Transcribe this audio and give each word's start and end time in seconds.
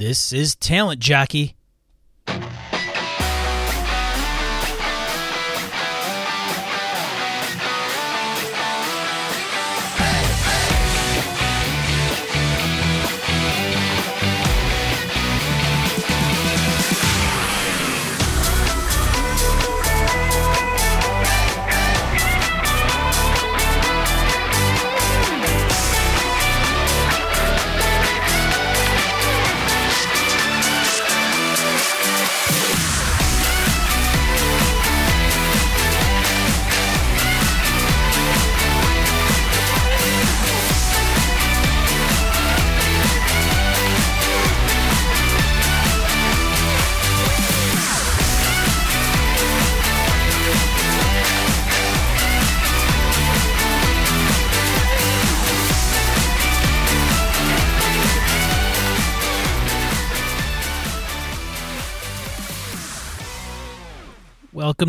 This 0.00 0.32
is 0.32 0.56
Talent 0.56 0.98
Jockey. 0.98 1.56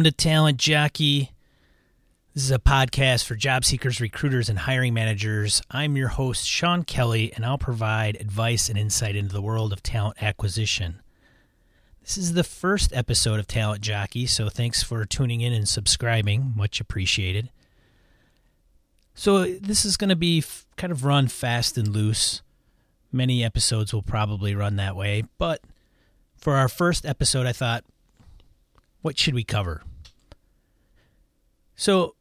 Welcome 0.02 0.14
to 0.14 0.18
Talent 0.18 0.58
Jockey. 0.58 1.32
This 2.34 2.46
is 2.46 2.50
a 2.50 2.58
podcast 2.58 3.24
for 3.24 3.36
job 3.36 3.64
seekers, 3.64 4.02
recruiters, 4.02 4.50
and 4.50 4.58
hiring 4.58 4.96
managers. 4.96 5.62
I'm 5.70 5.96
your 5.96 6.08
host, 6.08 6.48
Sean 6.48 6.82
Kelly, 6.82 7.32
and 7.36 7.46
I'll 7.46 7.60
provide 7.60 8.16
advice 8.20 8.68
and 8.68 8.80
insight 8.80 9.16
into 9.16 9.32
the 9.32 9.44
world 9.44 9.72
of 9.72 9.84
talent 9.84 10.18
acquisition. 10.20 11.04
This 12.02 12.18
is 12.18 12.34
the 12.34 12.44
first 12.44 12.92
episode 12.96 13.40
of 13.40 13.46
Talent 13.46 13.82
Jockey, 13.82 14.26
so 14.26 14.50
thanks 14.50 14.82
for 14.82 15.06
tuning 15.06 15.42
in 15.42 15.54
and 15.54 15.70
subscribing. 15.70 16.54
Much 16.56 16.82
appreciated. 16.82 17.52
So, 19.14 19.44
this 19.44 19.86
is 19.86 19.98
going 19.98 20.10
to 20.10 20.16
be 20.16 20.40
f- 20.40 20.66
kind 20.78 20.90
of 20.90 21.06
run 21.06 21.28
fast 21.28 21.78
and 21.78 21.90
loose. 21.90 22.42
Many 23.12 23.44
episodes 23.44 23.94
will 23.94 24.02
probably 24.02 24.56
run 24.56 24.78
that 24.78 24.96
way, 24.96 25.26
but 25.38 25.62
for 26.38 26.56
our 26.56 26.68
first 26.68 27.06
episode, 27.06 27.46
I 27.46 27.54
thought 27.54 27.84
what 29.04 29.20
should 29.20 29.36
we 29.36 29.44
cover? 29.44 29.84
So 31.82 32.14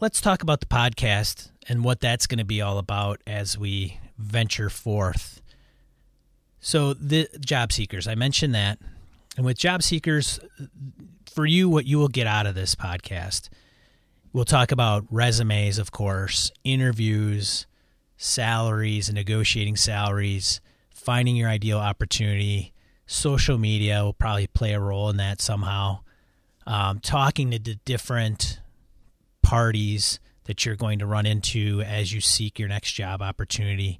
let's 0.00 0.18
talk 0.18 0.42
about 0.42 0.60
the 0.60 0.66
podcast 0.66 1.50
and 1.68 1.84
what 1.84 2.00
that's 2.00 2.26
going 2.26 2.38
to 2.38 2.44
be 2.46 2.62
all 2.62 2.78
about 2.78 3.20
as 3.26 3.58
we 3.58 4.00
venture 4.16 4.70
forth. 4.70 5.42
So, 6.58 6.94
the 6.94 7.28
job 7.38 7.70
seekers, 7.70 8.08
I 8.08 8.14
mentioned 8.14 8.54
that. 8.54 8.78
And 9.36 9.44
with 9.44 9.58
job 9.58 9.82
seekers, 9.82 10.40
for 11.30 11.44
you, 11.44 11.68
what 11.68 11.84
you 11.84 11.98
will 11.98 12.08
get 12.08 12.26
out 12.26 12.46
of 12.46 12.54
this 12.54 12.74
podcast, 12.74 13.50
we'll 14.32 14.46
talk 14.46 14.72
about 14.72 15.04
resumes, 15.10 15.76
of 15.76 15.92
course, 15.92 16.50
interviews, 16.64 17.66
salaries, 18.16 19.10
and 19.10 19.16
negotiating 19.16 19.76
salaries, 19.76 20.62
finding 20.88 21.36
your 21.36 21.50
ideal 21.50 21.78
opportunity, 21.78 22.72
social 23.04 23.58
media 23.58 24.02
will 24.02 24.14
probably 24.14 24.46
play 24.46 24.72
a 24.72 24.80
role 24.80 25.10
in 25.10 25.18
that 25.18 25.42
somehow. 25.42 25.98
Um, 26.66 27.00
talking 27.00 27.50
to 27.50 27.58
the 27.58 27.74
different 27.84 28.60
parties 29.48 30.20
that 30.44 30.66
you're 30.66 30.76
going 30.76 30.98
to 30.98 31.06
run 31.06 31.24
into 31.24 31.80
as 31.80 32.12
you 32.12 32.20
seek 32.20 32.58
your 32.58 32.68
next 32.68 32.92
job 32.92 33.22
opportunity, 33.22 33.98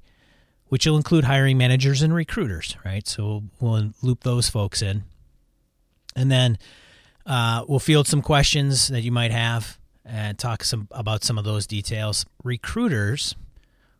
which 0.67 0.85
will 0.85 0.95
include 0.95 1.23
hiring 1.23 1.57
managers 1.57 2.03
and 2.03 2.13
recruiters, 2.13 2.77
right? 2.85 3.07
So 3.07 3.41
we'll 3.59 3.89
loop 4.03 4.23
those 4.23 4.47
folks 4.47 4.83
in. 4.83 5.05
And 6.15 6.31
then 6.31 6.59
uh, 7.25 7.65
we'll 7.67 7.79
field 7.79 8.07
some 8.07 8.21
questions 8.21 8.89
that 8.89 9.01
you 9.01 9.11
might 9.11 9.31
have 9.31 9.79
and 10.05 10.37
talk 10.37 10.63
some 10.63 10.87
about 10.91 11.23
some 11.23 11.39
of 11.39 11.45
those 11.45 11.65
details. 11.65 12.27
Recruiters, 12.43 13.33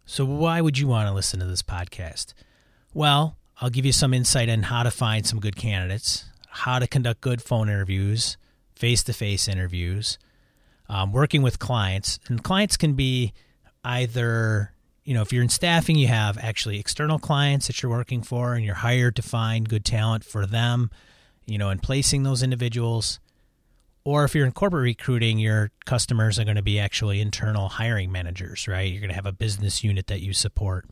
so 0.06 0.26
why 0.26 0.62
would 0.62 0.78
you 0.78 0.88
want 0.88 1.08
to 1.08 1.16
listen 1.16 1.40
to 1.40 1.48
this 1.48 1.64
podcast? 1.64 2.36
Well, 2.94 3.38
I'll 3.60 3.72
give 3.72 3.88
you 3.88 3.92
some 3.92 4.14
insight 4.14 4.50
on 4.50 4.64
how 4.64 4.84
to 4.84 4.92
find 4.92 5.26
some 5.26 5.40
good 5.40 5.56
candidates, 5.56 6.26
how 6.48 6.78
to 6.78 6.86
conduct 6.86 7.22
good 7.22 7.42
phone 7.42 7.70
interviews, 7.70 8.38
face 8.76 9.04
to 9.06 9.14
face 9.14 9.48
interviews, 9.48 10.20
um, 10.90 11.12
working 11.12 11.42
with 11.42 11.60
clients. 11.60 12.20
And 12.28 12.44
clients 12.44 12.78
can 12.78 12.94
be 12.94 13.34
either, 13.84 14.74
you 15.04 15.14
know, 15.14 15.22
if 15.22 15.32
you're 15.32 15.44
in 15.44 15.50
staffing, 15.50 15.96
you 15.96 16.08
have 16.08 16.38
actually 16.38 16.80
external 16.80 17.20
clients 17.20 17.68
that 17.68 17.82
you're 17.82 17.92
working 17.92 18.22
for 18.22 18.54
and 18.54 18.66
you're 18.66 18.76
hired 18.76 19.16
to 19.18 19.22
find 19.22 19.70
good 19.70 19.86
talent 19.86 20.24
for 20.24 20.46
them, 20.46 20.90
you 21.46 21.58
know, 21.58 21.70
and 21.70 21.82
placing 21.82 22.24
those 22.24 22.44
individuals. 22.44 23.20
Or 24.04 24.24
if 24.24 24.34
you're 24.34 24.46
in 24.46 24.52
corporate 24.54 24.84
recruiting, 24.84 25.38
your 25.38 25.72
customers 25.86 26.40
are 26.40 26.46
going 26.46 26.56
to 26.56 26.64
be 26.64 26.80
actually 26.80 27.22
internal 27.22 27.70
hiring 27.70 28.12
managers, 28.12 28.68
right? 28.68 28.92
You're 28.92 29.02
going 29.02 29.10
to 29.10 29.16
have 29.16 29.26
a 29.26 29.32
business 29.32 29.84
unit 29.84 30.08
that 30.08 30.22
you 30.22 30.34
support 30.34 30.86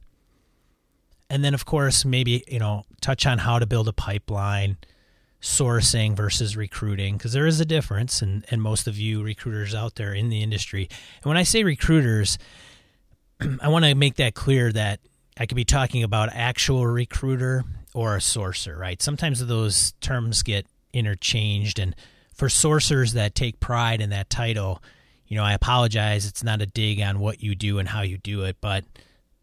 and 1.29 1.43
then 1.43 1.53
of 1.53 1.65
course 1.65 2.05
maybe 2.05 2.43
you 2.47 2.59
know 2.59 2.85
touch 3.01 3.25
on 3.25 3.37
how 3.37 3.59
to 3.59 3.65
build 3.65 3.87
a 3.87 3.93
pipeline 3.93 4.77
sourcing 5.41 6.15
versus 6.15 6.57
recruiting 6.57 7.17
because 7.17 7.33
there 7.33 7.45
is 7.45 7.59
a 7.59 7.65
difference 7.65 8.21
and, 8.21 8.45
and 8.49 8.61
most 8.61 8.87
of 8.87 8.97
you 8.97 9.21
recruiters 9.21 9.75
out 9.75 9.95
there 9.95 10.13
in 10.13 10.29
the 10.29 10.41
industry. 10.41 10.87
And 11.17 11.25
when 11.25 11.37
i 11.37 11.43
say 11.43 11.63
recruiters 11.63 12.37
i 13.61 13.67
want 13.67 13.85
to 13.85 13.93
make 13.95 14.15
that 14.15 14.33
clear 14.33 14.71
that 14.71 14.99
i 15.37 15.45
could 15.45 15.55
be 15.55 15.65
talking 15.65 16.03
about 16.03 16.29
actual 16.33 16.85
recruiter 16.87 17.63
or 17.93 18.15
a 18.15 18.19
sourcer 18.19 18.77
right? 18.77 19.01
Sometimes 19.01 19.45
those 19.45 19.93
terms 20.01 20.43
get 20.43 20.65
interchanged 20.93 21.79
and 21.79 21.95
for 22.33 22.47
sourcers 22.47 23.13
that 23.13 23.35
take 23.35 23.59
pride 23.59 24.01
in 24.01 24.09
that 24.11 24.29
title 24.29 24.81
you 25.27 25.35
know 25.35 25.43
i 25.43 25.53
apologize 25.53 26.25
it's 26.25 26.43
not 26.43 26.61
a 26.61 26.65
dig 26.65 27.01
on 27.01 27.19
what 27.19 27.43
you 27.43 27.55
do 27.55 27.79
and 27.79 27.89
how 27.89 28.01
you 28.01 28.17
do 28.17 28.43
it 28.43 28.57
but 28.61 28.83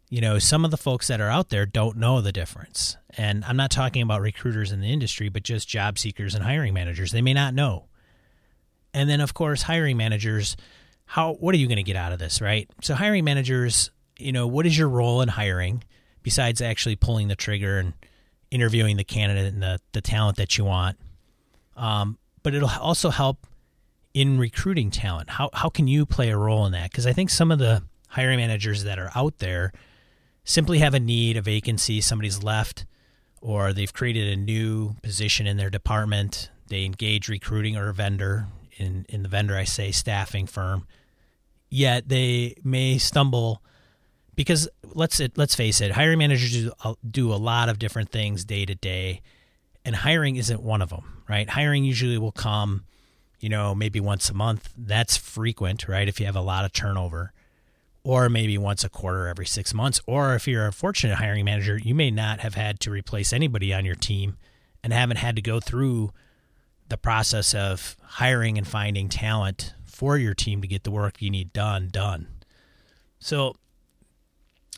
you 0.09 0.21
know, 0.21 0.37
some 0.39 0.63
of 0.63 0.71
the 0.71 0.77
folks 0.77 1.07
that 1.07 1.19
are 1.19 1.29
out 1.29 1.49
there 1.49 1.65
don't 1.65 1.97
know 1.97 2.21
the 2.21 2.31
difference. 2.31 2.97
And 3.17 3.43
I'm 3.45 3.57
not 3.57 3.71
talking 3.71 4.01
about 4.01 4.21
recruiters 4.21 4.71
in 4.71 4.81
the 4.81 4.91
industry, 4.91 5.29
but 5.29 5.43
just 5.43 5.67
job 5.67 5.97
seekers 5.97 6.35
and 6.35 6.43
hiring 6.43 6.73
managers. 6.73 7.11
They 7.11 7.21
may 7.21 7.33
not 7.33 7.53
know. 7.53 7.85
And 8.93 9.09
then, 9.09 9.19
of 9.19 9.33
course, 9.33 9.63
hiring 9.63 9.97
managers, 9.97 10.55
how 11.05 11.33
what 11.33 11.55
are 11.55 11.57
you 11.57 11.67
going 11.67 11.77
to 11.77 11.83
get 11.83 11.95
out 11.95 12.11
of 12.11 12.19
this, 12.19 12.39
right? 12.39 12.69
So, 12.81 12.93
hiring 12.93 13.25
managers, 13.25 13.91
you 14.17 14.31
know, 14.31 14.47
what 14.47 14.65
is 14.65 14.77
your 14.77 14.87
role 14.87 15.21
in 15.21 15.27
hiring 15.27 15.83
besides 16.23 16.61
actually 16.61 16.95
pulling 16.95 17.27
the 17.27 17.35
trigger 17.35 17.79
and 17.79 17.93
interviewing 18.51 18.97
the 18.97 19.03
candidate 19.03 19.53
and 19.53 19.61
the, 19.61 19.79
the 19.91 20.01
talent 20.01 20.37
that 20.37 20.57
you 20.57 20.65
want? 20.65 20.97
Um, 21.75 22.17
but 22.43 22.53
it'll 22.53 22.69
also 22.69 23.09
help 23.09 23.47
in 24.13 24.37
recruiting 24.37 24.91
talent. 24.91 25.31
How, 25.31 25.49
how 25.51 25.67
can 25.67 25.87
you 25.87 26.05
play 26.05 26.29
a 26.29 26.37
role 26.37 26.65
in 26.65 26.71
that? 26.71 26.89
Because 26.89 27.05
I 27.05 27.11
think 27.11 27.31
some 27.31 27.51
of 27.51 27.59
the 27.59 27.83
hiring 28.07 28.37
managers 28.37 28.83
that 28.83 28.99
are 28.99 29.11
out 29.15 29.39
there– 29.39 29.73
simply 30.45 30.79
have 30.79 30.93
a 30.93 30.99
need, 30.99 31.35
a 31.35 31.41
vacancy, 31.41 31.99
somebody's 31.99 32.41
left, 32.41 32.85
or 33.41 33.73
they've 33.73 33.93
created 33.93 34.31
a 34.31 34.35
new 34.39 34.95
position 35.01 35.47
in 35.47 35.57
their 35.57 35.69
department. 35.69 36.49
They 36.67 36.85
engage 36.85 37.27
recruiting 37.27 37.75
or 37.75 37.89
a 37.89 37.93
vendor. 37.93 38.47
In, 38.77 39.05
in 39.09 39.23
the 39.23 39.29
vendor, 39.29 39.57
I 39.57 39.63
say 39.63 39.91
staffing 39.91 40.47
firm. 40.47 40.87
Yet 41.69 42.07
they 42.07 42.55
may 42.63 42.97
stumble 42.97 43.61
because 44.35 44.67
let's 44.83 45.21
let's 45.35 45.55
face 45.55 45.81
it, 45.81 45.91
hiring 45.91 46.19
managers 46.19 46.51
do, 46.51 46.95
do 47.09 47.33
a 47.33 47.35
lot 47.35 47.69
of 47.69 47.79
different 47.79 48.09
things 48.09 48.43
day 48.45 48.65
to 48.65 48.75
day, 48.75 49.21
and 49.83 49.95
hiring 49.95 50.35
isn't 50.35 50.61
one 50.61 50.81
of 50.81 50.89
them. 50.89 51.23
Right? 51.27 51.49
Hiring 51.49 51.83
usually 51.85 52.17
will 52.17 52.31
come, 52.31 52.83
you 53.39 53.49
know, 53.49 53.73
maybe 53.73 53.99
once 53.99 54.29
a 54.29 54.33
month. 54.33 54.73
That's 54.77 55.17
frequent, 55.17 55.87
right? 55.87 56.07
If 56.07 56.19
you 56.19 56.25
have 56.27 56.35
a 56.35 56.41
lot 56.41 56.65
of 56.65 56.73
turnover 56.73 57.33
or 58.05 58.29
maybe 58.29 58.55
once 58.55 58.83
a 58.83 58.89
quarter 58.89 59.27
every 59.27 59.47
six 59.47 59.73
months. 59.73 59.99
Or 60.05 60.35
if 60.35 60.47
you're 60.47 60.67
a 60.67 60.71
fortunate 60.71 61.15
hiring 61.15 61.43
manager, 61.43 61.75
you 61.75 61.95
may 61.95 62.11
not 62.11 62.39
have 62.41 62.53
had 62.53 62.79
to 62.81 62.91
replace 62.91 63.33
anybody 63.33 63.73
on 63.73 63.83
your 63.83 63.95
team 63.95 64.37
and 64.83 64.93
haven't 64.93 65.17
had 65.17 65.35
to 65.37 65.41
go 65.41 65.59
through 65.59 66.11
the 66.87 66.97
process 66.97 67.55
of 67.55 67.97
hiring 68.03 68.59
and 68.59 68.67
finding 68.67 69.09
talent 69.09 69.73
for 69.85 70.19
your 70.19 70.35
team 70.35 70.61
to 70.61 70.67
get 70.67 70.83
the 70.83 70.91
work 70.91 71.19
you 71.19 71.31
need 71.31 71.51
done 71.51 71.89
done. 71.91 72.27
So 73.17 73.55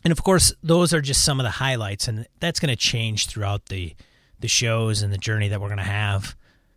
and 0.04 0.10
of 0.10 0.24
course 0.24 0.54
those 0.62 0.94
are 0.94 1.02
just 1.02 1.22
some 1.22 1.38
of 1.38 1.44
the 1.44 1.50
highlights 1.50 2.08
and 2.08 2.26
that's 2.40 2.60
going 2.60 2.70
to 2.70 2.76
change 2.76 3.26
throughout 3.26 3.66
the 3.66 3.94
the 4.40 4.48
shows 4.48 5.02
and 5.02 5.12
the 5.12 5.18
journey 5.18 5.48
that 5.48 5.60
we're 5.60 5.68
going 5.68 5.76
to 5.76 5.84
have 5.84 6.34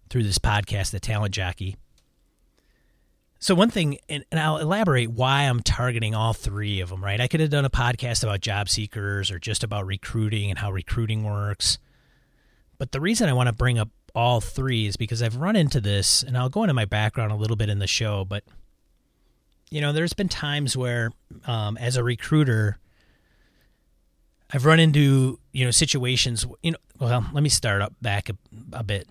through 0.09 0.23
this 0.23 0.39
podcast 0.39 0.91
the 0.91 0.99
talent 0.99 1.33
jockey 1.33 1.77
so 3.41 3.55
one 3.55 3.71
thing, 3.71 3.97
and, 4.07 4.23
and, 4.31 4.39
I'll 4.39 4.57
elaborate 4.57 5.09
why 5.09 5.41
I'm 5.41 5.61
targeting 5.61 6.13
all 6.13 6.31
three 6.31 6.79
of 6.79 6.89
them. 6.89 7.03
Right, 7.03 7.19
I 7.19 7.27
could 7.27 7.39
have 7.39 7.49
done 7.49 7.65
a 7.65 7.71
podcast 7.71 8.23
about 8.23 8.39
job 8.39 8.69
seekers 8.69 9.31
or 9.31 9.39
just 9.39 9.63
about 9.63 9.87
recruiting 9.87 10.51
and 10.51 10.59
how 10.59 10.71
recruiting 10.71 11.23
works. 11.23 11.79
But 12.77 12.91
the 12.91 13.01
reason 13.01 13.27
I 13.27 13.33
want 13.33 13.47
to 13.47 13.53
bring 13.53 13.79
up 13.79 13.89
all 14.13 14.41
three 14.41 14.85
is 14.85 14.95
because 14.95 15.23
I've 15.23 15.37
run 15.37 15.55
into 15.55 15.81
this, 15.81 16.21
and 16.21 16.37
I'll 16.37 16.49
go 16.49 16.63
into 16.63 16.75
my 16.75 16.85
background 16.85 17.31
a 17.31 17.35
little 17.35 17.57
bit 17.57 17.67
in 17.67 17.79
the 17.79 17.87
show, 17.87 18.23
but 18.23 18.43
you 19.71 19.81
know, 19.81 19.91
there's 19.93 20.13
been 20.13 20.29
times 20.29 20.77
where, 20.77 21.11
um, 21.47 21.77
as 21.77 21.95
a 21.95 22.03
recruiter, 22.03 22.77
I've 24.53 24.65
run 24.65 24.79
into 24.79 25.39
you 25.51 25.65
know 25.65 25.71
situations. 25.71 26.45
You 26.61 26.71
know, 26.71 26.77
well, 26.99 27.25
let 27.33 27.41
me 27.41 27.49
start 27.49 27.81
up 27.81 27.93
back 28.01 28.29
a, 28.29 28.35
a 28.73 28.83
bit. 28.83 29.07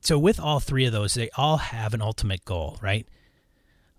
So 0.00 0.18
with 0.18 0.40
all 0.40 0.60
three 0.60 0.86
of 0.86 0.92
those, 0.92 1.14
they 1.14 1.28
all 1.36 1.58
have 1.58 1.92
an 1.92 2.00
ultimate 2.00 2.44
goal, 2.44 2.78
right? 2.80 3.06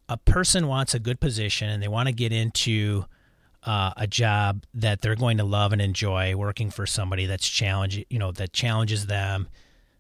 A 0.10 0.18
person 0.18 0.68
wants 0.68 0.94
a 0.94 1.00
good 1.00 1.20
position 1.20 1.70
and 1.70 1.82
they 1.82 1.88
want 1.88 2.08
to 2.08 2.14
get 2.14 2.34
into 2.34 3.06
uh, 3.64 3.92
a 3.96 4.08
job 4.08 4.66
that 4.74 5.02
they're 5.02 5.16
going 5.16 5.38
to 5.38 5.44
love 5.44 5.72
and 5.72 5.82
enjoy, 5.82 6.36
working 6.36 6.72
for 6.72 6.86
somebody 6.86 7.26
that's 7.26 7.48
challenge, 7.48 8.04
you 8.10 8.20
know, 8.20 8.32
that 8.34 8.52
challenges 8.52 9.06
them. 9.06 9.48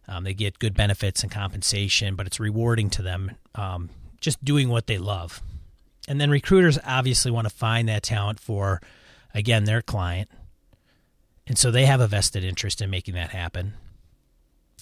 Um, 0.07 0.23
they 0.23 0.33
get 0.33 0.57
good 0.59 0.73
benefits 0.73 1.21
and 1.21 1.31
compensation, 1.31 2.15
but 2.15 2.25
it's 2.25 2.39
rewarding 2.39 2.89
to 2.91 3.03
them 3.03 3.31
um, 3.53 3.91
just 4.19 4.43
doing 4.43 4.69
what 4.69 4.87
they 4.87 4.97
love. 4.97 5.41
And 6.07 6.19
then 6.19 6.31
recruiters 6.31 6.79
obviously 6.83 7.29
want 7.29 7.47
to 7.47 7.53
find 7.53 7.87
that 7.87 8.01
talent 8.01 8.39
for, 8.39 8.81
again, 9.35 9.65
their 9.65 9.83
client. 9.83 10.29
And 11.45 11.57
so 11.57 11.69
they 11.69 11.85
have 11.85 12.01
a 12.01 12.07
vested 12.07 12.43
interest 12.43 12.81
in 12.81 12.89
making 12.89 13.13
that 13.13 13.29
happen. 13.29 13.73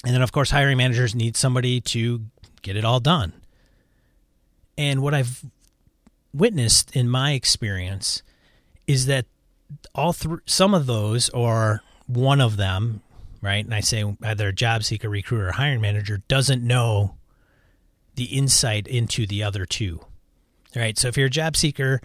And 0.06 0.14
then, 0.14 0.22
of 0.22 0.32
course, 0.32 0.52
hiring 0.52 0.78
managers 0.78 1.14
need 1.14 1.36
somebody 1.36 1.82
to 1.82 2.22
get 2.62 2.78
it 2.78 2.86
all 2.86 3.02
done. 3.02 3.34
And 4.78 5.02
what 5.02 5.14
I've 5.14 5.44
witnessed 6.34 6.96
in 6.96 7.10
my 7.10 7.32
experience 7.34 8.22
is 8.86 9.08
that 9.08 9.26
all 9.96 10.14
three, 10.14 10.40
some 10.46 10.74
of 10.74 10.86
those, 10.86 11.30
or 11.30 11.82
one 12.06 12.40
of 12.40 12.58
them, 12.58 13.02
right? 13.42 13.64
And 13.64 13.74
I 13.74 13.82
say 13.82 14.04
either 14.24 14.50
a 14.50 14.54
job 14.54 14.84
seeker, 14.84 15.10
recruiter, 15.10 15.50
or 15.50 15.52
hiring 15.54 15.82
manager 15.82 16.22
doesn't 16.28 16.66
know 16.66 17.16
the 18.16 18.26
insight 18.26 18.88
into 18.88 19.28
the 19.28 19.44
other 19.44 19.66
two, 19.66 20.00
right? 20.76 20.98
So 20.98 21.08
if 21.08 21.18
you're 21.18 21.28
a 21.28 21.32
job 21.32 21.56
seeker, 21.56 22.02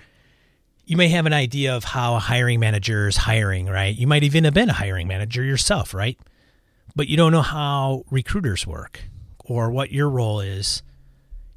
you 0.85 0.97
may 0.97 1.09
have 1.09 1.27
an 1.27 1.33
idea 1.33 1.75
of 1.77 1.85
how 1.85 2.17
a 2.17 2.19
hiring 2.19 2.61
manager 2.61 3.09
is 3.09 3.17
hiring, 3.17 3.67
right? 3.67 3.97
You 3.97 4.07
might 4.07 4.25
even 4.25 4.45
have 4.45 4.55
been 4.55 4.69
a 4.69 4.75
hiring 4.75 5.09
manager 5.09 5.43
yourself, 5.43 5.95
right? 5.95 6.19
But 6.95 7.09
you 7.09 7.17
don't 7.17 7.33
know 7.33 7.43
how 7.43 8.05
recruiters 8.11 8.67
work 8.67 9.05
or 9.45 9.71
what 9.71 9.93
your 9.93 10.11
role 10.11 10.41
is, 10.41 10.83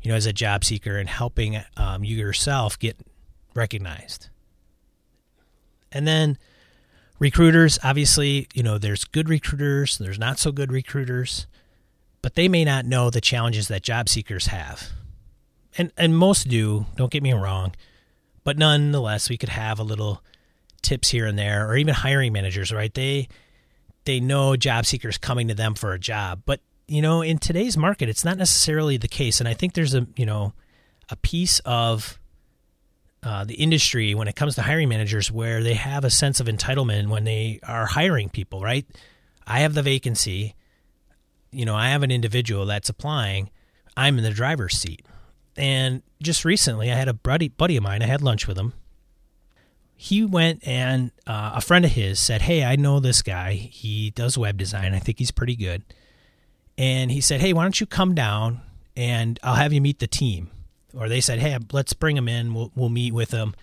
you 0.05 0.11
know, 0.11 0.15
as 0.15 0.25
a 0.25 0.33
job 0.33 0.63
seeker 0.63 0.97
and 0.97 1.09
helping 1.09 1.61
um, 1.77 2.03
you 2.03 2.17
yourself 2.17 2.77
get 2.77 2.97
recognized. 3.55 4.29
And 5.91 6.07
then 6.07 6.37
recruiters, 7.19 7.79
obviously, 7.83 8.47
you 8.53 8.63
know, 8.63 8.77
there's 8.77 9.03
good 9.03 9.29
recruiters, 9.29 9.97
there's 9.97 10.19
not 10.19 10.37
so 10.39 10.51
good 10.51 10.71
recruiters, 10.71 11.47
but 12.21 12.35
they 12.35 12.47
may 12.47 12.63
not 12.63 12.85
know 12.85 13.09
the 13.09 13.21
challenges 13.21 13.67
that 13.67 13.81
job 13.81 14.09
seekers 14.09 14.47
have. 14.47 14.91
And 15.77 15.91
and 15.97 16.17
most 16.17 16.47
do, 16.47 16.85
don't 16.95 17.11
get 17.11 17.23
me 17.23 17.33
wrong 17.33 17.73
but 18.45 18.57
nonetheless, 18.59 19.27
we 19.27 19.37
could 19.37 19.49
have 19.49 19.79
a 19.79 19.83
little 19.83 20.21
tips 20.81 21.09
here 21.09 21.25
and 21.25 21.37
there, 21.37 21.67
or 21.67 21.75
even 21.75 21.95
hiring 21.95 22.31
managers, 22.31 22.71
right? 22.71 22.93
They 22.93 23.27
they 24.05 24.21
know 24.21 24.55
job 24.55 24.85
seekers 24.85 25.17
coming 25.17 25.49
to 25.49 25.55
them 25.55 25.73
for 25.73 25.91
a 25.91 25.99
job, 25.99 26.43
but 26.45 26.61
you 26.87 27.01
know, 27.01 27.21
in 27.21 27.37
today's 27.37 27.77
market, 27.77 28.09
it's 28.09 28.25
not 28.25 28.37
necessarily 28.37 28.97
the 28.97 29.07
case. 29.07 29.39
And 29.39 29.49
I 29.49 29.53
think 29.53 29.73
there's 29.73 29.93
a 29.93 30.07
you 30.15 30.25
know 30.25 30.53
a 31.09 31.15
piece 31.15 31.59
of 31.65 32.19
uh, 33.23 33.43
the 33.43 33.55
industry 33.55 34.13
when 34.13 34.27
it 34.27 34.35
comes 34.35 34.55
to 34.55 34.61
hiring 34.61 34.87
managers 34.87 35.31
where 35.31 35.63
they 35.63 35.73
have 35.73 36.03
a 36.03 36.09
sense 36.09 36.39
of 36.39 36.47
entitlement 36.47 37.07
when 37.07 37.23
they 37.23 37.59
are 37.63 37.87
hiring 37.87 38.29
people, 38.29 38.61
right? 38.61 38.85
I 39.47 39.61
have 39.61 39.73
the 39.73 39.81
vacancy. 39.81 40.55
You 41.51 41.65
know, 41.65 41.75
I 41.75 41.89
have 41.89 42.03
an 42.03 42.11
individual 42.11 42.65
that's 42.65 42.89
applying. 42.89 43.49
I'm 43.97 44.17
in 44.17 44.23
the 44.23 44.31
driver's 44.31 44.77
seat. 44.77 45.05
And 45.57 46.03
just 46.21 46.45
recently, 46.45 46.91
I 46.91 46.95
had 46.95 47.07
a 47.07 47.13
buddy, 47.13 47.47
buddy 47.47 47.77
of 47.77 47.83
mine, 47.83 48.03
I 48.03 48.07
had 48.07 48.21
lunch 48.21 48.47
with 48.47 48.57
him. 48.57 48.73
He 49.95 50.25
went 50.25 50.67
and 50.67 51.11
uh, 51.25 51.53
a 51.55 51.61
friend 51.61 51.85
of 51.85 51.91
his 51.91 52.19
said, 52.19 52.41
Hey, 52.41 52.63
I 52.63 52.75
know 52.75 52.99
this 52.99 53.21
guy. 53.21 53.53
He 53.53 54.11
does 54.11 54.37
web 54.37 54.57
design. 54.57 54.93
I 54.93 54.99
think 54.99 55.17
he's 55.17 55.31
pretty 55.31 55.55
good. 55.55 55.83
And 56.77 57.11
he 57.11 57.21
said, 57.21 57.41
Hey, 57.41 57.53
why 57.53 57.63
don't 57.63 57.79
you 57.79 57.85
come 57.85 58.15
down 58.15 58.61
and 58.95 59.39
I'll 59.43 59.55
have 59.55 59.73
you 59.73 59.81
meet 59.81 59.99
the 59.99 60.07
team? 60.07 60.51
Or 60.93 61.09
they 61.09 61.21
said, 61.21 61.39
Hey, 61.39 61.57
let's 61.71 61.93
bring 61.93 62.17
him 62.17 62.27
in. 62.27 62.53
We'll, 62.53 62.71
we'll 62.75 62.89
meet 62.89 63.13
with 63.13 63.31
him. 63.31 63.55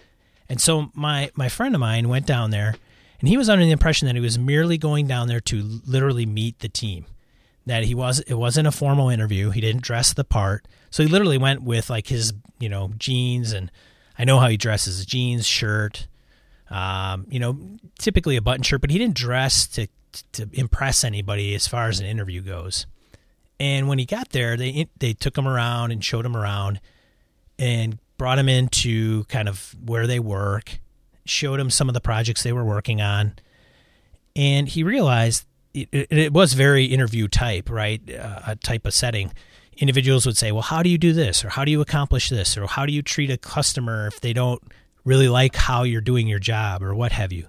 And 0.49 0.61
so 0.61 0.91
my, 0.95 1.31
my 1.35 1.49
friend 1.49 1.75
of 1.75 1.81
mine 1.81 2.09
went 2.09 2.27
down 2.27 2.51
there 2.51 2.75
and 3.21 3.29
he 3.29 3.37
was 3.37 3.49
under 3.49 3.65
the 3.65 3.71
impression 3.71 4.07
that 4.07 4.15
he 4.15 4.21
was 4.21 4.39
merely 4.39 4.79
going 4.79 5.07
down 5.07 5.29
there 5.29 5.41
to 5.41 5.81
literally 5.87 6.27
meet 6.27 6.59
the 6.59 6.69
team 6.69 7.07
that 7.67 7.85
he 7.85 7.95
was 7.95 8.21
it 8.21 8.35
wasn't 8.35 8.67
a 8.67 8.73
formal 8.73 9.09
interview. 9.09 9.51
He 9.51 9.61
didn't 9.61 9.83
dress 9.83 10.13
the 10.13 10.25
part. 10.25 10.67
So 10.91 11.03
he 11.03 11.09
literally 11.09 11.39
went 11.39 11.63
with 11.63 11.89
like 11.89 12.09
his, 12.09 12.33
you 12.59 12.69
know, 12.69 12.93
jeans 12.99 13.53
and 13.53 13.71
I 14.19 14.25
know 14.25 14.39
how 14.39 14.49
he 14.49 14.57
dresses, 14.57 15.07
jeans, 15.07 15.47
shirt, 15.47 16.07
um, 16.71 17.27
you 17.31 17.39
know, 17.39 17.59
typically 17.99 18.37
a 18.37 18.43
button 18.43 18.63
shirt, 18.63 18.81
but 18.81 18.91
he 18.91 18.99
didn't 18.99 19.17
dress 19.17 19.67
to 19.69 19.87
to 20.33 20.49
impress 20.53 21.05
anybody 21.05 21.55
as 21.55 21.67
far 21.67 21.89
as 21.89 22.01
an 22.01 22.07
interview 22.07 22.43
goes. 22.43 22.87
And 23.63 23.87
when 23.87 24.01
he 24.01 24.07
got 24.07 24.31
there, 24.31 24.57
they 24.57 24.89
they 24.99 25.13
took 25.13 25.39
him 25.39 25.47
around 25.47 25.93
and 25.93 26.05
showed 26.05 26.27
him 26.27 26.37
around 26.37 26.81
and 27.61 27.97
brought 28.19 28.37
him 28.37 28.49
into 28.49 29.23
kind 29.25 29.49
of 29.49 29.77
where 29.85 30.09
they 30.09 30.19
work, 30.19 30.81
showed 31.25 31.61
him 31.61 31.71
some 31.71 31.87
of 31.89 31.95
the 31.95 32.01
projects 32.01 32.43
they 32.43 32.53
were 32.53 32.65
working 32.65 33.01
on. 33.01 33.35
And 34.35 34.69
he 34.69 34.83
realized 34.83 35.45
it, 35.75 35.89
it, 35.93 36.33
was 36.33 36.55
very 36.55 36.87
interview 36.87 37.29
type, 37.29 37.71
right? 37.71 38.03
Uh, 38.13 38.41
a 38.49 38.57
type 38.57 38.85
of 38.85 38.95
setting. 38.95 39.33
Individuals 39.77 40.27
would 40.27 40.37
say, 40.37 40.51
"Well, 40.51 40.63
how 40.63 40.83
do 40.83 40.91
you 40.91 40.99
do 40.99 41.13
this, 41.13 41.45
or 41.45 41.51
how 41.51 41.65
do 41.65 41.71
you 41.71 41.81
accomplish 41.81 42.31
this, 42.31 42.59
or 42.59 42.67
how 42.67 42.85
do 42.85 42.93
you 42.93 43.01
treat 43.01 43.31
a 43.31 43.39
customer 43.39 44.09
if 44.09 44.21
they 44.21 44.33
don't 44.33 44.61
really 45.05 45.29
like 45.29 45.55
how 45.55 45.85
you're 45.85 46.01
doing 46.01 46.27
your 46.27 46.41
job, 46.41 46.83
or 46.83 46.97
what 46.97 47.13
have 47.13 47.33
you?" 47.33 47.47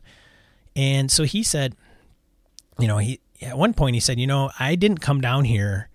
And 0.75 1.09
so 1.09 1.23
he 1.23 1.41
said, 1.41 1.75
you 2.77 2.87
know, 2.87 2.99
he 2.99 3.19
at 3.41 3.57
one 3.57 3.73
point 3.73 3.95
he 3.95 3.99
said, 3.99 4.19
"You 4.19 4.27
know, 4.27 4.51
I 4.59 4.75
didn't 4.75 4.99
come 4.99 5.19
down 5.19 5.45
here." 5.45 5.89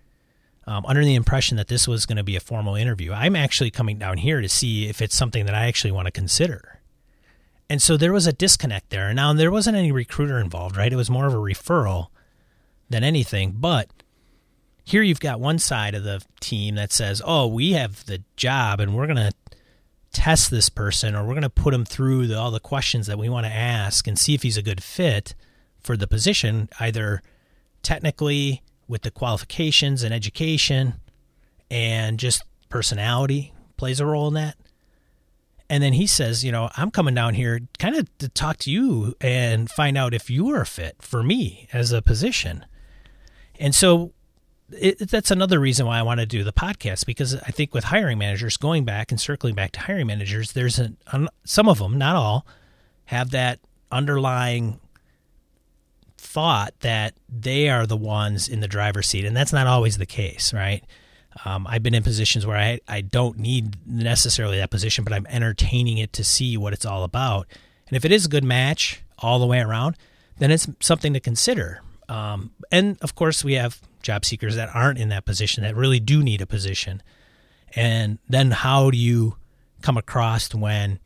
Um, 0.69 0.85
under 0.85 1.03
the 1.03 1.15
impression 1.15 1.57
that 1.57 1.69
this 1.69 1.89
was 1.89 2.05
going 2.05 2.19
to 2.19 2.23
be 2.23 2.37
a 2.37 2.41
formal 2.41 2.75
interview. 2.75 3.11
I'm 3.15 3.35
actually 3.35 3.71
coming 3.71 3.97
down 3.97 4.19
here 4.19 4.43
to 4.43 4.51
see 4.51 4.87
if 4.87 5.01
it's 5.01 5.17
something 5.17 5.47
that 5.47 5.55
I 5.55 5.65
actually 5.65 5.93
want 5.93 6.09
to 6.09 6.13
consider. 6.13 6.81
And 7.71 7.81
so 7.81 7.97
there 7.97 8.13
was 8.13 8.27
a 8.27 8.35
disconnect 8.35 8.91
there. 8.91 9.09
And 9.09 9.17
now, 9.17 9.33
there 9.33 9.51
wasn't 9.51 9.79
any 9.79 9.93
recruiter 9.93 10.39
involved, 10.39 10.77
right? 10.77 10.93
It 10.93 10.97
was 10.97 11.09
more 11.09 11.25
of 11.25 11.33
a 11.33 11.39
referral 11.39 12.09
than 12.91 13.03
anything. 13.03 13.53
But 13.53 13.89
here 14.85 15.01
you've 15.01 15.21
got 15.21 15.41
one 15.41 15.59
side 15.59 15.95
of 15.95 16.05
the 16.05 16.23
team 16.39 16.75
that 16.75 16.93
says, 16.93 17.23
oh, 17.25 17.47
we 17.47 17.73
have 17.73 18.05
the 18.05 18.23
job 18.37 18.79
and 18.79 18.95
we're 18.95 19.07
going 19.07 19.17
to 19.17 19.33
test 20.13 20.51
this 20.51 20.69
person 20.69 21.15
or 21.15 21.23
we're 21.23 21.33
going 21.33 21.41
to 21.45 21.49
put 21.49 21.73
him 21.73 21.87
through 21.87 22.27
the, 22.27 22.39
all 22.39 22.51
the 22.51 22.61
questions 22.61 23.07
that 23.07 23.19
we 23.19 23.31
want 23.31 23.47
to 23.47 23.53
ask 23.53 24.07
and 24.07 24.19
see 24.19 24.35
if 24.35 24.43
he's 24.43 24.59
a 24.59 24.63
good 24.63 24.83
fit 24.83 25.35
for 25.81 25.97
the 25.97 26.07
position, 26.07 26.69
either 26.79 27.23
technically 27.83 28.63
with 28.89 29.03
the 29.03 29.11
qualifications 29.11 30.03
and 30.03 30.13
education 30.13 30.95
and 31.71 32.19
just 32.19 32.43
personality 32.69 33.53
plays 33.77 34.01
a 34.01 34.07
role 34.07 34.29
in 34.29 34.35
that. 34.35 34.57
And 35.71 35.83
then 35.83 35.93
he 35.93 36.07
says, 36.07 36.45
you 36.45 36.51
know, 36.51 36.71
I'm 36.77 36.91
coming 36.91 37.15
down 37.15 37.35
here 37.35 37.61
kind 37.79 37.95
of 37.95 38.19
to 38.19 38.29
talk 38.31 38.57
to 38.59 38.71
you 38.71 39.15
and 39.21 39.71
find 39.71 39.99
out 39.99 40.15
if 40.15 40.31
you 40.31 40.49
are 40.49 40.63
a 40.63 40.67
fit 40.67 40.97
for 41.01 41.23
me 41.23 41.69
as 41.73 41.93
a 41.93 42.01
position. 42.01 42.65
And 43.61 43.75
so 43.75 44.13
it, 44.71 45.11
that's 45.11 45.31
another 45.31 45.61
reason 45.61 45.87
why 45.87 45.99
I 45.99 46.03
want 46.03 46.21
to 46.21 46.27
do 46.27 46.43
the 46.43 46.53
podcast 46.53 47.05
because 47.05 47.35
I 47.35 47.51
think 47.51 47.75
with 47.75 47.85
hiring 47.85 48.19
managers, 48.19 48.57
going 48.57 48.85
back 48.85 49.11
and 49.11 49.21
circling 49.21 49.55
back 49.55 49.73
to 49.73 49.81
hiring 49.81 50.07
managers, 50.07 50.53
there's 50.53 50.79
a, 50.79 50.93
some 51.45 51.69
of 51.69 51.79
them, 51.79 51.99
not 51.99 52.17
all, 52.17 52.47
have 53.07 53.31
that 53.31 53.61
underlying 53.91 54.81
thought 56.19 56.75
that 56.81 57.15
they 57.29 57.69
are 57.69 57.87
the 57.87 57.97
ones 57.97 58.49
in 58.49 58.61
the 58.61 58.69
driver's 58.69 59.09
seat, 59.09 59.25
and 59.25 59.37
that's 59.37 59.53
not 59.53 59.67
always 59.67 59.99
the 59.99 60.07
case, 60.07 60.53
right? 60.53 60.85
Um, 61.45 61.67
I've 61.67 61.83
been 61.83 61.95
in 61.95 62.03
positions 62.03 62.45
where 62.47 62.57
I 62.57 62.81
I 62.89 63.01
don't 63.01 63.39
need 63.39 63.77
necessarily 63.87 64.59
that 64.59 64.71
position, 64.71 65.05
but 65.05 65.13
I'm 65.13 65.27
entertaining 65.29 65.99
it 65.99 66.13
to 66.15 66.25
see 66.25 66.57
what 66.57 66.73
it's 66.73 66.85
all 66.85 67.05
about. 67.05 67.47
And 67.89 67.97
if 67.97 68.05
it 68.05 68.13
is 68.13 68.27
a 68.27 68.29
good 68.29 68.45
match 68.45 69.03
all 69.19 69.39
the 69.39 69.47
way 69.47 69.61
around, 69.61 69.97
then 70.39 70.51
it's 70.51 70.69
something 70.81 71.13
to 71.15 71.21
consider. 71.21 71.81
Um, 72.09 72.51
and 72.71 72.97
of 73.03 73.15
course, 73.15 73.45
we 73.45 73.55
have 73.55 73.81
job 74.03 74.25
seekers 74.25 74.57
that 74.57 74.75
aren't 74.75 74.99
in 74.99 75.11
that 75.11 75.25
position 75.25 75.63
that 75.63 75.77
really 75.77 76.01
do 76.01 76.23
need 76.23 76.41
a 76.41 76.47
position. 76.47 77.03
And 77.75 78.19
then 78.29 78.51
how 78.51 78.91
do 78.91 78.99
you 78.99 79.37
come 79.83 79.97
across 79.97 80.55
when 80.55 80.99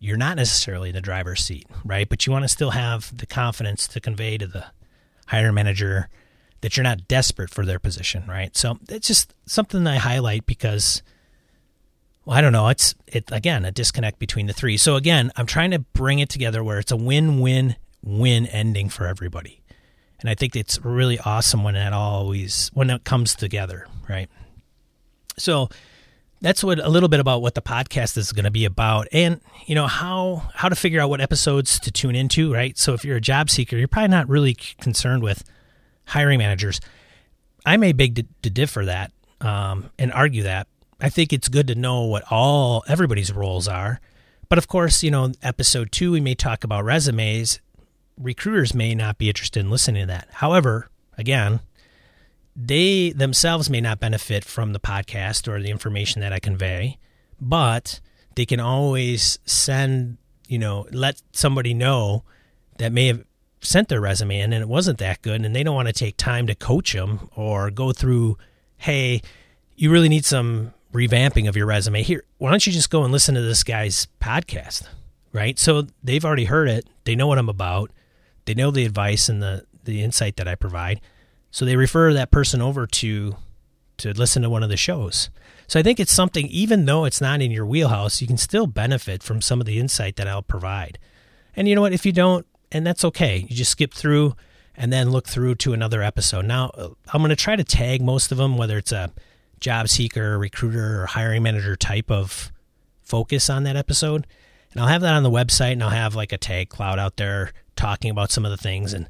you're 0.00 0.16
not 0.16 0.36
necessarily 0.36 0.88
in 0.88 0.94
the 0.94 1.00
driver's 1.00 1.44
seat, 1.44 1.66
right? 1.84 2.08
But 2.08 2.26
you 2.26 2.32
want 2.32 2.44
to 2.44 2.48
still 2.48 2.70
have 2.70 3.16
the 3.16 3.26
confidence 3.26 3.86
to 3.88 4.00
convey 4.00 4.38
to 4.38 4.46
the 4.46 4.64
hiring 5.26 5.54
manager 5.54 6.08
that 6.62 6.76
you're 6.76 6.84
not 6.84 7.06
desperate 7.06 7.50
for 7.50 7.64
their 7.64 7.78
position, 7.78 8.24
right? 8.26 8.56
So 8.56 8.78
it's 8.88 9.06
just 9.06 9.34
something 9.46 9.86
I 9.86 9.96
highlight 9.96 10.46
because 10.46 11.02
well, 12.24 12.36
I 12.36 12.40
don't 12.40 12.52
know, 12.52 12.68
it's 12.68 12.94
it 13.06 13.30
again, 13.30 13.64
a 13.64 13.70
disconnect 13.70 14.18
between 14.18 14.46
the 14.46 14.52
three. 14.52 14.76
So 14.76 14.96
again, 14.96 15.30
I'm 15.36 15.46
trying 15.46 15.70
to 15.72 15.78
bring 15.78 16.18
it 16.18 16.28
together 16.28 16.64
where 16.64 16.78
it's 16.78 16.92
a 16.92 16.96
win-win 16.96 17.76
win 18.02 18.46
ending 18.46 18.88
for 18.88 19.06
everybody. 19.06 19.60
And 20.20 20.28
I 20.28 20.34
think 20.34 20.56
it's 20.56 20.82
really 20.84 21.18
awesome 21.18 21.62
when 21.62 21.74
that 21.74 21.92
always 21.92 22.70
when 22.72 22.90
it 22.90 23.04
comes 23.04 23.34
together, 23.34 23.86
right? 24.08 24.28
So 25.38 25.68
that's 26.40 26.64
what 26.64 26.78
a 26.78 26.88
little 26.88 27.08
bit 27.08 27.20
about 27.20 27.42
what 27.42 27.54
the 27.54 27.62
podcast 27.62 28.16
is 28.16 28.32
going 28.32 28.44
to 28.44 28.50
be 28.50 28.64
about 28.64 29.06
and 29.12 29.40
you 29.66 29.74
know 29.74 29.86
how 29.86 30.48
how 30.54 30.68
to 30.68 30.74
figure 30.74 31.00
out 31.00 31.10
what 31.10 31.20
episodes 31.20 31.78
to 31.80 31.90
tune 31.90 32.14
into 32.14 32.52
right? 32.52 32.76
So 32.78 32.94
if 32.94 33.04
you're 33.04 33.16
a 33.16 33.20
job 33.20 33.50
seeker 33.50 33.76
you're 33.76 33.88
probably 33.88 34.08
not 34.08 34.28
really 34.28 34.54
concerned 34.54 35.22
with 35.22 35.44
hiring 36.06 36.38
managers. 36.38 36.80
I 37.64 37.76
may 37.76 37.92
beg 37.92 38.16
to, 38.16 38.26
to 38.42 38.50
differ 38.50 38.86
that 38.86 39.12
um, 39.40 39.90
and 39.98 40.12
argue 40.12 40.42
that. 40.44 40.66
I 41.00 41.08
think 41.08 41.32
it's 41.32 41.48
good 41.48 41.66
to 41.68 41.74
know 41.74 42.02
what 42.04 42.24
all 42.30 42.84
everybody's 42.88 43.32
roles 43.32 43.68
are. 43.68 44.00
But 44.48 44.58
of 44.58 44.66
course 44.66 45.02
you 45.02 45.10
know 45.10 45.32
episode 45.42 45.92
two 45.92 46.12
we 46.12 46.20
may 46.20 46.34
talk 46.34 46.64
about 46.64 46.84
resumes. 46.84 47.60
Recruiters 48.18 48.74
may 48.74 48.94
not 48.94 49.18
be 49.18 49.28
interested 49.28 49.60
in 49.60 49.70
listening 49.70 50.02
to 50.02 50.06
that. 50.06 50.28
However 50.32 50.88
again 51.18 51.60
they 52.56 53.10
themselves 53.10 53.70
may 53.70 53.80
not 53.80 54.00
benefit 54.00 54.44
from 54.44 54.72
the 54.72 54.80
podcast 54.80 55.48
or 55.48 55.60
the 55.60 55.70
information 55.70 56.20
that 56.20 56.32
I 56.32 56.38
convey, 56.38 56.98
but 57.40 58.00
they 58.34 58.46
can 58.46 58.60
always 58.60 59.38
send, 59.44 60.18
you 60.48 60.58
know, 60.58 60.86
let 60.92 61.22
somebody 61.32 61.74
know 61.74 62.24
that 62.78 62.92
may 62.92 63.06
have 63.06 63.24
sent 63.60 63.88
their 63.88 64.00
resume 64.00 64.40
in 64.40 64.52
and 64.52 64.62
it 64.62 64.68
wasn't 64.68 64.98
that 64.98 65.22
good 65.22 65.44
and 65.44 65.54
they 65.54 65.62
don't 65.62 65.74
want 65.74 65.88
to 65.88 65.92
take 65.92 66.16
time 66.16 66.46
to 66.46 66.54
coach 66.54 66.92
them 66.92 67.28
or 67.36 67.70
go 67.70 67.92
through, 67.92 68.36
hey, 68.78 69.20
you 69.76 69.90
really 69.90 70.08
need 70.08 70.24
some 70.24 70.72
revamping 70.92 71.48
of 71.48 71.56
your 71.56 71.66
resume. 71.66 72.02
Here, 72.02 72.24
why 72.38 72.50
don't 72.50 72.66
you 72.66 72.72
just 72.72 72.90
go 72.90 73.04
and 73.04 73.12
listen 73.12 73.34
to 73.34 73.42
this 73.42 73.62
guy's 73.62 74.08
podcast? 74.20 74.88
Right? 75.32 75.58
So 75.58 75.86
they've 76.02 76.24
already 76.24 76.46
heard 76.46 76.68
it. 76.68 76.88
They 77.04 77.14
know 77.14 77.26
what 77.26 77.38
I'm 77.38 77.48
about. 77.48 77.90
They 78.46 78.54
know 78.54 78.70
the 78.70 78.84
advice 78.84 79.28
and 79.28 79.40
the 79.42 79.64
the 79.84 80.02
insight 80.02 80.36
that 80.36 80.46
I 80.46 80.56
provide 80.56 81.00
so 81.50 81.64
they 81.64 81.76
refer 81.76 82.12
that 82.12 82.30
person 82.30 82.60
over 82.62 82.86
to 82.86 83.36
to 83.98 84.12
listen 84.12 84.42
to 84.42 84.50
one 84.50 84.62
of 84.62 84.70
the 84.70 84.78
shows. 84.78 85.28
So 85.66 85.78
I 85.78 85.82
think 85.82 86.00
it's 86.00 86.12
something 86.12 86.46
even 86.46 86.86
though 86.86 87.04
it's 87.04 87.20
not 87.20 87.42
in 87.42 87.50
your 87.50 87.66
wheelhouse, 87.66 88.20
you 88.20 88.26
can 88.26 88.38
still 88.38 88.66
benefit 88.66 89.22
from 89.22 89.42
some 89.42 89.60
of 89.60 89.66
the 89.66 89.78
insight 89.78 90.16
that 90.16 90.26
I'll 90.26 90.42
provide. 90.42 90.98
And 91.54 91.68
you 91.68 91.74
know 91.74 91.82
what, 91.82 91.92
if 91.92 92.06
you 92.06 92.12
don't 92.12 92.46
and 92.72 92.86
that's 92.86 93.04
okay. 93.04 93.46
You 93.48 93.56
just 93.56 93.72
skip 93.72 93.92
through 93.92 94.34
and 94.76 94.92
then 94.92 95.10
look 95.10 95.28
through 95.28 95.56
to 95.56 95.72
another 95.72 96.02
episode. 96.02 96.44
Now, 96.44 96.70
uh, 96.70 96.88
I'm 97.12 97.20
going 97.20 97.30
to 97.30 97.36
try 97.36 97.56
to 97.56 97.64
tag 97.64 98.00
most 98.00 98.32
of 98.32 98.38
them 98.38 98.56
whether 98.56 98.78
it's 98.78 98.92
a 98.92 99.12
job 99.58 99.88
seeker, 99.88 100.38
recruiter, 100.38 101.02
or 101.02 101.06
hiring 101.06 101.42
manager 101.42 101.76
type 101.76 102.10
of 102.10 102.50
focus 103.02 103.50
on 103.50 103.64
that 103.64 103.76
episode. 103.76 104.26
And 104.72 104.80
I'll 104.80 104.88
have 104.88 105.02
that 105.02 105.14
on 105.14 105.22
the 105.22 105.30
website 105.30 105.72
and 105.72 105.82
I'll 105.82 105.90
have 105.90 106.14
like 106.14 106.32
a 106.32 106.38
tag 106.38 106.68
cloud 106.68 106.98
out 106.98 107.16
there 107.16 107.52
talking 107.76 108.10
about 108.10 108.30
some 108.30 108.44
of 108.44 108.50
the 108.50 108.56
things 108.56 108.92
and 108.92 109.08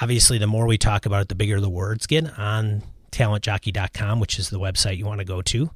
obviously, 0.00 0.38
the 0.38 0.46
more 0.46 0.66
we 0.66 0.78
talk 0.78 1.06
about 1.06 1.22
it, 1.22 1.28
the 1.28 1.34
bigger 1.34 1.60
the 1.60 1.68
words 1.68 2.06
get 2.06 2.38
on 2.38 2.82
talentjockey.com, 3.12 4.20
which 4.20 4.38
is 4.38 4.50
the 4.50 4.58
website 4.58 4.96
you 4.96 5.06
want 5.06 5.20
to 5.20 5.24
go 5.24 5.42
to. 5.42 5.70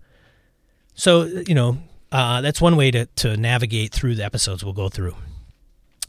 So, 0.94 1.24
you 1.24 1.54
know, 1.54 1.78
uh, 2.10 2.40
that's 2.40 2.60
one 2.60 2.76
way 2.76 2.90
to, 2.90 3.06
to 3.06 3.36
navigate 3.36 3.92
through 3.92 4.16
the 4.16 4.24
episodes 4.24 4.64
we'll 4.64 4.72
go 4.72 4.88
through. 4.88 5.14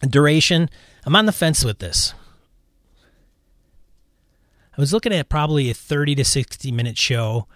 Duration, 0.02 0.70
I'm 1.06 1.16
on 1.16 1.26
the 1.26 1.32
fence 1.32 1.64
with 1.64 1.80
this. 1.80 2.14
I 4.78 4.82
was 4.82 4.94
looking 4.94 5.14
at 5.14 5.28
probably 5.28 5.70
a 5.70 5.74
30 5.74 6.16
to 6.16 6.26
60 6.26 6.72
minute 6.72 6.98
show 6.98 7.48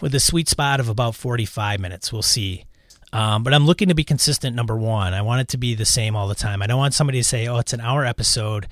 with 0.00 0.14
a 0.14 0.20
sweet 0.20 0.48
spot 0.48 0.78
of 0.78 0.88
about 0.88 1.14
45 1.14 1.80
minutes. 1.80 2.12
We'll 2.12 2.22
see. 2.22 2.66
Um, 3.14 3.42
but 3.42 3.54
I'm 3.54 3.64
looking 3.64 3.88
to 3.88 3.94
be 3.94 4.04
consistent, 4.04 4.54
number 4.54 4.76
one. 4.76 5.14
I 5.14 5.22
want 5.22 5.40
it 5.40 5.48
to 5.48 5.56
be 5.56 5.74
the 5.74 5.84
same 5.84 6.16
all 6.16 6.28
the 6.28 6.34
time. 6.34 6.60
I 6.60 6.66
don't 6.66 6.78
want 6.78 6.94
somebody 6.94 7.20
to 7.20 7.24
say, 7.24 7.46
oh, 7.46 7.58
it's 7.58 7.72
an 7.72 7.80
hour 7.80 8.04
episode 8.04 8.66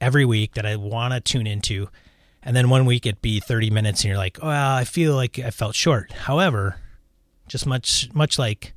every 0.00 0.24
week 0.24 0.54
that 0.54 0.66
I 0.66 0.76
want 0.76 1.14
to 1.14 1.20
tune 1.20 1.46
into. 1.46 1.88
And 2.42 2.56
then 2.56 2.70
one 2.70 2.86
week 2.86 3.06
it'd 3.06 3.20
be 3.20 3.40
30 3.40 3.70
minutes 3.70 4.02
and 4.02 4.08
you're 4.08 4.18
like, 4.18 4.38
well, 4.42 4.74
I 4.74 4.84
feel 4.84 5.14
like 5.14 5.38
I 5.38 5.50
felt 5.50 5.74
short. 5.74 6.12
However, 6.12 6.76
just 7.48 7.66
much, 7.66 8.08
much 8.14 8.38
like 8.38 8.74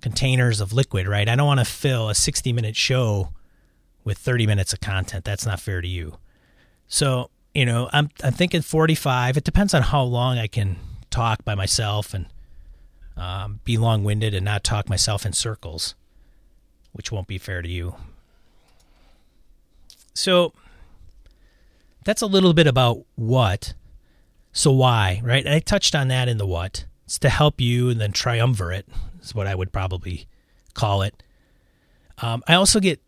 containers 0.00 0.60
of 0.60 0.72
liquid, 0.72 1.08
right? 1.08 1.28
I 1.28 1.34
don't 1.34 1.46
want 1.46 1.60
to 1.60 1.66
fill 1.66 2.08
a 2.08 2.14
60 2.14 2.52
minute 2.52 2.76
show 2.76 3.30
with 4.04 4.18
30 4.18 4.46
minutes 4.46 4.72
of 4.72 4.80
content. 4.80 5.24
That's 5.24 5.46
not 5.46 5.60
fair 5.60 5.80
to 5.80 5.88
you. 5.88 6.18
So, 6.86 7.30
you 7.54 7.66
know, 7.66 7.88
I'm, 7.92 8.10
I'm 8.22 8.32
thinking 8.32 8.62
45. 8.62 9.36
It 9.36 9.44
depends 9.44 9.74
on 9.74 9.82
how 9.82 10.02
long 10.02 10.38
I 10.38 10.46
can 10.46 10.76
talk 11.10 11.44
by 11.44 11.54
myself 11.54 12.12
and 12.14 12.26
um, 13.16 13.60
be 13.64 13.78
long 13.78 14.04
winded 14.04 14.34
and 14.34 14.44
not 14.44 14.64
talk 14.64 14.88
myself 14.88 15.24
in 15.24 15.32
circles, 15.32 15.94
which 16.92 17.10
won't 17.10 17.28
be 17.28 17.38
fair 17.38 17.62
to 17.62 17.68
you. 17.68 17.94
So 20.14 20.52
that's 22.04 22.22
a 22.22 22.26
little 22.26 22.54
bit 22.54 22.66
about 22.66 23.04
what. 23.16 23.74
So 24.52 24.70
why, 24.70 25.20
right? 25.24 25.44
And 25.44 25.54
I 25.54 25.58
touched 25.58 25.94
on 25.94 26.08
that 26.08 26.28
in 26.28 26.38
the 26.38 26.46
what. 26.46 26.86
It's 27.04 27.18
to 27.18 27.28
help 27.28 27.60
you 27.60 27.90
and 27.90 28.00
then 28.00 28.12
triumvirate 28.12 28.86
is 29.20 29.34
what 29.34 29.46
I 29.46 29.54
would 29.54 29.72
probably 29.72 30.26
call 30.74 31.02
it. 31.02 31.22
Um, 32.18 32.42
I 32.46 32.54
also 32.54 32.78
get, 32.78 33.00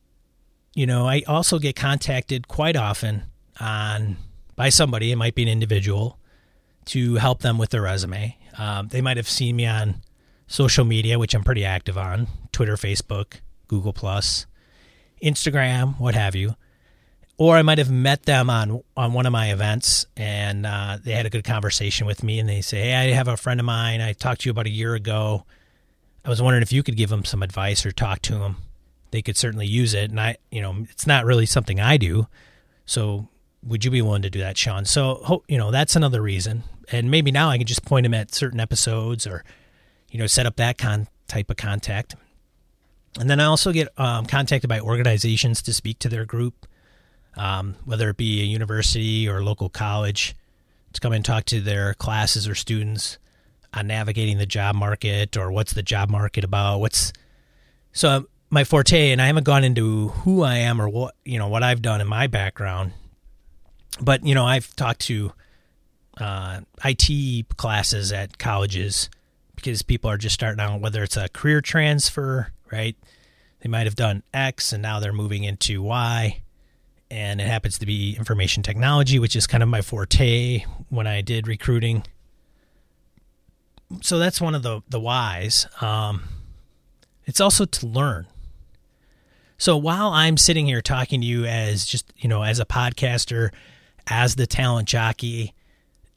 you 0.74 0.86
know, 0.86 1.06
I 1.06 1.22
also 1.28 1.58
get 1.58 1.76
contacted 1.76 2.48
quite 2.48 2.76
often 2.76 3.24
on 3.60 4.16
by 4.56 4.68
somebody. 4.68 5.12
It 5.12 5.16
might 5.16 5.34
be 5.34 5.42
an 5.42 5.48
individual 5.48 6.18
to 6.86 7.14
help 7.14 7.40
them 7.40 7.56
with 7.58 7.70
their 7.70 7.82
resume. 7.82 8.36
Um, 8.58 8.88
they 8.88 9.00
might 9.00 9.16
have 9.16 9.28
seen 9.28 9.56
me 9.56 9.66
on 9.66 10.02
social 10.48 10.84
media, 10.84 11.18
which 11.18 11.34
I'm 11.34 11.44
pretty 11.44 11.64
active 11.64 11.96
on: 11.96 12.26
Twitter, 12.52 12.76
Facebook, 12.76 13.34
Google 13.68 13.92
Plus, 13.92 14.46
Instagram, 15.22 15.98
what 16.00 16.14
have 16.14 16.34
you 16.34 16.56
or 17.38 17.56
I 17.56 17.62
might 17.62 17.78
have 17.78 17.90
met 17.90 18.24
them 18.24 18.48
on 18.48 18.82
on 18.96 19.12
one 19.12 19.26
of 19.26 19.32
my 19.32 19.52
events, 19.52 20.06
and 20.16 20.64
uh, 20.64 20.98
they 21.02 21.12
had 21.12 21.26
a 21.26 21.30
good 21.30 21.44
conversation 21.44 22.06
with 22.06 22.22
me, 22.22 22.38
and 22.38 22.48
they 22.48 22.60
say, 22.60 22.90
"Hey, 22.90 22.94
I 22.94 23.14
have 23.14 23.28
a 23.28 23.36
friend 23.36 23.60
of 23.60 23.66
mine. 23.66 24.00
I 24.00 24.12
talked 24.12 24.42
to 24.42 24.48
you 24.48 24.50
about 24.50 24.66
a 24.66 24.70
year 24.70 24.94
ago. 24.94 25.44
I 26.24 26.28
was 26.28 26.40
wondering 26.40 26.62
if 26.62 26.72
you 26.72 26.82
could 26.82 26.96
give 26.96 27.10
them 27.10 27.24
some 27.24 27.42
advice 27.42 27.84
or 27.84 27.92
talk 27.92 28.22
to 28.22 28.38
them. 28.38 28.56
They 29.10 29.22
could 29.22 29.36
certainly 29.36 29.66
use 29.66 29.94
it, 29.94 30.10
and 30.10 30.20
I, 30.20 30.36
you 30.50 30.62
know, 30.62 30.86
it's 30.90 31.06
not 31.06 31.24
really 31.24 31.46
something 31.46 31.80
I 31.80 31.96
do, 31.96 32.26
so." 32.84 33.28
Would 33.62 33.84
you 33.84 33.90
be 33.90 34.00
willing 34.00 34.22
to 34.22 34.30
do 34.30 34.38
that, 34.38 34.56
Sean? 34.56 34.84
So, 34.84 35.42
you 35.48 35.58
know, 35.58 35.72
that's 35.72 35.96
another 35.96 36.22
reason. 36.22 36.62
And 36.92 37.10
maybe 37.10 37.32
now 37.32 37.48
I 37.48 37.58
can 37.58 37.66
just 37.66 37.84
point 37.84 38.04
them 38.04 38.14
at 38.14 38.32
certain 38.32 38.60
episodes 38.60 39.26
or, 39.26 39.42
you 40.08 40.20
know, 40.20 40.28
set 40.28 40.46
up 40.46 40.54
that 40.56 40.78
con- 40.78 41.08
type 41.26 41.50
of 41.50 41.56
contact. 41.56 42.14
And 43.18 43.28
then 43.28 43.40
I 43.40 43.46
also 43.46 43.72
get 43.72 43.88
um, 43.98 44.26
contacted 44.26 44.68
by 44.68 44.78
organizations 44.78 45.62
to 45.62 45.74
speak 45.74 45.98
to 46.00 46.08
their 46.08 46.24
group 46.24 46.66
um, 47.36 47.76
whether 47.84 48.08
it 48.10 48.16
be 48.16 48.40
a 48.40 48.44
university 48.44 49.28
or 49.28 49.38
a 49.38 49.44
local 49.44 49.68
college, 49.68 50.34
to 50.92 51.00
come 51.00 51.12
and 51.12 51.24
talk 51.24 51.44
to 51.46 51.60
their 51.60 51.94
classes 51.94 52.48
or 52.48 52.54
students 52.54 53.18
on 53.74 53.86
navigating 53.86 54.38
the 54.38 54.46
job 54.46 54.74
market 54.74 55.36
or 55.36 55.52
what's 55.52 55.74
the 55.74 55.82
job 55.82 56.08
market 56.08 56.44
about. 56.44 56.78
What's 56.78 57.12
so 57.92 58.26
my 58.50 58.64
forte, 58.64 59.10
and 59.10 59.20
I 59.20 59.26
haven't 59.26 59.44
gone 59.44 59.64
into 59.64 60.08
who 60.08 60.42
I 60.42 60.56
am 60.56 60.80
or 60.80 60.88
what 60.88 61.14
you 61.24 61.38
know 61.38 61.48
what 61.48 61.62
I've 61.62 61.82
done 61.82 62.00
in 62.00 62.06
my 62.06 62.26
background, 62.26 62.92
but 64.00 64.24
you 64.24 64.34
know 64.34 64.46
I've 64.46 64.74
talked 64.76 65.00
to 65.02 65.32
uh, 66.18 66.60
IT 66.84 67.56
classes 67.56 68.12
at 68.12 68.38
colleges 68.38 69.10
because 69.54 69.82
people 69.82 70.10
are 70.10 70.18
just 70.18 70.34
starting 70.34 70.60
out. 70.60 70.80
Whether 70.80 71.02
it's 71.02 71.16
a 71.16 71.28
career 71.28 71.60
transfer, 71.60 72.52
right? 72.72 72.96
They 73.60 73.68
might 73.68 73.86
have 73.86 73.96
done 73.96 74.22
X 74.32 74.72
and 74.72 74.82
now 74.82 75.00
they're 75.00 75.12
moving 75.12 75.44
into 75.44 75.82
Y 75.82 76.42
and 77.10 77.40
it 77.40 77.46
happens 77.46 77.78
to 77.78 77.86
be 77.86 78.16
information 78.16 78.62
technology, 78.62 79.18
which 79.18 79.36
is 79.36 79.46
kind 79.46 79.62
of 79.62 79.68
my 79.68 79.82
forte 79.82 80.64
when 80.88 81.06
I 81.06 81.20
did 81.20 81.46
recruiting. 81.46 82.04
So 84.02 84.18
that's 84.18 84.40
one 84.40 84.54
of 84.54 84.62
the 84.62 84.82
the 84.88 85.00
whys. 85.00 85.66
Um, 85.80 86.24
it's 87.24 87.40
also 87.40 87.64
to 87.64 87.86
learn. 87.86 88.26
So 89.58 89.76
while 89.76 90.10
I'm 90.10 90.36
sitting 90.36 90.66
here 90.66 90.82
talking 90.82 91.20
to 91.20 91.26
you 91.26 91.44
as 91.44 91.86
just 91.86 92.12
you 92.16 92.28
know 92.28 92.42
as 92.42 92.58
a 92.58 92.64
podcaster, 92.64 93.52
as 94.06 94.34
the 94.34 94.46
talent 94.46 94.88
jockey, 94.88 95.54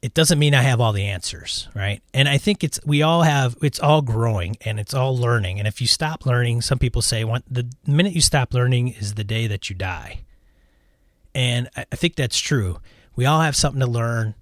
it 0.02 0.14
doesn't 0.14 0.38
mean 0.38 0.54
I 0.54 0.62
have 0.62 0.80
all 0.80 0.92
the 0.92 1.06
answers, 1.06 1.68
right? 1.74 2.02
And 2.12 2.28
I 2.28 2.38
think 2.38 2.64
it's 2.64 2.80
we 2.84 3.02
all 3.02 3.22
have 3.22 3.56
it's 3.62 3.78
all 3.78 4.02
growing 4.02 4.56
and 4.62 4.80
it's 4.80 4.94
all 4.94 5.16
learning. 5.16 5.58
And 5.58 5.68
if 5.68 5.80
you 5.80 5.86
stop 5.86 6.26
learning, 6.26 6.62
some 6.62 6.78
people 6.78 7.02
say 7.02 7.22
the 7.22 7.70
minute 7.86 8.14
you 8.14 8.20
stop 8.20 8.52
learning 8.52 8.88
is 8.88 9.14
the 9.14 9.24
day 9.24 9.46
that 9.46 9.70
you 9.70 9.76
die. 9.76 10.22
And 11.34 11.68
I 11.76 11.84
think 11.94 12.16
that's 12.16 12.38
true. 12.38 12.78
We 13.16 13.26
all 13.26 13.40
have 13.40 13.56
something 13.56 13.80
to 13.80 13.86
learn 13.86 14.34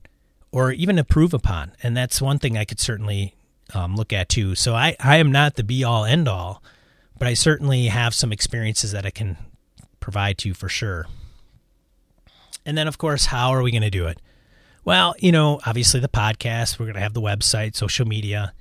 or 0.51 0.73
even 0.73 0.99
improve 0.99 1.35
upon. 1.35 1.73
And 1.83 1.97
that's 1.97 2.23
one 2.23 2.39
thing 2.39 2.57
I 2.57 2.65
could 2.65 2.81
certainly 2.81 3.35
um, 3.75 3.97
look 3.97 4.13
at 4.13 4.29
too. 4.29 4.55
So 4.55 4.75
I, 4.75 4.97
I 5.01 5.17
am 5.17 5.31
not 5.31 5.57
the 5.57 5.65
be 5.65 5.85
all 5.85 6.05
end 6.05 6.29
all, 6.29 6.63
but 7.19 7.29
I 7.29 7.35
certainly 7.35 7.87
have 7.87 8.15
some 8.15 8.33
experiences 8.33 8.93
that 8.93 9.05
I 9.05 9.11
can 9.11 9.37
provide 10.01 10.39
to 10.39 10.49
you 10.49 10.55
for 10.55 10.69
sure. 10.69 11.07
And 12.65 12.77
then, 12.77 12.89
of 12.89 12.99
course, 12.99 13.27
how 13.27 13.51
are 13.51 13.63
we 13.63 13.71
going 13.71 13.83
to 13.83 13.91
do 13.91 14.07
it? 14.07 14.21
Well, 14.85 15.15
you 15.19 15.33
know, 15.33 15.61
obviously 15.67 16.01
the 16.01 16.09
podcast, 16.09 16.79
we're 16.79 16.87
going 16.87 16.95
to 16.95 17.01
have 17.01 17.15
the 17.15 17.21
website, 17.21 17.77
social 17.77 18.07
media. 18.07 18.55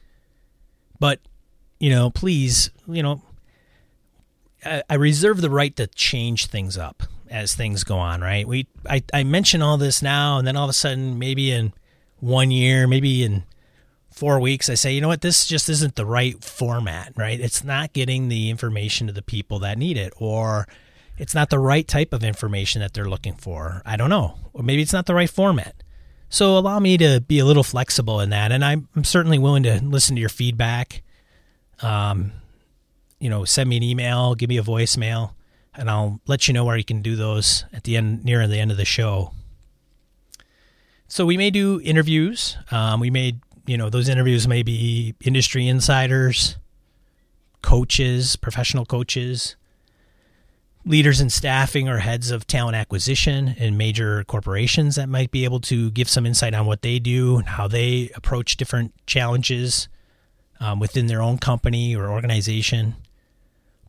But, 0.99 1.19
you 1.79 1.89
know, 1.89 2.09
please, 2.09 2.69
you 2.87 3.03
know, 3.03 3.21
I, 4.65 4.83
I 4.89 4.95
reserve 4.95 5.41
the 5.41 5.49
right 5.49 5.75
to 5.77 5.87
change 5.87 6.47
things 6.47 6.77
up 6.77 7.03
as 7.29 7.55
things 7.55 7.83
go 7.83 7.97
on, 7.97 8.21
right? 8.21 8.47
We 8.47 8.67
I, 8.89 9.03
I 9.13 9.23
mention 9.23 9.61
all 9.61 9.77
this 9.77 10.01
now, 10.01 10.37
and 10.37 10.47
then 10.47 10.55
all 10.55 10.65
of 10.65 10.69
a 10.69 10.73
sudden, 10.73 11.19
maybe 11.19 11.51
in 11.51 11.73
one 12.19 12.51
year, 12.51 12.87
maybe 12.87 13.23
in 13.23 13.43
four 14.11 14.39
weeks, 14.39 14.69
I 14.69 14.73
say, 14.73 14.93
you 14.93 15.01
know 15.01 15.07
what, 15.07 15.21
this 15.21 15.45
just 15.45 15.69
isn't 15.69 15.95
the 15.95 16.05
right 16.05 16.43
format, 16.43 17.13
right? 17.15 17.39
It's 17.39 17.63
not 17.63 17.93
getting 17.93 18.29
the 18.29 18.49
information 18.49 19.07
to 19.07 19.13
the 19.13 19.21
people 19.21 19.59
that 19.59 19.77
need 19.77 19.97
it, 19.97 20.13
or 20.17 20.67
it's 21.17 21.35
not 21.35 21.49
the 21.49 21.59
right 21.59 21.87
type 21.87 22.13
of 22.13 22.23
information 22.23 22.81
that 22.81 22.93
they're 22.93 23.09
looking 23.09 23.35
for. 23.35 23.81
I 23.85 23.95
don't 23.95 24.09
know. 24.09 24.35
Or 24.53 24.63
maybe 24.63 24.81
it's 24.81 24.93
not 24.93 25.05
the 25.05 25.15
right 25.15 25.29
format. 25.29 25.83
So 26.29 26.57
allow 26.57 26.79
me 26.79 26.97
to 26.97 27.21
be 27.21 27.39
a 27.39 27.45
little 27.45 27.63
flexible 27.63 28.19
in 28.19 28.31
that. 28.31 28.51
And 28.51 28.63
I'm, 28.63 28.87
I'm 28.95 29.03
certainly 29.03 29.39
willing 29.39 29.63
to 29.63 29.79
listen 29.83 30.15
to 30.15 30.19
your 30.19 30.29
feedback. 30.29 31.03
Um, 31.81 32.33
you 33.19 33.29
know, 33.29 33.45
send 33.45 33.69
me 33.69 33.77
an 33.77 33.83
email, 33.83 34.35
give 34.35 34.49
me 34.49 34.57
a 34.57 34.63
voicemail, 34.63 35.33
and 35.77 35.89
I'll 35.89 36.19
let 36.27 36.47
you 36.47 36.53
know 36.53 36.65
where 36.65 36.75
you 36.75 36.83
can 36.83 37.01
do 37.01 37.15
those 37.15 37.63
at 37.71 37.83
the 37.83 37.95
end, 37.95 38.25
near 38.25 38.45
the 38.47 38.59
end 38.59 38.71
of 38.71 38.77
the 38.77 38.85
show. 38.85 39.31
So 41.07 41.25
we 41.25 41.37
may 41.37 41.49
do 41.49 41.79
interviews. 41.83 42.57
Um, 42.71 42.99
we 42.99 43.09
may, 43.09 43.39
you 43.65 43.77
know, 43.77 43.89
those 43.89 44.09
interviews 44.09 44.47
may 44.47 44.63
be 44.63 45.15
industry 45.23 45.67
insiders, 45.67 46.57
coaches, 47.61 48.35
professional 48.35 48.85
coaches, 48.85 49.55
leaders 50.87 51.19
in 51.19 51.29
staffing 51.29 51.89
or 51.89 51.99
heads 51.99 52.31
of 52.31 52.47
talent 52.47 52.75
acquisition 52.75 53.49
in 53.57 53.77
major 53.77 54.23
corporations 54.23 54.95
that 54.95 55.09
might 55.09 55.31
be 55.31 55.43
able 55.43 55.59
to 55.59 55.91
give 55.91 56.09
some 56.09 56.25
insight 56.25 56.53
on 56.53 56.65
what 56.65 56.81
they 56.81 56.97
do 56.97 57.37
and 57.37 57.47
how 57.49 57.67
they 57.67 58.09
approach 58.15 58.57
different 58.57 58.93
challenges 59.05 59.89
um, 60.59 60.79
within 60.79 61.07
their 61.07 61.21
own 61.21 61.37
company 61.37 61.95
or 61.95 62.09
organization. 62.09 62.95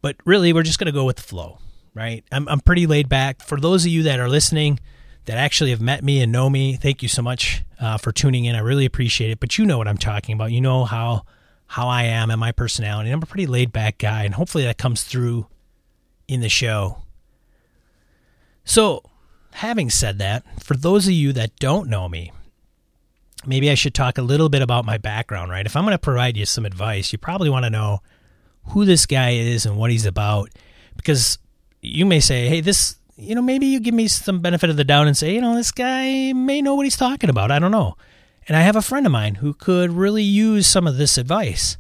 But 0.02 0.16
really, 0.24 0.52
we're 0.52 0.64
just 0.64 0.78
going 0.78 0.86
to 0.86 0.92
go 0.92 1.04
with 1.04 1.16
the 1.16 1.22
flow, 1.22 1.58
right? 1.98 2.24
I'm, 2.30 2.48
I'm 2.48 2.60
pretty 2.60 2.86
laid 2.86 3.08
back. 3.08 3.42
For 3.42 3.58
those 3.58 3.84
of 3.84 3.90
you 3.90 4.04
that 4.04 4.20
are 4.20 4.28
listening 4.28 4.78
that 5.24 5.36
actually 5.36 5.70
have 5.70 5.80
met 5.80 6.04
me 6.04 6.22
and 6.22 6.30
know 6.30 6.48
me, 6.48 6.76
thank 6.76 7.02
you 7.02 7.08
so 7.08 7.22
much 7.22 7.64
uh, 7.80 7.98
for 7.98 8.12
tuning 8.12 8.44
in. 8.44 8.54
I 8.54 8.60
really 8.60 8.86
appreciate 8.86 9.32
it. 9.32 9.40
But 9.40 9.58
you 9.58 9.66
know 9.66 9.78
what 9.78 9.88
I'm 9.88 9.98
talking 9.98 10.34
about. 10.34 10.52
You 10.52 10.60
know 10.60 10.84
how 10.84 11.24
how 11.66 11.88
I 11.88 12.04
am 12.04 12.30
and 12.30 12.40
my 12.40 12.52
personality. 12.52 13.10
I'm 13.10 13.22
a 13.22 13.26
pretty 13.26 13.46
laid 13.46 13.72
back 13.72 13.98
guy, 13.98 14.22
and 14.22 14.34
hopefully 14.34 14.64
that 14.64 14.78
comes 14.78 15.02
through 15.02 15.48
in 16.26 16.40
the 16.40 16.48
show. 16.48 17.02
So, 18.64 19.02
having 19.50 19.90
said 19.90 20.18
that, 20.18 20.44
for 20.62 20.74
those 20.74 21.06
of 21.06 21.12
you 21.12 21.34
that 21.34 21.56
don't 21.56 21.90
know 21.90 22.08
me, 22.08 22.32
maybe 23.44 23.70
I 23.70 23.74
should 23.74 23.94
talk 23.94 24.16
a 24.16 24.22
little 24.22 24.48
bit 24.48 24.62
about 24.62 24.86
my 24.86 24.96
background, 24.96 25.50
right? 25.50 25.66
If 25.66 25.76
I'm 25.76 25.84
going 25.84 25.92
to 25.92 25.98
provide 25.98 26.38
you 26.38 26.46
some 26.46 26.64
advice, 26.64 27.12
you 27.12 27.18
probably 27.18 27.50
want 27.50 27.64
to 27.64 27.70
know 27.70 28.00
who 28.68 28.86
this 28.86 29.04
guy 29.04 29.32
is 29.32 29.66
and 29.66 29.76
what 29.76 29.90
he's 29.90 30.06
about 30.06 30.48
because 30.96 31.38
you 31.82 32.06
may 32.06 32.20
say, 32.20 32.48
hey, 32.48 32.60
this, 32.60 32.96
you 33.16 33.34
know, 33.34 33.42
maybe 33.42 33.66
you 33.66 33.80
give 33.80 33.94
me 33.94 34.08
some 34.08 34.40
benefit 34.40 34.70
of 34.70 34.76
the 34.76 34.84
doubt 34.84 35.06
and 35.06 35.16
say, 35.16 35.34
you 35.34 35.40
know, 35.40 35.54
this 35.54 35.72
guy 35.72 36.32
may 36.32 36.62
know 36.62 36.74
what 36.74 36.86
he's 36.86 36.96
talking 36.96 37.30
about. 37.30 37.50
I 37.50 37.58
don't 37.58 37.70
know. 37.70 37.96
And 38.46 38.56
I 38.56 38.62
have 38.62 38.76
a 38.76 38.82
friend 38.82 39.04
of 39.06 39.12
mine 39.12 39.36
who 39.36 39.52
could 39.52 39.90
really 39.90 40.22
use 40.22 40.66
some 40.66 40.86
of 40.86 40.96
this 40.96 41.18
advice. 41.18 41.76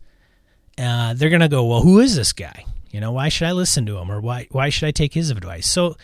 Uh, 0.76 1.14
they're 1.14 1.30
going 1.30 1.40
to 1.40 1.48
go, 1.48 1.64
well, 1.64 1.80
who 1.80 1.98
is 1.98 2.14
this 2.14 2.32
guy? 2.32 2.64
You 2.90 3.00
know, 3.00 3.12
why 3.12 3.28
should 3.28 3.48
I 3.48 3.52
listen 3.52 3.86
to 3.86 3.98
him 3.98 4.10
or 4.10 4.20
why 4.20 4.48
why 4.50 4.70
should 4.70 4.86
I 4.86 4.90
take 4.90 5.12
his 5.12 5.30
advice? 5.30 5.66
So 5.66 5.96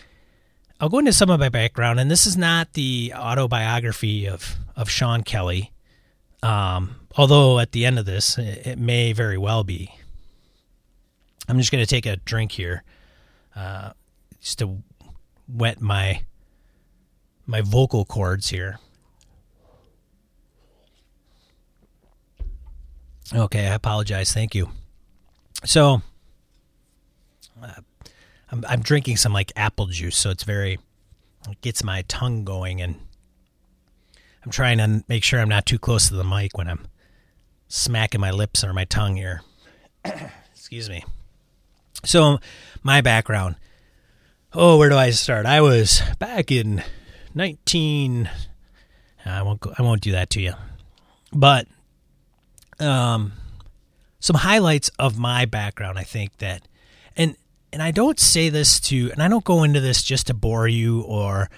I'll 0.80 0.88
go 0.88 0.98
into 0.98 1.12
some 1.12 1.30
of 1.30 1.40
my 1.40 1.48
background, 1.48 1.98
and 1.98 2.10
this 2.10 2.26
is 2.26 2.36
not 2.36 2.74
the 2.74 3.12
autobiography 3.16 4.26
of 4.26 4.56
of 4.76 4.90
Sean 4.90 5.22
Kelly. 5.22 5.72
Um, 6.42 6.96
although 7.16 7.58
at 7.58 7.72
the 7.72 7.86
end 7.86 7.98
of 7.98 8.04
this, 8.04 8.36
it, 8.36 8.66
it 8.66 8.78
may 8.78 9.12
very 9.12 9.38
well 9.38 9.64
be. 9.64 9.94
I'm 11.48 11.58
just 11.58 11.72
going 11.72 11.82
to 11.82 11.88
take 11.88 12.06
a 12.06 12.16
drink 12.16 12.52
here, 12.52 12.82
uh, 13.56 13.92
just 14.40 14.58
to 14.60 14.82
wet 15.48 15.80
my 15.80 16.22
my 17.46 17.60
vocal 17.60 18.04
cords 18.04 18.48
here. 18.48 18.78
Okay, 23.32 23.66
I 23.66 23.74
apologize. 23.74 24.32
Thank 24.32 24.54
you. 24.54 24.70
So, 25.64 26.02
uh, 27.62 27.72
I'm, 28.50 28.64
I'm 28.68 28.80
drinking 28.82 29.16
some 29.16 29.32
like 29.32 29.52
apple 29.56 29.86
juice, 29.86 30.16
so 30.16 30.30
it's 30.30 30.44
very 30.44 30.78
it 31.48 31.60
gets 31.60 31.82
my 31.82 32.02
tongue 32.02 32.44
going, 32.44 32.80
and 32.80 32.96
I'm 34.44 34.50
trying 34.50 34.78
to 34.78 35.04
make 35.08 35.24
sure 35.24 35.40
I'm 35.40 35.48
not 35.48 35.66
too 35.66 35.78
close 35.78 36.08
to 36.08 36.14
the 36.14 36.24
mic 36.24 36.56
when 36.56 36.68
I'm 36.68 36.86
smacking 37.68 38.20
my 38.20 38.30
lips 38.30 38.62
or 38.62 38.72
my 38.72 38.84
tongue 38.84 39.16
here. 39.16 39.42
Excuse 40.54 40.88
me. 40.88 41.04
So, 42.04 42.38
my 42.82 43.00
background. 43.00 43.56
Oh, 44.52 44.78
where 44.78 44.88
do 44.88 44.96
I 44.96 45.10
start? 45.10 45.46
I 45.46 45.60
was 45.60 46.00
back 46.18 46.52
in 46.52 46.82
19. 47.34 48.30
I 49.26 49.42
won't. 49.42 49.60
Go, 49.60 49.72
I 49.76 49.82
won't 49.82 50.02
do 50.02 50.12
that 50.12 50.30
to 50.30 50.40
you. 50.40 50.52
But 51.32 51.66
um, 52.78 53.32
some 54.20 54.36
highlights 54.36 54.90
of 54.98 55.18
my 55.18 55.44
background. 55.44 55.98
I 55.98 56.04
think 56.04 56.36
that, 56.38 56.68
and 57.16 57.36
and 57.72 57.82
I 57.82 57.90
don't 57.90 58.20
say 58.20 58.48
this 58.48 58.78
to, 58.80 59.10
and 59.10 59.22
I 59.22 59.28
don't 59.28 59.44
go 59.44 59.64
into 59.64 59.80
this 59.80 60.02
just 60.02 60.28
to 60.28 60.34
bore 60.34 60.68
you 60.68 61.02
or 61.02 61.50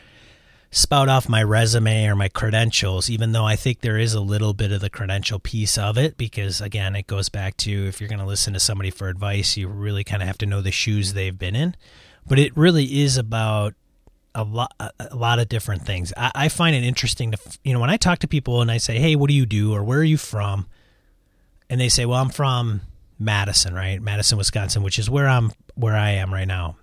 spout 0.70 1.08
off 1.08 1.28
my 1.28 1.42
resume 1.42 2.06
or 2.06 2.14
my 2.14 2.28
credentials, 2.28 3.08
even 3.08 3.32
though 3.32 3.44
I 3.44 3.56
think 3.56 3.80
there 3.80 3.98
is 3.98 4.14
a 4.14 4.20
little 4.20 4.52
bit 4.52 4.72
of 4.72 4.80
the 4.80 4.90
credential 4.90 5.38
piece 5.38 5.78
of 5.78 5.96
it, 5.96 6.16
because 6.16 6.60
again, 6.60 6.96
it 6.96 7.06
goes 7.06 7.28
back 7.28 7.56
to 7.58 7.86
if 7.86 8.00
you're 8.00 8.08
going 8.08 8.20
to 8.20 8.26
listen 8.26 8.52
to 8.52 8.60
somebody 8.60 8.90
for 8.90 9.08
advice, 9.08 9.56
you 9.56 9.68
really 9.68 10.04
kind 10.04 10.22
of 10.22 10.28
have 10.28 10.38
to 10.38 10.46
know 10.46 10.60
the 10.60 10.70
shoes 10.70 11.12
they've 11.12 11.38
been 11.38 11.56
in. 11.56 11.76
But 12.26 12.38
it 12.38 12.56
really 12.56 13.02
is 13.02 13.16
about 13.16 13.74
a 14.34 14.44
lot, 14.44 14.72
a 14.98 15.16
lot 15.16 15.38
of 15.38 15.48
different 15.48 15.82
things. 15.82 16.12
I, 16.16 16.32
I 16.34 16.48
find 16.48 16.76
it 16.76 16.82
interesting 16.84 17.32
to, 17.32 17.38
you 17.64 17.72
know, 17.72 17.80
when 17.80 17.90
I 17.90 17.96
talk 17.96 18.18
to 18.20 18.28
people 18.28 18.60
and 18.60 18.70
I 18.70 18.76
say, 18.78 18.98
"Hey, 18.98 19.16
what 19.16 19.28
do 19.28 19.34
you 19.34 19.46
do?" 19.46 19.72
or 19.72 19.82
"Where 19.82 20.00
are 20.00 20.04
you 20.04 20.18
from?" 20.18 20.66
and 21.70 21.80
they 21.80 21.88
say, 21.88 22.04
"Well, 22.04 22.20
I'm 22.20 22.28
from 22.28 22.82
Madison, 23.18 23.74
right? 23.74 24.00
Madison, 24.00 24.36
Wisconsin, 24.38 24.82
which 24.82 24.98
is 24.98 25.08
where 25.08 25.28
I'm 25.28 25.52
where 25.74 25.96
I 25.96 26.10
am 26.10 26.32
right 26.32 26.46
now. 26.46 26.76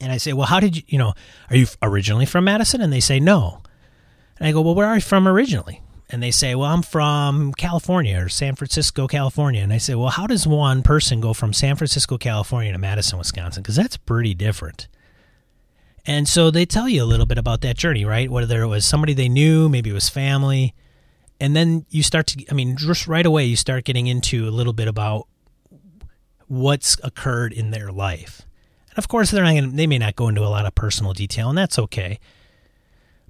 And 0.00 0.12
I 0.12 0.18
say, 0.18 0.32
"Well, 0.32 0.46
how 0.46 0.60
did 0.60 0.76
you, 0.76 0.82
you 0.86 0.98
know, 0.98 1.14
are 1.50 1.56
you 1.56 1.66
originally 1.82 2.26
from 2.26 2.44
Madison?" 2.44 2.80
And 2.80 2.92
they 2.92 3.00
say, 3.00 3.20
"No." 3.20 3.62
And 4.38 4.46
I 4.46 4.52
go, 4.52 4.60
"Well, 4.60 4.74
where 4.74 4.86
are 4.86 4.96
you 4.96 5.00
from 5.00 5.26
originally?" 5.26 5.80
And 6.10 6.22
they 6.22 6.30
say, 6.30 6.54
"Well, 6.54 6.70
I'm 6.70 6.82
from 6.82 7.52
California 7.54 8.22
or 8.22 8.28
San 8.28 8.54
Francisco, 8.54 9.06
California." 9.08 9.62
And 9.62 9.72
I 9.72 9.78
say, 9.78 9.94
"Well, 9.94 10.10
how 10.10 10.26
does 10.26 10.46
one 10.46 10.82
person 10.82 11.20
go 11.20 11.32
from 11.32 11.52
San 11.52 11.76
Francisco, 11.76 12.18
California 12.18 12.72
to 12.72 12.78
Madison, 12.78 13.18
Wisconsin? 13.18 13.62
Because 13.62 13.76
that's 13.76 13.96
pretty 13.96 14.34
different." 14.34 14.88
And 16.04 16.28
so 16.28 16.50
they 16.50 16.66
tell 16.66 16.88
you 16.88 17.02
a 17.02 17.04
little 17.04 17.26
bit 17.26 17.38
about 17.38 17.62
that 17.62 17.76
journey, 17.76 18.04
right? 18.04 18.30
Whether 18.30 18.62
it 18.62 18.68
was 18.68 18.84
somebody 18.84 19.12
they 19.12 19.28
knew, 19.28 19.68
maybe 19.68 19.90
it 19.90 19.94
was 19.94 20.08
family, 20.08 20.72
and 21.40 21.54
then 21.54 21.84
you 21.90 22.02
start 22.02 22.26
to 22.26 22.44
i 22.50 22.54
mean 22.54 22.76
just 22.76 23.06
right 23.06 23.26
away 23.26 23.44
you 23.44 23.56
start 23.56 23.84
getting 23.84 24.06
into 24.06 24.48
a 24.48 24.50
little 24.50 24.72
bit 24.72 24.88
about 24.88 25.26
what's 26.48 26.96
occurred 27.02 27.52
in 27.52 27.70
their 27.70 27.90
life 27.90 28.42
and 28.96 29.04
of 29.04 29.08
course 29.08 29.30
they're 29.30 29.44
not 29.44 29.54
gonna, 29.54 29.68
they 29.68 29.86
may 29.86 29.98
not 29.98 30.16
go 30.16 30.28
into 30.28 30.42
a 30.42 30.48
lot 30.48 30.66
of 30.66 30.74
personal 30.74 31.12
detail 31.12 31.48
and 31.48 31.58
that's 31.58 31.78
okay 31.78 32.18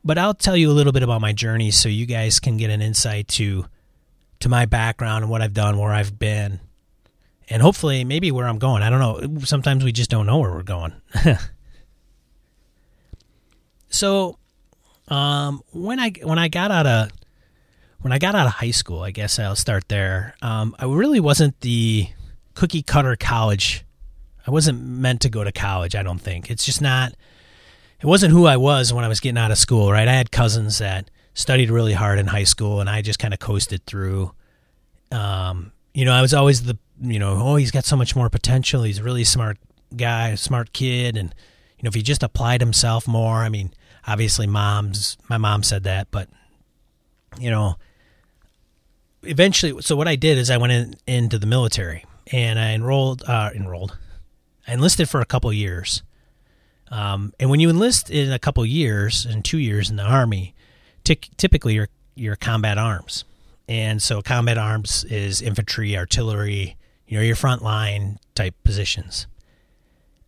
but 0.04 0.16
i'll 0.16 0.34
tell 0.34 0.56
you 0.56 0.70
a 0.70 0.72
little 0.72 0.92
bit 0.92 1.02
about 1.02 1.20
my 1.20 1.32
journey 1.32 1.70
so 1.70 1.88
you 1.88 2.06
guys 2.06 2.38
can 2.40 2.56
get 2.56 2.70
an 2.70 2.80
insight 2.80 3.28
to 3.28 3.66
to 4.40 4.48
my 4.48 4.66
background 4.66 5.24
and 5.24 5.30
what 5.30 5.42
i've 5.42 5.54
done 5.54 5.78
where 5.78 5.92
i've 5.92 6.18
been 6.18 6.60
and 7.48 7.62
hopefully 7.62 8.04
maybe 8.04 8.30
where 8.30 8.46
i'm 8.46 8.58
going 8.58 8.82
i 8.82 8.90
don't 8.90 9.00
know 9.00 9.38
sometimes 9.40 9.84
we 9.84 9.92
just 9.92 10.10
don't 10.10 10.26
know 10.26 10.38
where 10.38 10.52
we're 10.52 10.62
going 10.62 10.92
so 13.88 14.38
um, 15.08 15.62
when 15.72 16.00
i 16.00 16.10
when 16.22 16.38
i 16.38 16.48
got 16.48 16.70
out 16.70 16.86
of 16.86 17.10
when 18.00 18.12
I 18.12 18.18
got 18.18 18.34
out 18.34 18.46
of 18.46 18.52
high 18.52 18.70
school, 18.70 19.02
I 19.02 19.10
guess 19.10 19.38
I'll 19.38 19.56
start 19.56 19.88
there. 19.88 20.36
Um, 20.42 20.76
I 20.78 20.84
really 20.84 21.20
wasn't 21.20 21.60
the 21.60 22.08
cookie 22.54 22.82
cutter 22.82 23.16
college. 23.16 23.85
I 24.46 24.50
wasn't 24.50 24.82
meant 24.82 25.20
to 25.22 25.28
go 25.28 25.44
to 25.44 25.52
college. 25.52 25.94
I 25.94 26.02
don't 26.02 26.20
think 26.20 26.50
it's 26.50 26.64
just 26.64 26.80
not. 26.80 27.12
It 28.00 28.06
wasn't 28.06 28.32
who 28.32 28.46
I 28.46 28.56
was 28.56 28.92
when 28.92 29.04
I 29.04 29.08
was 29.08 29.20
getting 29.20 29.38
out 29.38 29.50
of 29.50 29.58
school. 29.58 29.90
Right? 29.90 30.08
I 30.08 30.12
had 30.12 30.30
cousins 30.30 30.78
that 30.78 31.10
studied 31.34 31.70
really 31.70 31.92
hard 31.92 32.18
in 32.18 32.26
high 32.26 32.44
school, 32.44 32.80
and 32.80 32.88
I 32.88 33.02
just 33.02 33.18
kind 33.18 33.34
of 33.34 33.40
coasted 33.40 33.84
through. 33.86 34.32
Um, 35.10 35.72
you 35.94 36.04
know, 36.04 36.12
I 36.12 36.22
was 36.22 36.34
always 36.34 36.64
the 36.64 36.78
you 37.00 37.18
know, 37.18 37.38
oh, 37.40 37.56
he's 37.56 37.70
got 37.70 37.84
so 37.84 37.96
much 37.96 38.16
more 38.16 38.30
potential. 38.30 38.82
He's 38.82 38.98
a 38.98 39.02
really 39.02 39.24
smart 39.24 39.58
guy, 39.94 40.34
smart 40.34 40.72
kid, 40.72 41.16
and 41.16 41.34
you 41.78 41.82
know, 41.82 41.88
if 41.88 41.94
he 41.94 42.02
just 42.02 42.22
applied 42.22 42.60
himself 42.60 43.06
more. 43.06 43.36
I 43.36 43.48
mean, 43.48 43.72
obviously, 44.06 44.46
mom's 44.46 45.16
my 45.28 45.36
mom 45.36 45.62
said 45.62 45.84
that, 45.84 46.08
but 46.10 46.28
you 47.38 47.50
know, 47.50 47.76
eventually, 49.22 49.80
so 49.82 49.96
what 49.96 50.08
I 50.08 50.16
did 50.16 50.38
is 50.38 50.50
I 50.50 50.56
went 50.56 50.72
in, 50.72 50.94
into 51.06 51.38
the 51.38 51.46
military 51.46 52.04
and 52.32 52.58
I 52.58 52.72
enrolled, 52.72 53.22
uh, 53.26 53.50
enrolled, 53.54 53.96
I 54.66 54.72
enlisted 54.72 55.08
for 55.08 55.20
a 55.20 55.24
couple 55.26 55.52
years. 55.52 56.02
Um, 56.90 57.32
and 57.40 57.50
when 57.50 57.60
you 57.60 57.68
enlist 57.70 58.10
in 58.10 58.32
a 58.32 58.38
couple 58.38 58.64
years 58.64 59.26
and 59.26 59.44
two 59.44 59.58
years 59.58 59.90
in 59.90 59.96
the 59.96 60.04
army, 60.04 60.54
t- 61.04 61.18
typically 61.36 61.74
you're, 61.74 61.88
you're 62.14 62.36
combat 62.36 62.78
arms. 62.78 63.24
And 63.68 64.00
so 64.02 64.22
combat 64.22 64.58
arms 64.58 65.04
is 65.04 65.42
infantry, 65.42 65.96
artillery, 65.96 66.76
you 67.08 67.16
know, 67.16 67.22
your 67.22 67.36
front 67.36 67.62
line 67.62 68.18
type 68.34 68.54
positions. 68.62 69.26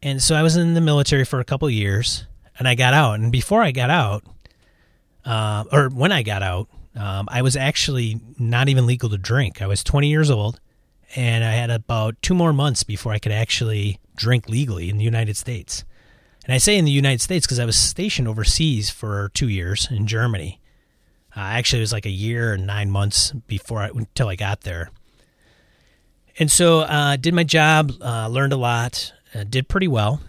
And 0.02 0.22
so 0.22 0.34
I 0.34 0.42
was 0.42 0.56
in 0.56 0.74
the 0.74 0.80
military 0.80 1.24
for 1.24 1.40
a 1.40 1.44
couple 1.44 1.68
years. 1.70 2.26
and 2.58 2.66
I 2.66 2.74
got 2.74 2.94
out. 2.94 3.14
And 3.14 3.30
before 3.30 3.62
I 3.62 3.70
got 3.70 3.90
out, 3.90 4.24
uh, 5.24 5.64
or 5.70 5.88
when 5.88 6.12
I 6.12 6.22
got 6.22 6.42
out, 6.42 6.68
um, 6.96 7.28
I 7.30 7.42
was 7.42 7.56
actually 7.56 8.20
not 8.38 8.68
even 8.68 8.86
legal 8.86 9.08
to 9.10 9.18
drink. 9.18 9.62
I 9.62 9.66
was 9.66 9.84
20 9.84 10.08
years 10.08 10.30
old, 10.30 10.60
and 11.16 11.44
I 11.44 11.52
had 11.52 11.70
about 11.70 12.20
two 12.22 12.34
more 12.34 12.52
months 12.52 12.82
before 12.82 13.12
I 13.12 13.18
could 13.18 13.32
actually 13.32 13.98
drink 14.16 14.48
legally 14.48 14.90
in 14.90 14.98
the 14.98 15.04
United 15.04 15.36
States. 15.36 15.84
And 16.44 16.54
I 16.54 16.58
say 16.58 16.78
in 16.78 16.84
the 16.84 16.90
United 16.90 17.20
States 17.20 17.46
because 17.46 17.58
I 17.58 17.64
was 17.64 17.76
stationed 17.76 18.28
overseas 18.28 18.90
for 18.90 19.30
two 19.34 19.48
years 19.48 19.88
in 19.90 20.06
Germany. 20.06 20.60
Uh, 21.36 21.40
actually, 21.40 21.80
it 21.80 21.82
was 21.82 21.92
like 21.92 22.06
a 22.06 22.10
year 22.10 22.54
and 22.54 22.66
nine 22.66 22.90
months 22.90 23.32
before 23.46 23.80
I, 23.80 23.88
until 23.88 24.28
I 24.28 24.36
got 24.36 24.62
there. 24.62 24.90
And 26.38 26.50
so 26.50 26.80
I 26.80 27.14
uh, 27.14 27.16
did 27.16 27.34
my 27.34 27.44
job, 27.44 27.92
uh, 28.00 28.28
learned 28.28 28.52
a 28.52 28.56
lot, 28.56 29.12
uh, 29.34 29.44
did 29.44 29.68
pretty 29.68 29.88
well 29.88 30.20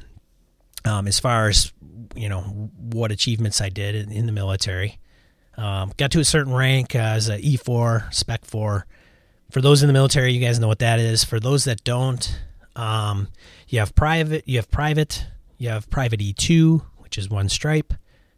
um, 0.86 1.08
as 1.08 1.20
far 1.20 1.48
as 1.48 1.72
you 2.16 2.30
know 2.30 2.42
what 2.42 3.12
achievements 3.12 3.62
I 3.62 3.70
did 3.70 3.96
in, 3.96 4.12
in 4.12 4.26
the 4.26 4.32
military. 4.32 5.00
Um, 5.58 5.92
got 5.98 6.12
to 6.12 6.20
a 6.20 6.26
certain 6.26 6.54
rank 6.54 6.96
as 6.96 7.28
a 7.28 7.38
E4, 7.38 8.14
Spec 8.14 8.46
4. 8.46 8.86
For 9.50 9.62
those 9.62 9.82
in 9.82 9.88
the 9.88 9.94
military, 9.94 10.32
you 10.34 10.40
guys 10.40 10.60
know 10.60 10.68
what 10.68 10.80
that 10.80 11.00
is. 11.00 11.24
For 11.24 11.40
those 11.40 11.64
that 11.64 11.84
don't, 11.84 12.40
um, 12.76 13.30
you 13.68 13.80
have 13.80 13.96
private, 13.96 14.48
you 14.48 14.58
have 14.58 14.70
private, 14.70 15.26
you 15.58 15.70
have 15.70 15.90
private 15.90 16.20
E2, 16.20 16.82
which 16.98 17.18
is 17.18 17.30
one 17.30 17.50
stripe, 17.50 17.94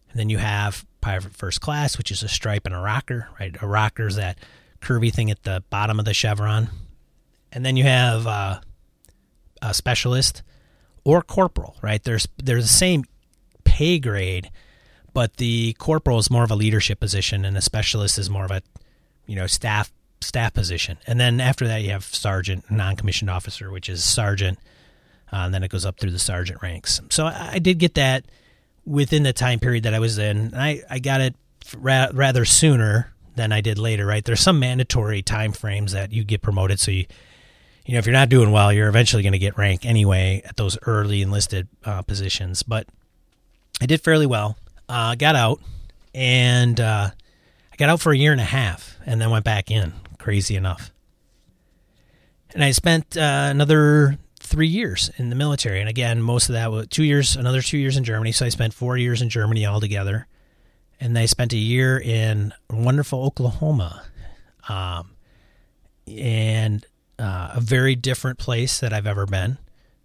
and 0.09 0.19
then 0.19 0.29
you 0.29 0.37
have 0.37 0.85
private 1.01 1.33
first 1.33 1.59
class, 1.61 1.97
which 1.97 2.11
is 2.11 2.23
a 2.23 2.29
stripe 2.29 2.65
and 2.65 2.73
a 2.73 2.79
rocker. 2.79 3.27
Right, 3.39 3.55
a 3.61 3.67
rocker 3.67 4.07
is 4.07 4.15
that 4.15 4.37
curvy 4.81 5.13
thing 5.13 5.29
at 5.29 5.43
the 5.43 5.63
bottom 5.69 5.99
of 5.99 6.05
the 6.05 6.13
chevron, 6.13 6.69
and 7.51 7.65
then 7.65 7.75
you 7.75 7.83
have 7.83 8.25
uh, 8.25 8.61
a 9.61 9.73
specialist 9.73 10.43
or 11.03 11.21
corporal. 11.21 11.75
Right, 11.81 12.01
there's 12.03 12.27
they're 12.41 12.61
the 12.61 12.67
same 12.67 13.03
pay 13.63 13.99
grade 13.99 14.49
but 15.13 15.37
the 15.37 15.73
corporal 15.73 16.17
is 16.17 16.31
more 16.31 16.43
of 16.43 16.51
a 16.51 16.55
leadership 16.55 16.99
position 16.99 17.45
and 17.45 17.55
the 17.55 17.61
specialist 17.61 18.17
is 18.17 18.29
more 18.29 18.45
of 18.45 18.51
a 18.51 18.61
you 19.25 19.35
know 19.35 19.47
staff 19.47 19.91
staff 20.21 20.53
position. 20.53 20.97
And 21.07 21.19
then 21.19 21.39
after 21.39 21.67
that 21.67 21.81
you 21.81 21.91
have 21.91 22.03
sergeant 22.03 22.69
non-commissioned 22.69 23.29
officer 23.29 23.71
which 23.71 23.89
is 23.89 24.03
sergeant 24.03 24.59
uh, 25.31 25.37
and 25.37 25.53
then 25.53 25.63
it 25.63 25.69
goes 25.69 25.85
up 25.85 25.97
through 25.97 26.11
the 26.11 26.19
sergeant 26.19 26.61
ranks. 26.61 26.99
So 27.09 27.25
I, 27.25 27.51
I, 27.53 27.59
did 27.59 27.79
get 27.79 27.95
that 27.95 28.25
within 28.85 29.23
the 29.23 29.31
time 29.31 29.59
period 29.59 29.83
that 29.83 29.93
i 29.93 29.99
was 29.99 30.17
in. 30.17 30.53
I, 30.53 30.81
I 30.89 30.99
got 30.99 31.21
it 31.21 31.35
ra- 31.77 32.09
rather 32.13 32.45
sooner 32.45 33.13
than 33.35 33.51
i 33.53 33.61
did 33.61 33.77
later 33.77 34.05
right? 34.05 34.23
There's 34.23 34.41
some 34.41 34.59
mandatory 34.59 35.21
time 35.21 35.53
frames 35.53 35.93
that 35.93 36.11
you 36.11 36.23
get 36.23 36.41
promoted. 36.41 36.79
So 36.79 36.91
you 36.91 37.05
you 37.85 37.93
know 37.93 37.99
if 37.99 38.05
you're 38.05 38.13
not 38.13 38.29
doing 38.29 38.51
well 38.51 38.71
you're 38.71 38.89
eventually 38.89 39.23
going 39.23 39.33
to 39.33 39.39
get 39.39 39.57
rank 39.57 39.85
anyway 39.85 40.41
at 40.45 40.55
those 40.57 40.77
early 40.85 41.21
enlisted 41.21 41.67
uh, 41.85 42.01
positions. 42.01 42.63
But 42.63 42.87
i 43.81 43.85
did 43.85 44.01
fairly 44.01 44.25
well. 44.25 44.57
Uh, 44.87 45.15
got 45.15 45.37
out, 45.37 45.61
and 46.13 46.79
uh, 46.79 47.09
I 47.71 47.75
got 47.77 47.89
out 47.89 48.01
for 48.01 48.11
a 48.11 48.17
year 48.17 48.33
and 48.33 48.41
a 48.41 48.45
half, 48.45 48.97
and 49.05 49.21
then 49.21 49.29
went 49.29 49.45
back 49.45 49.71
in. 49.71 49.93
Crazy 50.21 50.55
enough. 50.55 50.91
And 52.53 52.63
I 52.63 52.71
spent 52.71 53.17
uh, 53.17 53.47
another 53.49 54.19
three 54.39 54.67
years 54.67 55.09
in 55.17 55.31
the 55.31 55.35
military, 55.35 55.79
and 55.79 55.89
again, 55.89 56.21
most 56.21 56.47
of 56.47 56.53
that 56.53 56.71
was 56.71 56.87
two 56.89 57.03
years, 57.03 57.35
another 57.35 57.63
two 57.63 57.79
years 57.79 57.97
in 57.97 58.03
Germany. 58.03 58.31
So 58.31 58.45
I 58.45 58.49
spent 58.49 58.75
four 58.75 58.97
years 58.97 59.23
in 59.23 59.29
Germany 59.29 59.65
altogether, 59.65 60.27
and 60.99 61.17
I 61.17 61.25
spent 61.25 61.53
a 61.53 61.57
year 61.57 61.99
in 61.99 62.53
wonderful 62.69 63.23
Oklahoma, 63.23 64.03
um, 64.69 65.15
and 66.05 66.85
uh, 67.17 67.53
a 67.55 67.59
very 67.59 67.95
different 67.95 68.37
place 68.37 68.79
that 68.81 68.93
I've 68.93 69.07
ever 69.07 69.25
been. 69.25 69.57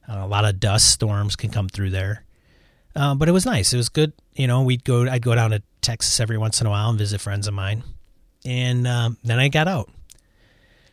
Uh, 0.08 0.20
a 0.22 0.26
lot 0.26 0.46
of 0.46 0.58
dust 0.58 0.90
storms 0.92 1.36
can 1.36 1.50
come 1.50 1.68
through 1.68 1.90
there. 1.90 2.24
Uh, 2.94 3.14
but 3.14 3.28
it 3.28 3.32
was 3.32 3.44
nice. 3.44 3.74
It 3.74 3.76
was 3.76 3.90
good. 3.90 4.14
You 4.34 4.46
know, 4.46 4.62
we'd 4.62 4.82
go. 4.82 5.06
I'd 5.06 5.20
go 5.20 5.34
down 5.34 5.50
to 5.50 5.62
Texas 5.82 6.20
every 6.20 6.38
once 6.38 6.62
in 6.62 6.66
a 6.66 6.70
while 6.70 6.88
and 6.88 6.98
visit 6.98 7.20
friends 7.20 7.46
of 7.46 7.52
mine, 7.52 7.82
and 8.46 8.86
um, 8.86 9.18
then 9.22 9.38
I 9.38 9.48
got 9.48 9.68
out. 9.68 9.90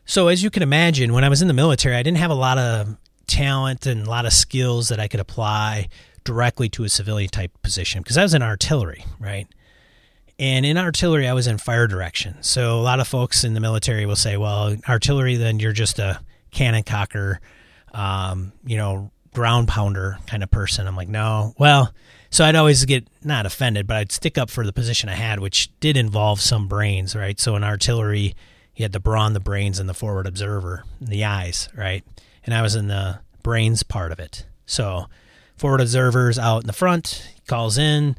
So 0.06 0.28
as 0.28 0.44
you 0.44 0.50
can 0.50 0.64
imagine, 0.64 1.14
when 1.14 1.24
I 1.24 1.30
was 1.30 1.42
in 1.42 1.48
the 1.48 1.54
military, 1.54 1.96
I 1.96 2.04
didn't 2.04 2.18
have 2.18 2.32
a 2.32 2.36
lot 2.36 2.58
of 2.58 2.98
talent 3.28 3.86
and 3.86 4.06
a 4.06 4.10
lot 4.10 4.26
of 4.26 4.34
skills 4.34 4.90
that 4.90 5.00
I 5.00 5.08
could 5.08 5.20
apply 5.20 5.88
directly 6.24 6.70
to 6.70 6.84
a 6.84 6.90
civilian 6.90 7.30
type 7.30 7.52
position 7.64 8.02
because 8.02 8.18
I 8.18 8.24
was 8.24 8.34
in 8.34 8.42
artillery, 8.42 9.06
right? 9.20 9.48
And 10.40 10.66
in 10.66 10.78
artillery, 10.78 11.28
I 11.28 11.34
was 11.34 11.48
in 11.48 11.58
fire 11.58 11.88
direction. 11.88 12.42
So 12.42 12.80
a 12.80 12.82
lot 12.82 13.00
of 13.00 13.08
folks 13.08 13.44
in 13.44 13.54
the 13.54 13.60
military 13.60 14.06
will 14.06 14.16
say, 14.16 14.36
"Well, 14.36 14.76
artillery, 14.90 15.36
then 15.36 15.60
you're 15.60 15.74
just 15.74 16.00
a 16.00 16.20
cannon 16.52 16.84
cocker, 16.84 17.40
um, 17.94 18.52
you 18.66 18.78
know, 18.78 19.12
ground 19.34 19.68
pounder 19.68 20.18
kind 20.28 20.44
of 20.44 20.52
person. 20.52 20.88
I'm 20.88 20.96
like, 20.96 21.10
no. 21.10 21.54
Well, 21.58 21.94
so 22.30 22.46
I'd 22.46 22.56
always 22.56 22.86
get 22.86 23.08
not 23.24 23.46
offended, 23.46 23.88
but 23.88 23.98
I'd 23.98 24.12
stick 24.12 24.38
up 24.38 24.50
for 24.50 24.66
the 24.66 24.74
position 24.74 25.10
I 25.10 25.16
had, 25.16 25.40
which 25.40 25.70
did 25.80 25.98
involve 25.98 26.40
some 26.40 26.68
brains, 26.68 27.16
right? 27.16 27.40
So 27.40 27.56
in 27.56 27.64
artillery, 27.64 28.36
you 28.76 28.84
had 28.84 28.92
the 28.92 29.00
brawn, 29.00 29.34
the 29.34 29.40
brains, 29.40 29.80
and 29.80 29.88
the 29.88 29.94
forward 29.94 30.28
observer, 30.28 30.84
the 31.00 31.24
eyes, 31.24 31.70
right? 31.76 32.04
And 32.46 32.54
I 32.54 32.62
was 32.62 32.76
in 32.76 32.88
the 32.88 33.20
brains 33.44 33.84
part 33.84 34.12
of 34.12 34.20
it. 34.20 34.46
So 34.66 35.08
forward 35.56 35.82
observers 35.82 36.40
out 36.40 36.62
in 36.62 36.68
the 36.68 36.74
front, 36.74 37.28
calls 37.48 37.78
in 37.78 38.16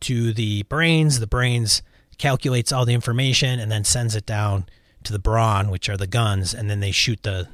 to 0.00 0.32
the 0.32 0.62
brains. 0.64 1.20
The 1.20 1.26
brains 1.26 1.82
calculates 2.16 2.72
all 2.72 2.84
the 2.84 2.94
information 2.94 3.60
and 3.60 3.70
then 3.70 3.84
sends 3.84 4.14
it 4.14 4.26
down 4.26 4.66
to 5.04 5.12
the 5.12 5.18
brawn, 5.18 5.70
which 5.70 5.88
are 5.88 5.96
the 5.96 6.06
guns, 6.06 6.54
and 6.54 6.68
then 6.68 6.80
they 6.80 6.90
shoot 6.90 7.22
the 7.22 7.48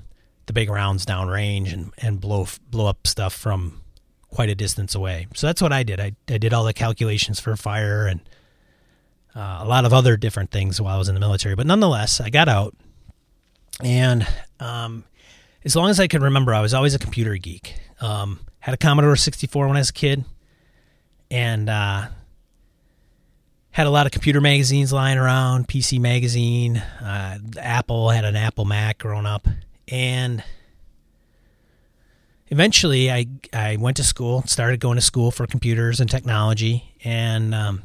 the 0.46 0.52
big 0.52 0.68
rounds 0.68 1.06
downrange 1.06 1.72
and, 1.72 1.92
and 1.98 2.20
blow 2.20 2.46
blow 2.70 2.86
up 2.86 3.06
stuff 3.06 3.32
from 3.32 3.80
quite 4.28 4.50
a 4.50 4.54
distance 4.54 4.94
away. 4.94 5.26
So 5.34 5.46
that's 5.46 5.62
what 5.62 5.72
I 5.72 5.82
did. 5.84 6.00
I, 6.00 6.12
I 6.28 6.38
did 6.38 6.52
all 6.52 6.64
the 6.64 6.72
calculations 6.72 7.40
for 7.40 7.56
fire 7.56 8.06
and 8.06 8.20
uh, 9.34 9.58
a 9.60 9.64
lot 9.64 9.84
of 9.84 9.92
other 9.92 10.16
different 10.16 10.50
things 10.50 10.80
while 10.80 10.94
I 10.94 10.98
was 10.98 11.08
in 11.08 11.14
the 11.14 11.20
military. 11.20 11.54
But 11.54 11.66
nonetheless, 11.66 12.20
I 12.20 12.30
got 12.30 12.48
out, 12.48 12.74
and 13.82 14.26
um, 14.60 15.04
as 15.64 15.74
long 15.74 15.90
as 15.90 15.98
I 15.98 16.06
can 16.06 16.22
remember, 16.22 16.54
I 16.54 16.60
was 16.60 16.74
always 16.74 16.94
a 16.94 16.98
computer 16.98 17.36
geek. 17.36 17.74
Um, 18.00 18.40
had 18.60 18.74
a 18.74 18.78
Commodore 18.78 19.16
64 19.16 19.66
when 19.66 19.76
I 19.76 19.80
was 19.80 19.90
a 19.90 19.92
kid, 19.92 20.24
and 21.30 21.68
uh, 21.68 22.06
had 23.70 23.86
a 23.86 23.90
lot 23.90 24.06
of 24.06 24.12
computer 24.12 24.40
magazines 24.40 24.92
lying 24.92 25.18
around. 25.18 25.66
PC 25.66 25.98
Magazine, 26.00 26.76
uh, 26.76 27.38
Apple 27.58 28.10
had 28.10 28.24
an 28.24 28.36
Apple 28.36 28.64
Mac 28.64 28.98
growing 28.98 29.26
up, 29.26 29.48
and 29.88 30.44
eventually 32.48 33.10
I, 33.10 33.26
I 33.52 33.76
went 33.76 33.96
to 33.96 34.04
school, 34.04 34.42
started 34.46 34.78
going 34.78 34.96
to 34.96 35.02
school 35.02 35.30
for 35.30 35.46
computers 35.46 35.98
and 35.98 36.08
technology, 36.08 36.94
and 37.02 37.52
um, 37.52 37.82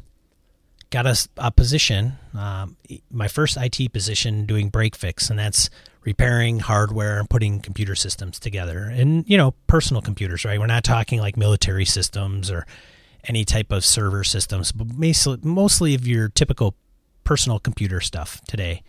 got 0.89 1.06
a, 1.06 1.15
a 1.38 1.52
position, 1.52 2.13
um, 2.38 2.78
my 3.12 3.28
first 3.28 3.58
IT 3.58 3.93
position 3.93 4.45
doing 4.45 4.69
break 4.69 4.95
fix, 4.95 5.30
and 5.30 5.38
that's 5.38 5.69
repairing 6.04 6.60
hardware 6.60 7.19
and 7.19 7.30
putting 7.30 7.60
computer 7.60 7.95
systems 7.95 8.39
together. 8.39 8.84
And, 8.84 9.30
you 9.30 9.38
know, 9.38 9.52
personal 9.67 10.02
computers, 10.02 10.45
right? 10.45 10.60
We're 10.60 10.65
not 10.65 10.84
talking 10.84 11.19
like 11.19 11.38
military 11.38 11.86
systems 11.86 12.49
or 12.49 12.65
any 13.25 13.43
type 13.45 13.71
of 13.71 13.84
server 13.84 14.23
systems, 14.23 14.71
but 14.71 14.88
mostly, 14.88 15.38
mostly 15.43 15.93
of 15.95 16.08
your 16.08 16.30
typical 16.30 16.75
personal 17.23 17.60
computer 17.60 17.99
stuff 17.99 18.41
today. 18.47 18.82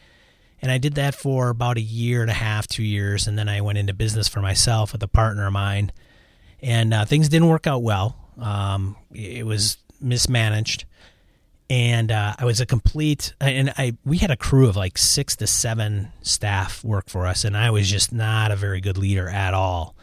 And 0.62 0.70
I 0.70 0.78
did 0.78 0.94
that 0.94 1.14
for 1.14 1.48
about 1.48 1.78
a 1.78 1.82
year 1.82 2.22
and 2.22 2.30
a 2.30 2.34
half, 2.34 2.66
two 2.66 2.82
years. 2.82 3.26
And 3.26 3.38
then 3.38 3.48
I 3.48 3.60
went 3.60 3.78
into 3.78 3.92
business 3.94 4.28
for 4.28 4.40
myself 4.40 4.92
with 4.92 5.02
a 5.02 5.08
partner 5.08 5.46
of 5.46 5.52
mine. 5.52 5.92
And 6.62 6.92
uh, 6.92 7.04
things 7.06 7.28
didn't 7.28 7.48
work 7.48 7.66
out 7.66 7.82
well. 7.82 8.16
Um, 8.38 8.96
it 9.12 9.44
was 9.44 9.78
mismanaged. 10.00 10.84
And 11.70 12.11
uh, 12.11 12.35
I 12.37 12.44
was 12.44 12.61
a 12.61 12.66
complete, 12.66 13.33
and 13.40 13.72
I 13.78 13.96
we 14.04 14.18
had 14.18 14.30
a 14.30 14.37
crew 14.37 14.68
of 14.68 14.76
like 14.76 14.98
six 14.98 15.37
to 15.37 15.46
seven 15.46 16.12
staff 16.20 16.85
work 16.85 17.09
for 17.09 17.26
us, 17.26 17.44
and 17.44 17.56
I 17.56 17.70
was 17.70 17.88
just 17.88 18.12
not 18.12 18.50
a 18.50 18.56
very 18.56 18.80
good 18.80 18.98
leader 18.98 19.28
at 19.28 19.54
all. 19.54 19.94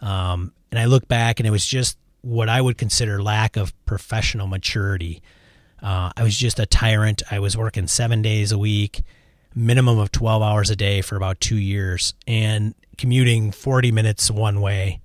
Um, 0.00 0.52
and 0.70 0.80
I 0.80 0.86
look 0.86 1.06
back, 1.08 1.38
and 1.38 1.46
it 1.46 1.50
was 1.50 1.66
just 1.66 1.98
what 2.22 2.48
I 2.48 2.60
would 2.60 2.78
consider 2.78 3.22
lack 3.22 3.56
of 3.58 3.72
professional 3.84 4.46
maturity. 4.46 5.22
Uh, 5.82 6.10
I 6.16 6.22
was 6.22 6.36
just 6.36 6.58
a 6.58 6.64
tyrant. 6.66 7.22
I 7.30 7.38
was 7.38 7.54
working 7.56 7.86
seven 7.86 8.22
days 8.22 8.50
a 8.50 8.58
week 8.58 9.02
minimum 9.54 9.98
of 9.98 10.12
12 10.12 10.42
hours 10.42 10.70
a 10.70 10.76
day 10.76 11.00
for 11.02 11.16
about 11.16 11.40
two 11.40 11.56
years 11.56 12.14
and 12.26 12.74
commuting 12.96 13.50
40 13.50 13.92
minutes 13.92 14.30
one 14.30 14.60
way. 14.60 15.00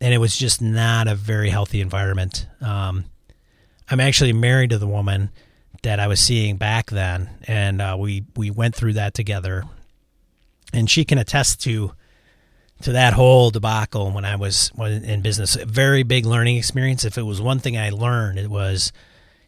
And 0.00 0.14
it 0.14 0.18
was 0.18 0.36
just 0.36 0.62
not 0.62 1.08
a 1.08 1.14
very 1.14 1.50
healthy 1.50 1.80
environment. 1.80 2.46
Um, 2.60 3.04
I'm 3.90 4.00
actually 4.00 4.32
married 4.32 4.70
to 4.70 4.78
the 4.78 4.86
woman 4.86 5.30
that 5.82 5.98
I 5.98 6.06
was 6.06 6.20
seeing 6.20 6.56
back 6.56 6.90
then, 6.90 7.30
and 7.46 7.82
uh, 7.82 7.96
we 7.98 8.24
we 8.36 8.50
went 8.50 8.74
through 8.74 8.94
that 8.94 9.14
together. 9.14 9.64
And 10.72 10.88
she 10.88 11.04
can 11.04 11.18
attest 11.18 11.60
to 11.62 11.92
to 12.82 12.92
that 12.92 13.12
whole 13.12 13.50
debacle 13.50 14.10
when 14.12 14.24
I 14.24 14.36
was 14.36 14.70
in 14.78 15.20
business. 15.20 15.56
A 15.56 15.66
very 15.66 16.02
big 16.02 16.24
learning 16.24 16.56
experience. 16.56 17.04
If 17.04 17.18
it 17.18 17.22
was 17.22 17.40
one 17.40 17.58
thing 17.58 17.76
I 17.76 17.90
learned, 17.90 18.38
it 18.38 18.48
was 18.48 18.92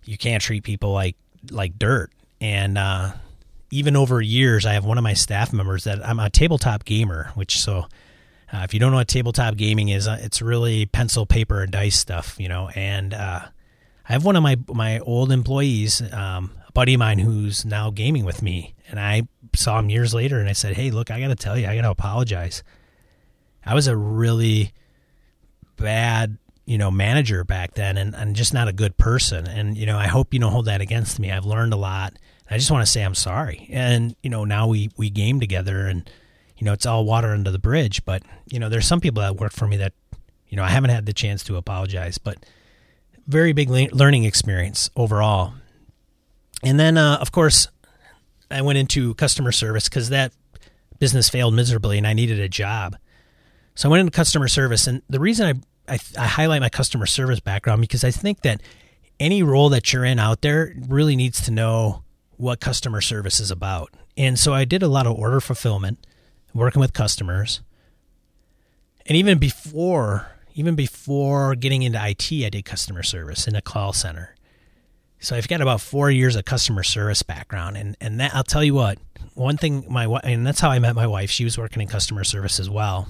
you 0.04 0.18
can't 0.18 0.42
treat 0.42 0.64
people 0.64 0.92
like 0.92 1.16
like 1.50 1.78
dirt. 1.78 2.10
And 2.40 2.76
uh, 2.76 3.12
even 3.70 3.96
over 3.96 4.20
years, 4.20 4.66
I 4.66 4.72
have 4.72 4.84
one 4.84 4.98
of 4.98 5.04
my 5.04 5.14
staff 5.14 5.52
members 5.52 5.84
that 5.84 6.04
I'm 6.06 6.18
a 6.18 6.28
tabletop 6.28 6.84
gamer, 6.84 7.30
which 7.34 7.60
so 7.60 7.86
uh, 8.52 8.62
if 8.64 8.74
you 8.74 8.80
don't 8.80 8.90
know 8.90 8.98
what 8.98 9.08
tabletop 9.08 9.56
gaming 9.56 9.88
is, 9.88 10.08
uh, 10.08 10.18
it's 10.20 10.42
really 10.42 10.86
pencil, 10.86 11.24
paper, 11.24 11.62
and 11.62 11.70
dice 11.72 11.96
stuff, 11.96 12.36
you 12.38 12.48
know. 12.48 12.68
And 12.74 13.14
uh, 13.14 13.42
I 14.08 14.12
have 14.12 14.24
one 14.24 14.36
of 14.36 14.42
my 14.42 14.56
my 14.68 14.98
old 15.00 15.30
employees, 15.32 16.02
um, 16.12 16.52
a 16.66 16.72
buddy 16.72 16.94
of 16.94 16.98
mine 16.98 17.18
who's 17.18 17.64
now 17.64 17.90
gaming 17.90 18.24
with 18.24 18.42
me, 18.42 18.74
and 18.88 18.98
I 18.98 19.22
saw 19.54 19.78
him 19.78 19.90
years 19.90 20.12
later, 20.12 20.40
and 20.40 20.48
I 20.48 20.52
said, 20.52 20.74
"Hey, 20.74 20.90
look, 20.90 21.10
I 21.10 21.20
got 21.20 21.28
to 21.28 21.34
tell 21.34 21.58
you, 21.58 21.66
I 21.66 21.76
got 21.76 21.82
to 21.82 21.90
apologize. 21.90 22.62
I 23.64 23.74
was 23.74 23.86
a 23.86 23.96
really 23.96 24.72
bad, 25.76 26.38
you 26.64 26.78
know, 26.78 26.90
manager 26.90 27.44
back 27.44 27.74
then, 27.74 27.96
and, 27.96 28.14
and 28.14 28.34
just 28.34 28.52
not 28.52 28.68
a 28.68 28.72
good 28.72 28.96
person. 28.96 29.46
And 29.46 29.76
you 29.76 29.86
know, 29.86 29.98
I 29.98 30.06
hope 30.06 30.34
you 30.34 30.40
don't 30.40 30.52
hold 30.52 30.66
that 30.66 30.80
against 30.80 31.18
me. 31.18 31.30
I've 31.30 31.44
learned 31.46 31.72
a 31.72 31.76
lot. 31.76 32.14
I 32.50 32.58
just 32.58 32.70
want 32.70 32.84
to 32.84 32.90
say 32.90 33.02
I'm 33.02 33.14
sorry. 33.14 33.68
And 33.70 34.16
you 34.22 34.30
know, 34.30 34.44
now 34.44 34.66
we 34.66 34.90
we 34.96 35.10
game 35.10 35.40
together, 35.40 35.86
and 35.86 36.08
you 36.56 36.64
know, 36.64 36.72
it's 36.72 36.86
all 36.86 37.04
water 37.04 37.28
under 37.28 37.50
the 37.50 37.58
bridge. 37.58 38.04
But 38.04 38.22
you 38.50 38.58
know, 38.58 38.68
there's 38.68 38.86
some 38.86 39.00
people 39.00 39.22
that 39.22 39.36
work 39.36 39.52
for 39.52 39.66
me 39.66 39.76
that, 39.78 39.92
you 40.48 40.56
know, 40.56 40.64
I 40.64 40.68
haven't 40.68 40.90
had 40.90 41.06
the 41.06 41.12
chance 41.12 41.44
to 41.44 41.56
apologize, 41.56 42.18
but 42.18 42.38
very 43.32 43.52
big 43.52 43.70
learning 43.70 44.24
experience 44.24 44.90
overall. 44.94 45.54
And 46.62 46.78
then, 46.78 46.96
uh, 46.96 47.16
of 47.20 47.32
course, 47.32 47.66
I 48.50 48.62
went 48.62 48.78
into 48.78 49.14
customer 49.14 49.50
service 49.50 49.88
because 49.88 50.10
that 50.10 50.32
business 51.00 51.28
failed 51.28 51.54
miserably, 51.54 51.98
and 51.98 52.06
I 52.06 52.12
needed 52.12 52.38
a 52.38 52.48
job. 52.48 52.96
So 53.74 53.88
I 53.88 53.90
went 53.90 54.02
into 54.02 54.12
customer 54.12 54.46
service, 54.46 54.86
and 54.86 55.02
the 55.08 55.18
reason 55.18 55.46
I, 55.88 55.94
I, 55.94 55.98
I 56.16 56.26
highlight 56.26 56.60
my 56.60 56.68
customer 56.68 57.06
service 57.06 57.40
background 57.40 57.80
because 57.80 58.04
I 58.04 58.10
think 58.10 58.42
that 58.42 58.60
any 59.18 59.42
role 59.42 59.70
that 59.70 59.92
you're 59.92 60.04
in 60.04 60.18
out 60.18 60.42
there 60.42 60.74
really 60.88 61.16
needs 61.16 61.40
to 61.46 61.50
know 61.50 62.04
what 62.36 62.60
customer 62.60 63.00
service 63.00 63.40
is 63.40 63.50
about. 63.50 63.90
And 64.16 64.38
so 64.38 64.52
I 64.52 64.64
did 64.64 64.82
a 64.82 64.88
lot 64.88 65.06
of 65.06 65.16
order 65.18 65.40
fulfillment, 65.40 66.06
working 66.54 66.80
with 66.80 66.92
customers. 66.92 67.62
And 69.06 69.16
even 69.16 69.38
before 69.38 70.30
even 70.54 70.74
before 70.74 71.54
getting 71.54 71.82
into 71.82 71.98
IT, 71.98 72.30
I 72.44 72.48
did 72.50 72.64
customer 72.64 73.02
service 73.02 73.46
in 73.46 73.56
a 73.56 73.62
call 73.62 73.92
center. 73.92 74.34
So 75.22 75.36
I've 75.36 75.46
got 75.46 75.60
about 75.60 75.80
four 75.80 76.10
years 76.10 76.34
of 76.34 76.44
customer 76.44 76.82
service 76.82 77.22
background, 77.22 77.76
and 77.76 77.96
and 78.00 78.18
that 78.18 78.34
I'll 78.34 78.42
tell 78.42 78.64
you 78.64 78.74
what, 78.74 78.98
one 79.34 79.56
thing 79.56 79.86
my 79.88 80.04
and 80.24 80.44
that's 80.44 80.58
how 80.58 80.70
I 80.70 80.80
met 80.80 80.96
my 80.96 81.06
wife. 81.06 81.30
She 81.30 81.44
was 81.44 81.56
working 81.56 81.80
in 81.80 81.86
customer 81.86 82.24
service 82.24 82.58
as 82.58 82.68
well. 82.68 83.08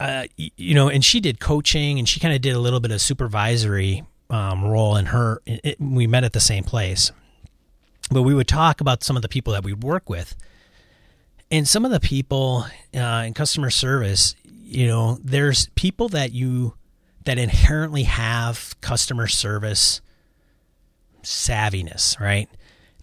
Uh, 0.00 0.24
you 0.36 0.74
know, 0.74 0.88
and 0.88 1.04
she 1.04 1.20
did 1.20 1.38
coaching, 1.38 1.98
and 2.00 2.08
she 2.08 2.18
kind 2.18 2.34
of 2.34 2.40
did 2.40 2.54
a 2.54 2.58
little 2.58 2.80
bit 2.80 2.90
of 2.90 3.00
supervisory 3.00 4.04
um, 4.28 4.64
role 4.64 4.96
in 4.96 5.06
her. 5.06 5.40
It, 5.46 5.80
we 5.80 6.08
met 6.08 6.24
at 6.24 6.32
the 6.32 6.40
same 6.40 6.64
place, 6.64 7.12
but 8.10 8.22
we 8.22 8.34
would 8.34 8.48
talk 8.48 8.80
about 8.80 9.04
some 9.04 9.14
of 9.14 9.22
the 9.22 9.28
people 9.28 9.52
that 9.52 9.62
we 9.62 9.72
work 9.72 10.10
with, 10.10 10.34
and 11.48 11.66
some 11.66 11.84
of 11.84 11.92
the 11.92 12.00
people 12.00 12.66
uh, 12.92 13.24
in 13.24 13.34
customer 13.34 13.70
service. 13.70 14.34
You 14.70 14.86
know, 14.86 15.18
there's 15.24 15.70
people 15.76 16.10
that 16.10 16.32
you 16.32 16.74
that 17.24 17.38
inherently 17.38 18.02
have 18.02 18.78
customer 18.82 19.26
service 19.26 20.02
savviness, 21.22 22.20
right? 22.20 22.50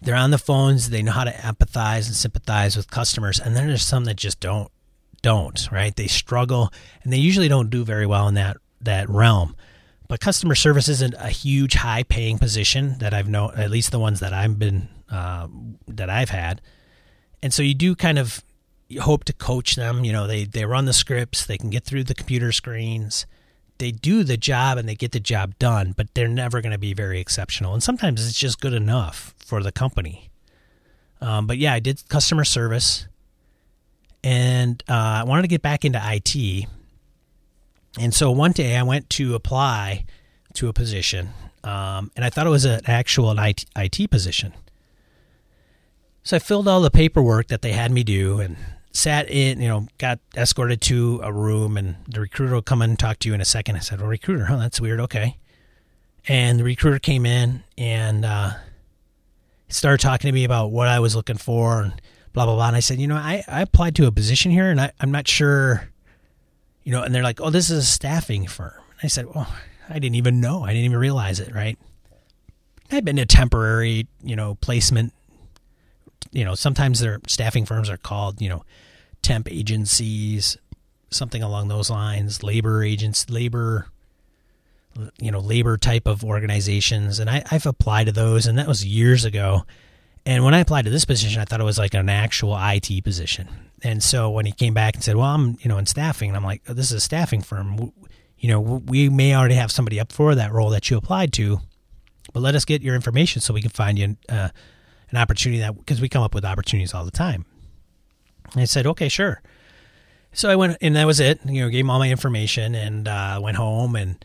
They're 0.00 0.14
on 0.14 0.30
the 0.30 0.38
phones, 0.38 0.90
they 0.90 1.02
know 1.02 1.10
how 1.10 1.24
to 1.24 1.32
empathize 1.32 2.06
and 2.06 2.14
sympathize 2.14 2.76
with 2.76 2.88
customers, 2.88 3.40
and 3.40 3.56
then 3.56 3.66
there's 3.66 3.84
some 3.84 4.04
that 4.04 4.14
just 4.14 4.38
don't 4.38 4.70
don't, 5.22 5.68
right? 5.72 5.96
They 5.96 6.06
struggle 6.06 6.72
and 7.02 7.12
they 7.12 7.16
usually 7.16 7.48
don't 7.48 7.68
do 7.68 7.84
very 7.84 8.06
well 8.06 8.28
in 8.28 8.34
that 8.34 8.58
that 8.82 9.08
realm. 9.08 9.56
But 10.06 10.20
customer 10.20 10.54
service 10.54 10.88
isn't 10.88 11.14
a 11.18 11.30
huge 11.30 11.74
high 11.74 12.04
paying 12.04 12.38
position 12.38 12.98
that 12.98 13.12
I've 13.12 13.28
known, 13.28 13.54
at 13.56 13.72
least 13.72 13.90
the 13.90 13.98
ones 13.98 14.20
that 14.20 14.32
I've 14.32 14.56
been 14.56 14.88
uh, 15.10 15.48
that 15.88 16.10
I've 16.10 16.30
had. 16.30 16.62
And 17.42 17.52
so 17.52 17.64
you 17.64 17.74
do 17.74 17.96
kind 17.96 18.20
of 18.20 18.44
hope 19.00 19.24
to 19.24 19.32
coach 19.32 19.74
them. 19.76 20.04
You 20.04 20.12
know, 20.12 20.26
they 20.26 20.44
they 20.44 20.64
run 20.64 20.84
the 20.84 20.92
scripts, 20.92 21.44
they 21.44 21.58
can 21.58 21.70
get 21.70 21.84
through 21.84 22.04
the 22.04 22.14
computer 22.14 22.52
screens, 22.52 23.26
they 23.78 23.90
do 23.90 24.24
the 24.24 24.36
job 24.36 24.78
and 24.78 24.88
they 24.88 24.94
get 24.94 25.12
the 25.12 25.20
job 25.20 25.58
done, 25.58 25.94
but 25.96 26.14
they're 26.14 26.28
never 26.28 26.60
going 26.60 26.72
to 26.72 26.78
be 26.78 26.94
very 26.94 27.20
exceptional. 27.20 27.74
And 27.74 27.82
sometimes 27.82 28.26
it's 28.26 28.38
just 28.38 28.60
good 28.60 28.72
enough 28.72 29.34
for 29.38 29.62
the 29.62 29.72
company. 29.72 30.30
Um, 31.20 31.46
but 31.46 31.58
yeah, 31.58 31.72
I 31.72 31.80
did 31.80 32.08
customer 32.08 32.44
service 32.44 33.06
and 34.22 34.82
uh, 34.88 35.20
I 35.20 35.24
wanted 35.24 35.42
to 35.42 35.48
get 35.48 35.62
back 35.62 35.84
into 35.84 36.00
IT. 36.02 36.66
And 37.98 38.12
so 38.12 38.30
one 38.30 38.52
day 38.52 38.76
I 38.76 38.82
went 38.82 39.08
to 39.10 39.34
apply 39.34 40.04
to 40.54 40.68
a 40.68 40.72
position, 40.72 41.30
um, 41.64 42.10
and 42.16 42.24
I 42.24 42.30
thought 42.30 42.46
it 42.46 42.50
was 42.50 42.64
an 42.64 42.80
actual 42.86 43.38
IT, 43.38 43.64
IT 43.76 44.10
position. 44.10 44.52
So 46.22 46.36
I 46.36 46.38
filled 46.40 46.66
all 46.66 46.80
the 46.80 46.90
paperwork 46.90 47.48
that 47.48 47.62
they 47.62 47.72
had 47.72 47.92
me 47.92 48.02
do 48.02 48.40
and 48.40 48.56
sat 48.96 49.30
in, 49.30 49.60
you 49.60 49.68
know, 49.68 49.86
got 49.98 50.18
escorted 50.36 50.80
to 50.82 51.20
a 51.22 51.32
room, 51.32 51.76
and 51.76 51.96
the 52.08 52.20
recruiter 52.20 52.54
will 52.54 52.62
come 52.62 52.82
in 52.82 52.90
and 52.90 52.98
talk 52.98 53.18
to 53.20 53.28
you 53.28 53.34
in 53.34 53.40
a 53.40 53.44
second. 53.44 53.76
I 53.76 53.80
said, 53.80 54.00
Well, 54.00 54.08
recruiter, 54.08 54.46
huh? 54.46 54.56
That's 54.56 54.80
weird. 54.80 55.00
Okay. 55.00 55.36
And 56.28 56.58
the 56.58 56.64
recruiter 56.64 56.98
came 56.98 57.24
in 57.24 57.62
and 57.78 58.24
uh, 58.24 58.52
started 59.68 60.00
talking 60.00 60.28
to 60.28 60.32
me 60.32 60.44
about 60.44 60.72
what 60.72 60.88
I 60.88 60.98
was 60.98 61.14
looking 61.14 61.36
for 61.36 61.82
and 61.82 62.00
blah 62.32 62.46
blah 62.46 62.54
blah. 62.54 62.68
And 62.68 62.76
I 62.76 62.80
said, 62.80 62.98
you 62.98 63.06
know, 63.06 63.16
I, 63.16 63.44
I 63.46 63.62
applied 63.62 63.94
to 63.96 64.06
a 64.06 64.12
position 64.12 64.50
here, 64.50 64.70
and 64.70 64.80
I, 64.80 64.92
I'm 65.00 65.12
not 65.12 65.28
sure, 65.28 65.88
you 66.82 66.92
know. 66.92 67.02
And 67.02 67.14
they're 67.14 67.22
like, 67.22 67.40
oh, 67.40 67.50
this 67.50 67.70
is 67.70 67.78
a 67.78 67.86
staffing 67.86 68.46
firm. 68.46 68.74
And 68.76 69.00
I 69.04 69.06
said, 69.08 69.26
well, 69.32 69.48
I 69.88 69.98
didn't 69.98 70.16
even 70.16 70.40
know. 70.40 70.64
I 70.64 70.68
didn't 70.68 70.86
even 70.86 70.98
realize 70.98 71.38
it. 71.38 71.54
Right. 71.54 71.78
I'd 72.90 73.04
been 73.04 73.18
a 73.18 73.26
temporary, 73.26 74.08
you 74.22 74.36
know, 74.36 74.56
placement. 74.56 75.12
You 76.32 76.44
know, 76.44 76.54
sometimes 76.54 77.00
their 77.00 77.20
staffing 77.28 77.66
firms 77.66 77.88
are 77.88 77.96
called, 77.96 78.42
you 78.42 78.48
know, 78.48 78.64
temp 79.26 79.50
agencies, 79.50 80.56
something 81.10 81.42
along 81.42 81.66
those 81.66 81.90
lines, 81.90 82.44
labor 82.44 82.84
agents, 82.84 83.28
labor, 83.28 83.88
you 85.20 85.32
know, 85.32 85.40
labor 85.40 85.76
type 85.76 86.06
of 86.06 86.22
organizations. 86.22 87.18
And 87.18 87.28
I, 87.28 87.42
I've 87.50 87.66
applied 87.66 88.04
to 88.04 88.12
those, 88.12 88.46
and 88.46 88.56
that 88.56 88.68
was 88.68 88.86
years 88.86 89.24
ago. 89.24 89.64
And 90.24 90.44
when 90.44 90.54
I 90.54 90.60
applied 90.60 90.84
to 90.84 90.92
this 90.92 91.04
position, 91.04 91.42
I 91.42 91.44
thought 91.44 91.60
it 91.60 91.64
was 91.64 91.78
like 91.78 91.94
an 91.94 92.08
actual 92.08 92.56
IT 92.56 93.02
position. 93.02 93.48
And 93.82 94.00
so 94.00 94.30
when 94.30 94.46
he 94.46 94.52
came 94.52 94.74
back 94.74 94.94
and 94.94 95.02
said, 95.02 95.16
"Well, 95.16 95.26
I'm 95.26 95.58
you 95.60 95.68
know 95.68 95.78
in 95.78 95.86
staffing," 95.86 96.30
and 96.30 96.36
I'm 96.36 96.44
like, 96.44 96.62
oh, 96.68 96.72
"This 96.72 96.86
is 96.86 96.92
a 96.92 97.00
staffing 97.00 97.42
firm. 97.42 97.92
You 98.38 98.48
know, 98.48 98.60
we 98.60 99.08
may 99.08 99.34
already 99.34 99.56
have 99.56 99.72
somebody 99.72 99.98
up 99.98 100.12
for 100.12 100.36
that 100.36 100.52
role 100.52 100.70
that 100.70 100.88
you 100.88 100.96
applied 100.96 101.32
to, 101.34 101.60
but 102.32 102.40
let 102.40 102.54
us 102.54 102.64
get 102.64 102.80
your 102.80 102.94
information 102.94 103.42
so 103.42 103.52
we 103.52 103.60
can 103.60 103.70
find 103.70 103.98
you 103.98 104.16
uh, 104.28 104.50
an 105.10 105.16
opportunity 105.16 105.60
that 105.60 105.76
because 105.76 106.00
we 106.00 106.08
come 106.08 106.22
up 106.22 106.34
with 106.34 106.44
opportunities 106.44 106.94
all 106.94 107.04
the 107.04 107.10
time." 107.10 107.44
I 108.54 108.64
said, 108.64 108.86
"Okay, 108.86 109.08
sure." 109.08 109.42
So 110.36 110.50
I 110.50 110.56
went, 110.56 110.76
and 110.82 110.94
that 110.96 111.06
was 111.06 111.18
it. 111.18 111.40
You 111.46 111.62
know, 111.62 111.70
gave 111.70 111.80
him 111.84 111.90
all 111.90 111.98
my 111.98 112.10
information 112.10 112.74
and 112.74 113.08
uh, 113.08 113.40
went 113.42 113.56
home. 113.56 113.96
And 113.96 114.22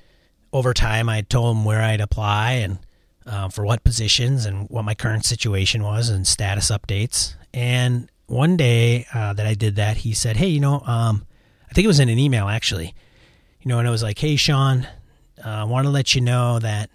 over 0.52 0.74
time, 0.74 1.08
I 1.08 1.22
told 1.22 1.56
him 1.56 1.64
where 1.64 1.82
I'd 1.82 2.02
apply 2.02 2.52
and 2.52 2.80
uh, 3.26 3.48
for 3.48 3.64
what 3.64 3.86
positions 3.86 4.46
and 4.46 4.70
what 4.70 4.84
my 4.84 4.94
current 4.94 5.26
situation 5.26 5.84
was 5.84 6.10
and 6.10 6.28
status 6.28 6.70
updates. 6.70 7.36
And 7.54 8.10
one 8.28 8.58
day 8.58 9.06
uh, 9.14 9.32
that 9.34 9.48
I 9.48 9.54
did 9.54 9.78
that, 9.78 9.98
he 9.98 10.14
said, 10.14 10.36
Hey, 10.36 10.48
you 10.48 10.60
know, 10.60 10.82
um, 10.86 11.26
I 11.70 11.74
think 11.74 11.86
it 11.86 11.88
was 11.88 12.02
in 12.02 12.10
an 12.10 12.20
email 12.20 12.50
actually, 12.50 12.94
you 13.62 13.70
know, 13.70 13.80
and 13.80 13.88
it 13.88 13.92
was 13.92 14.04
like, 14.04 14.20
Hey, 14.20 14.36
Sean, 14.36 14.86
uh, 15.44 15.48
I 15.48 15.64
want 15.64 15.86
to 15.86 15.92
let 15.92 16.14
you 16.14 16.20
know 16.20 16.60
that 16.60 16.90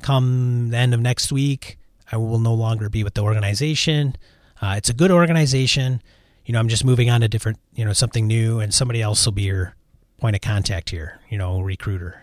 come 0.00 0.70
the 0.70 0.78
end 0.78 0.94
of 0.94 1.00
next 1.00 1.32
week, 1.32 1.78
I 2.10 2.16
will 2.16 2.38
no 2.38 2.54
longer 2.54 2.88
be 2.88 3.04
with 3.04 3.12
the 3.12 3.22
organization. 3.22 4.16
Uh, 4.62 4.74
it's 4.76 4.88
a 4.88 4.94
good 4.94 5.10
organization. 5.10 6.00
You 6.44 6.52
know, 6.52 6.58
I'm 6.58 6.68
just 6.68 6.84
moving 6.84 7.10
on 7.10 7.22
to 7.22 7.28
different, 7.28 7.58
you 7.74 7.84
know, 7.84 7.92
something 7.92 8.26
new, 8.26 8.60
and 8.60 8.72
somebody 8.72 9.00
else 9.00 9.24
will 9.24 9.32
be 9.32 9.42
your 9.42 9.74
point 10.18 10.36
of 10.36 10.42
contact 10.42 10.90
here, 10.90 11.20
you 11.30 11.38
know, 11.38 11.60
recruiter. 11.60 12.22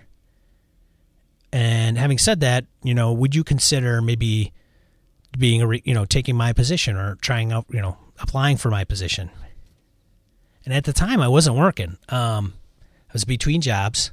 And 1.51 1.97
having 1.97 2.17
said 2.17 2.39
that, 2.41 2.65
you 2.83 2.93
know, 2.93 3.11
would 3.11 3.35
you 3.35 3.43
consider 3.43 4.01
maybe 4.01 4.53
being 5.37 5.61
a, 5.61 5.67
re, 5.67 5.81
you 5.85 5.93
know, 5.93 6.05
taking 6.05 6.35
my 6.35 6.53
position 6.53 6.95
or 6.95 7.15
trying 7.15 7.51
out, 7.51 7.65
you 7.69 7.81
know, 7.81 7.97
applying 8.19 8.57
for 8.57 8.69
my 8.69 8.83
position? 8.83 9.29
And 10.63 10.73
at 10.73 10.83
the 10.83 10.93
time, 10.93 11.19
I 11.19 11.27
wasn't 11.27 11.57
working. 11.57 11.97
Um, 12.09 12.53
I 13.09 13.13
was 13.13 13.25
between 13.25 13.61
jobs. 13.61 14.11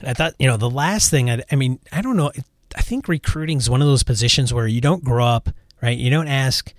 And 0.00 0.08
I 0.08 0.14
thought, 0.14 0.34
you 0.38 0.46
know, 0.46 0.56
the 0.56 0.70
last 0.70 1.10
thing, 1.10 1.30
I, 1.30 1.42
I 1.50 1.56
mean, 1.56 1.78
I 1.90 2.00
don't 2.00 2.16
know. 2.16 2.32
I 2.74 2.80
think 2.80 3.08
recruiting 3.08 3.58
is 3.58 3.68
one 3.68 3.82
of 3.82 3.88
those 3.88 4.02
positions 4.02 4.54
where 4.54 4.66
you 4.66 4.80
don't 4.80 5.04
grow 5.04 5.26
up, 5.26 5.50
right? 5.82 5.98
You 5.98 6.10
don't 6.10 6.28
ask 6.28 6.72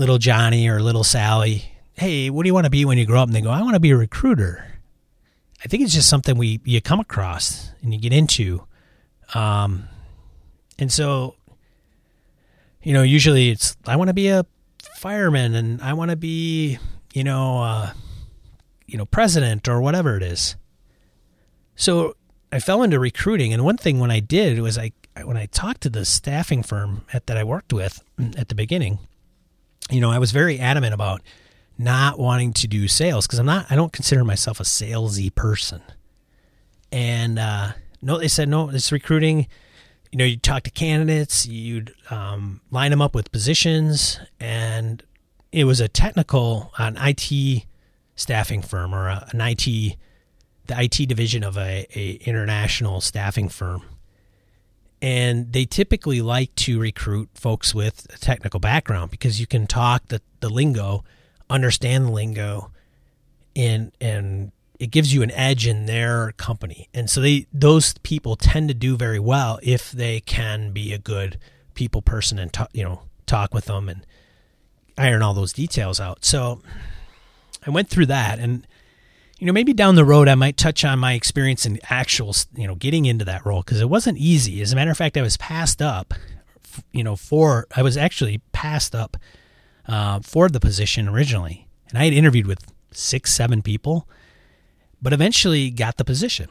little 0.00 0.16
Johnny 0.16 0.66
or 0.66 0.80
little 0.80 1.04
Sally, 1.04 1.62
hey, 1.92 2.30
what 2.30 2.42
do 2.42 2.48
you 2.48 2.54
want 2.54 2.64
to 2.64 2.70
be 2.70 2.86
when 2.86 2.96
you 2.96 3.04
grow 3.04 3.20
up? 3.20 3.28
And 3.28 3.36
they 3.36 3.42
go, 3.42 3.50
I 3.50 3.60
want 3.60 3.74
to 3.74 3.80
be 3.80 3.90
a 3.90 3.96
recruiter. 3.96 4.66
I 5.62 5.68
think 5.68 5.82
it's 5.82 5.92
just 5.92 6.08
something 6.08 6.38
we 6.38 6.58
you 6.64 6.80
come 6.80 7.00
across 7.00 7.70
and 7.82 7.92
you 7.92 8.00
get 8.00 8.14
into, 8.14 8.64
um, 9.34 9.88
and 10.78 10.90
so 10.90 11.34
you 12.82 12.94
know 12.94 13.02
usually 13.02 13.50
it's 13.50 13.76
I 13.86 13.96
want 13.96 14.08
to 14.08 14.14
be 14.14 14.28
a 14.28 14.46
fireman 14.96 15.54
and 15.54 15.82
I 15.82 15.92
want 15.92 16.10
to 16.12 16.16
be 16.16 16.78
you 17.12 17.22
know 17.22 17.62
uh, 17.62 17.92
you 18.86 18.96
know 18.96 19.04
president 19.04 19.68
or 19.68 19.82
whatever 19.82 20.16
it 20.16 20.22
is. 20.22 20.56
So 21.76 22.16
I 22.50 22.58
fell 22.58 22.82
into 22.82 22.98
recruiting, 22.98 23.52
and 23.52 23.62
one 23.62 23.76
thing 23.76 24.00
when 24.00 24.10
I 24.10 24.20
did 24.20 24.60
was 24.60 24.78
I 24.78 24.92
when 25.24 25.36
I 25.36 25.44
talked 25.44 25.82
to 25.82 25.90
the 25.90 26.06
staffing 26.06 26.62
firm 26.62 27.04
at, 27.12 27.26
that 27.26 27.36
I 27.36 27.44
worked 27.44 27.74
with 27.74 28.02
at 28.38 28.48
the 28.48 28.54
beginning, 28.54 28.98
you 29.90 30.00
know, 30.00 30.10
I 30.10 30.18
was 30.18 30.32
very 30.32 30.58
adamant 30.58 30.94
about 30.94 31.22
not 31.78 32.18
wanting 32.18 32.52
to 32.52 32.68
do 32.68 32.88
sales 32.88 33.26
because 33.26 33.38
I'm 33.38 33.46
not 33.46 33.66
I 33.70 33.76
don't 33.76 33.92
consider 33.92 34.24
myself 34.24 34.60
a 34.60 34.64
salesy 34.64 35.34
person. 35.34 35.82
And 36.92 37.38
uh, 37.38 37.72
no, 38.02 38.18
they 38.18 38.28
said 38.28 38.48
no. 38.48 38.70
It's 38.70 38.92
recruiting. 38.92 39.46
You 40.12 40.18
know, 40.18 40.24
you 40.24 40.36
talk 40.36 40.64
to 40.64 40.70
candidates, 40.70 41.46
you'd 41.46 41.94
um, 42.10 42.60
line 42.72 42.90
them 42.90 43.00
up 43.00 43.14
with 43.14 43.30
positions, 43.30 44.18
and 44.40 45.02
it 45.52 45.64
was 45.64 45.80
a 45.80 45.86
technical 45.88 46.72
an 46.78 46.96
IT 47.00 47.64
staffing 48.16 48.60
firm 48.60 48.94
or 48.94 49.08
a, 49.08 49.28
an 49.32 49.40
IT 49.40 49.96
the 50.66 50.80
IT 50.82 51.08
division 51.08 51.42
of 51.42 51.56
a, 51.56 51.86
a 51.94 52.12
international 52.26 53.00
staffing 53.00 53.48
firm. 53.48 53.82
And 55.02 55.52
they 55.52 55.64
typically 55.64 56.20
like 56.20 56.54
to 56.56 56.78
recruit 56.78 57.30
folks 57.34 57.74
with 57.74 58.06
a 58.14 58.18
technical 58.18 58.60
background 58.60 59.10
because 59.10 59.40
you 59.40 59.46
can 59.46 59.66
talk 59.66 60.06
the, 60.08 60.20
the 60.40 60.50
lingo, 60.50 61.04
understand 61.48 62.06
the 62.06 62.10
lingo, 62.10 62.70
and 63.56 63.92
and 64.00 64.52
it 64.78 64.90
gives 64.90 65.12
you 65.12 65.22
an 65.22 65.30
edge 65.32 65.66
in 65.66 65.86
their 65.86 66.32
company. 66.32 66.88
And 66.92 67.08
so 67.08 67.20
they 67.20 67.46
those 67.52 67.94
people 67.98 68.36
tend 68.36 68.68
to 68.68 68.74
do 68.74 68.96
very 68.96 69.18
well 69.18 69.58
if 69.62 69.90
they 69.90 70.20
can 70.20 70.72
be 70.72 70.92
a 70.92 70.98
good 70.98 71.38
people 71.74 72.02
person 72.02 72.38
and 72.38 72.52
talk, 72.52 72.68
you 72.72 72.84
know 72.84 73.02
talk 73.26 73.54
with 73.54 73.66
them 73.66 73.88
and 73.88 74.04
iron 74.98 75.22
all 75.22 75.34
those 75.34 75.52
details 75.52 76.00
out. 76.00 76.24
So 76.24 76.60
I 77.66 77.70
went 77.70 77.88
through 77.88 78.06
that 78.06 78.38
and 78.38 78.66
you 79.40 79.46
know 79.46 79.52
maybe 79.52 79.72
down 79.72 79.94
the 79.94 80.04
road 80.04 80.28
I 80.28 80.34
might 80.34 80.56
touch 80.56 80.84
on 80.84 80.98
my 80.98 81.14
experience 81.14 81.64
in 81.66 81.80
actual 81.88 82.34
you 82.54 82.66
know 82.66 82.74
getting 82.74 83.06
into 83.06 83.24
that 83.24 83.44
role 83.44 83.62
because 83.62 83.80
it 83.80 83.88
wasn't 83.88 84.18
easy. 84.18 84.60
As 84.60 84.72
a 84.72 84.76
matter 84.76 84.90
of 84.90 84.96
fact, 84.96 85.16
I 85.16 85.22
was 85.22 85.36
passed 85.38 85.82
up 85.82 86.14
you 86.92 87.02
know 87.02 87.16
for 87.16 87.66
I 87.74 87.82
was 87.82 87.96
actually 87.96 88.42
passed 88.52 88.94
up 88.94 89.16
uh, 89.88 90.20
for 90.20 90.48
the 90.48 90.60
position 90.60 91.08
originally, 91.08 91.66
and 91.88 91.98
I 91.98 92.04
had 92.04 92.12
interviewed 92.12 92.46
with 92.46 92.60
six 92.92 93.32
seven 93.32 93.62
people, 93.62 94.06
but 95.00 95.12
eventually 95.12 95.70
got 95.70 95.96
the 95.96 96.04
position. 96.04 96.48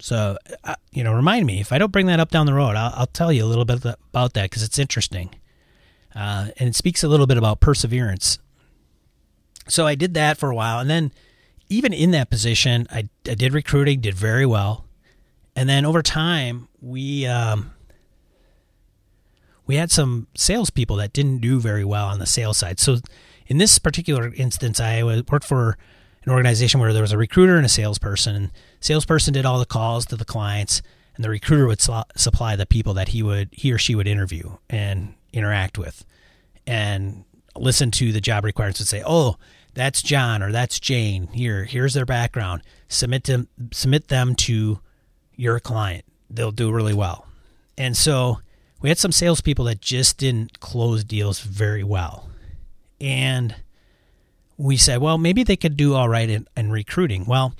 So 0.00 0.38
uh, 0.64 0.74
you 0.90 1.04
know, 1.04 1.12
remind 1.12 1.46
me 1.46 1.60
if 1.60 1.70
I 1.70 1.78
don't 1.78 1.92
bring 1.92 2.06
that 2.06 2.18
up 2.18 2.30
down 2.30 2.46
the 2.46 2.54
road, 2.54 2.76
I'll, 2.76 2.92
I'll 2.96 3.06
tell 3.06 3.30
you 3.30 3.44
a 3.44 3.46
little 3.46 3.66
bit 3.66 3.84
about 3.84 4.32
that 4.32 4.50
because 4.50 4.62
it's 4.62 4.78
interesting. 4.78 5.34
Uh, 6.14 6.48
and 6.58 6.68
it 6.68 6.74
speaks 6.74 7.02
a 7.02 7.08
little 7.08 7.26
bit 7.26 7.38
about 7.38 7.60
perseverance. 7.60 8.38
So 9.68 9.86
I 9.86 9.94
did 9.94 10.14
that 10.14 10.38
for 10.38 10.50
a 10.50 10.54
while, 10.54 10.78
and 10.78 10.90
then 10.90 11.12
even 11.72 11.92
in 11.92 12.10
that 12.12 12.30
position, 12.30 12.86
I, 12.90 13.08
I 13.28 13.34
did 13.34 13.54
recruiting, 13.54 14.00
did 14.00 14.14
very 14.14 14.46
well, 14.46 14.84
and 15.56 15.68
then 15.68 15.84
over 15.84 16.02
time 16.02 16.68
we 16.80 17.26
um, 17.26 17.72
we 19.66 19.76
had 19.76 19.90
some 19.90 20.26
salespeople 20.36 20.96
that 20.96 21.12
didn't 21.12 21.38
do 21.38 21.60
very 21.60 21.84
well 21.84 22.08
on 22.08 22.18
the 22.18 22.26
sales 22.26 22.58
side. 22.58 22.78
So 22.78 22.98
in 23.46 23.58
this 23.58 23.78
particular 23.78 24.32
instance, 24.34 24.80
I 24.80 25.02
worked 25.02 25.44
for 25.44 25.78
an 26.24 26.32
organization 26.32 26.80
where 26.80 26.92
there 26.92 27.02
was 27.02 27.12
a 27.12 27.18
recruiter 27.18 27.56
and 27.56 27.66
a 27.66 27.70
salesperson. 27.70 28.34
And 28.36 28.50
salesperson 28.80 29.34
did 29.34 29.46
all 29.46 29.58
the 29.58 29.66
calls 29.66 30.06
to 30.06 30.16
the 30.16 30.24
clients, 30.24 30.82
and 31.16 31.24
the 31.24 31.30
recruiter 31.30 31.66
would 31.66 31.80
supply 31.80 32.56
the 32.56 32.66
people 32.66 32.94
that 32.94 33.08
he 33.08 33.22
would 33.22 33.48
he 33.52 33.72
or 33.72 33.78
she 33.78 33.94
would 33.94 34.06
interview 34.06 34.56
and 34.68 35.14
interact 35.32 35.78
with 35.78 36.04
and 36.66 37.24
listen 37.56 37.90
to 37.90 38.12
the 38.12 38.20
job 38.20 38.44
requirements 38.44 38.80
and 38.80 38.88
say, 38.88 39.02
"Oh, 39.04 39.36
that's 39.74 40.02
John 40.02 40.42
or 40.42 40.52
that's 40.52 40.78
Jane. 40.78 41.28
Here, 41.28 41.64
here's 41.64 41.94
their 41.94 42.04
background. 42.04 42.62
Submit 42.88 43.24
them 43.24 43.48
submit 43.72 44.08
them 44.08 44.34
to 44.36 44.80
your 45.36 45.60
client. 45.60 46.04
They'll 46.30 46.52
do 46.52 46.70
really 46.70 46.94
well." 46.94 47.26
And 47.78 47.96
so 47.96 48.40
we 48.80 48.88
had 48.88 48.98
some 48.98 49.12
salespeople 49.12 49.64
that 49.66 49.80
just 49.80 50.18
didn't 50.18 50.60
close 50.60 51.04
deals 51.04 51.40
very 51.40 51.84
well, 51.84 52.28
and 53.00 53.54
we 54.56 54.76
said, 54.76 55.00
"Well, 55.00 55.18
maybe 55.18 55.42
they 55.42 55.56
could 55.56 55.76
do 55.76 55.94
all 55.94 56.08
right 56.08 56.28
in, 56.28 56.46
in 56.56 56.70
recruiting." 56.70 57.24
Well, 57.26 57.54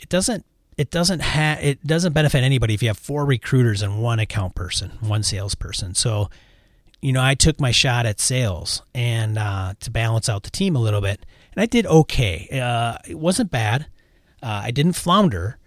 it 0.00 0.08
doesn't 0.08 0.44
it 0.76 0.90
doesn't 0.90 1.20
have 1.20 1.62
it 1.62 1.84
doesn't 1.86 2.12
benefit 2.12 2.44
anybody 2.44 2.74
if 2.74 2.82
you 2.82 2.88
have 2.88 2.98
four 2.98 3.24
recruiters 3.24 3.82
and 3.82 4.00
one 4.00 4.20
account 4.20 4.54
person, 4.54 4.92
one 5.00 5.22
salesperson. 5.22 5.94
So 5.94 6.30
you 7.00 7.12
know, 7.12 7.22
I 7.22 7.34
took 7.34 7.60
my 7.60 7.70
shot 7.70 8.06
at 8.06 8.20
sales 8.20 8.82
and 8.94 9.38
uh, 9.38 9.74
to 9.80 9.90
balance 9.90 10.28
out 10.28 10.42
the 10.42 10.50
team 10.50 10.74
a 10.74 10.80
little 10.80 11.00
bit, 11.00 11.24
and 11.54 11.62
I 11.62 11.66
did 11.66 11.86
okay. 11.86 12.48
Uh, 12.50 12.98
it 13.06 13.18
wasn't 13.18 13.50
bad. 13.50 13.86
Uh, 14.42 14.62
I 14.64 14.70
didn't 14.70 14.92
flounder, 14.92 15.58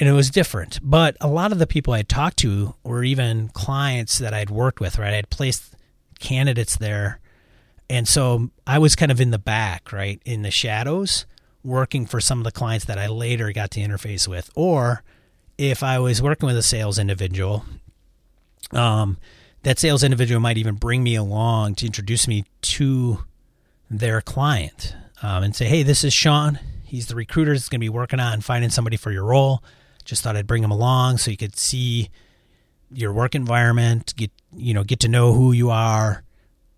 and 0.00 0.08
it 0.08 0.12
was 0.12 0.30
different. 0.30 0.78
But 0.82 1.16
a 1.20 1.28
lot 1.28 1.52
of 1.52 1.58
the 1.58 1.66
people 1.66 1.92
I 1.92 2.02
talked 2.02 2.38
to 2.38 2.74
were 2.82 3.04
even 3.04 3.48
clients 3.48 4.18
that 4.18 4.32
I'd 4.32 4.50
worked 4.50 4.80
with. 4.80 4.98
Right, 4.98 5.12
I 5.12 5.16
had 5.16 5.30
placed 5.30 5.74
candidates 6.18 6.76
there, 6.76 7.20
and 7.90 8.08
so 8.08 8.50
I 8.66 8.78
was 8.78 8.96
kind 8.96 9.12
of 9.12 9.20
in 9.20 9.30
the 9.30 9.38
back, 9.38 9.92
right, 9.92 10.20
in 10.24 10.42
the 10.42 10.50
shadows, 10.50 11.26
working 11.62 12.06
for 12.06 12.20
some 12.20 12.38
of 12.38 12.44
the 12.44 12.52
clients 12.52 12.86
that 12.86 12.98
I 12.98 13.08
later 13.08 13.52
got 13.52 13.70
to 13.72 13.80
interface 13.80 14.26
with, 14.26 14.50
or 14.54 15.02
if 15.58 15.82
I 15.82 15.98
was 15.98 16.22
working 16.22 16.46
with 16.46 16.56
a 16.56 16.62
sales 16.62 16.98
individual. 16.98 17.64
Um, 18.72 19.18
that 19.62 19.78
sales 19.78 20.04
individual 20.04 20.40
might 20.40 20.58
even 20.58 20.76
bring 20.76 21.02
me 21.02 21.16
along 21.16 21.74
to 21.76 21.86
introduce 21.86 22.28
me 22.28 22.44
to 22.62 23.24
their 23.90 24.20
client 24.20 24.94
um, 25.22 25.42
and 25.42 25.54
say, 25.54 25.66
hey, 25.66 25.82
this 25.82 26.04
is 26.04 26.12
Sean. 26.12 26.58
He's 26.84 27.06
the 27.06 27.14
recruiter 27.14 27.52
that's 27.52 27.68
going 27.68 27.80
to 27.80 27.84
be 27.84 27.88
working 27.88 28.20
on 28.20 28.40
finding 28.40 28.70
somebody 28.70 28.96
for 28.96 29.10
your 29.10 29.24
role. 29.24 29.62
Just 30.04 30.22
thought 30.22 30.36
I'd 30.36 30.46
bring 30.46 30.62
him 30.62 30.70
along 30.70 31.18
so 31.18 31.30
you 31.30 31.36
could 31.36 31.56
see 31.56 32.10
your 32.92 33.12
work 33.12 33.34
environment, 33.34 34.14
get 34.16 34.30
you 34.56 34.72
know, 34.72 34.84
get 34.84 35.00
to 35.00 35.08
know 35.08 35.32
who 35.32 35.52
you 35.52 35.70
are, 35.70 36.22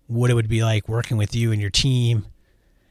what 0.07 0.31
it 0.31 0.33
would 0.33 0.49
be 0.49 0.63
like 0.63 0.89
working 0.89 1.17
with 1.17 1.35
you 1.35 1.51
and 1.51 1.61
your 1.61 1.69
team. 1.69 2.25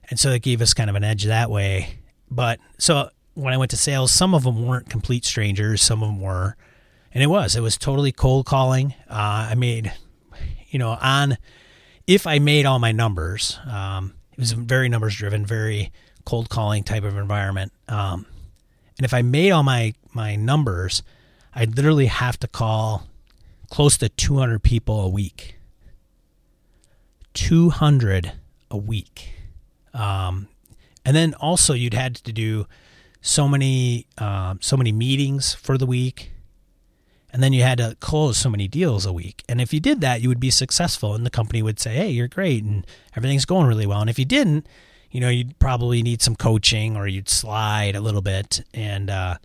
And 0.08 0.18
so 0.18 0.30
it 0.30 0.42
gave 0.42 0.62
us 0.62 0.72
kind 0.72 0.88
of 0.88 0.96
an 0.96 1.04
edge 1.04 1.24
that 1.24 1.50
way. 1.50 1.98
But 2.30 2.60
so 2.78 3.10
when 3.34 3.52
I 3.52 3.56
went 3.56 3.70
to 3.72 3.76
sales, 3.76 4.12
some 4.12 4.34
of 4.34 4.44
them 4.44 4.64
weren't 4.64 4.88
complete 4.88 5.24
strangers, 5.24 5.82
some 5.82 6.02
of 6.02 6.08
them 6.08 6.20
were 6.20 6.56
and 7.12 7.22
it 7.22 7.26
was 7.26 7.56
it 7.56 7.60
was 7.60 7.76
totally 7.76 8.12
cold 8.12 8.46
calling. 8.46 8.94
Uh, 9.08 9.48
I 9.50 9.54
made, 9.54 9.92
you 10.68 10.78
know, 10.78 10.96
on 11.00 11.38
if 12.08 12.26
I 12.26 12.38
made 12.38 12.64
all 12.64 12.78
my 12.78 12.90
numbers, 12.90 13.60
um, 13.70 14.14
it 14.32 14.38
was 14.38 14.52
very 14.52 14.88
numbers 14.88 15.14
driven, 15.14 15.44
very 15.44 15.92
cold 16.24 16.48
calling 16.48 16.82
type 16.82 17.04
of 17.04 17.16
environment. 17.18 17.70
Um, 17.86 18.24
and 18.96 19.04
if 19.04 19.12
I 19.12 19.22
made 19.22 19.50
all 19.52 19.62
my 19.62 19.92
my 20.14 20.34
numbers, 20.34 21.02
I'd 21.54 21.76
literally 21.76 22.06
have 22.06 22.38
to 22.40 22.48
call 22.48 23.06
close 23.70 23.98
to 23.98 24.08
200 24.08 24.62
people 24.62 25.02
a 25.02 25.08
week. 25.08 25.56
200 27.34 28.32
a 28.70 28.76
week. 28.76 29.34
Um, 29.92 30.48
and 31.04 31.14
then 31.14 31.34
also 31.34 31.74
you'd 31.74 31.94
had 31.94 32.16
to 32.16 32.32
do 32.32 32.66
so 33.20 33.46
many 33.46 34.06
um, 34.16 34.60
so 34.62 34.78
many 34.78 34.92
meetings 34.92 35.52
for 35.52 35.76
the 35.76 35.86
week 35.86 36.32
and 37.30 37.42
then 37.42 37.52
you 37.52 37.62
had 37.62 37.78
to 37.78 37.96
close 38.00 38.38
so 38.38 38.48
many 38.48 38.68
deals 38.68 39.04
a 39.04 39.12
week. 39.12 39.44
And 39.48 39.60
if 39.60 39.72
you 39.72 39.80
did 39.80 40.00
that, 40.00 40.22
you 40.22 40.28
would 40.28 40.40
be 40.40 40.50
successful, 40.50 41.14
and 41.14 41.26
the 41.26 41.30
company 41.30 41.62
would 41.62 41.78
say, 41.78 41.94
"Hey, 41.94 42.10
you're 42.10 42.28
great, 42.28 42.64
and 42.64 42.86
everything's 43.16 43.44
going 43.44 43.66
really 43.66 43.86
well." 43.86 44.00
And 44.00 44.10
if 44.10 44.18
you 44.18 44.24
didn't, 44.24 44.66
you 45.10 45.20
know, 45.20 45.28
you'd 45.28 45.58
probably 45.58 46.02
need 46.02 46.22
some 46.22 46.36
coaching, 46.36 46.96
or 46.96 47.06
you'd 47.06 47.28
slide 47.28 47.94
a 47.96 48.00
little 48.00 48.22
bit, 48.22 48.62
and 48.72 49.10
uh, 49.10 49.38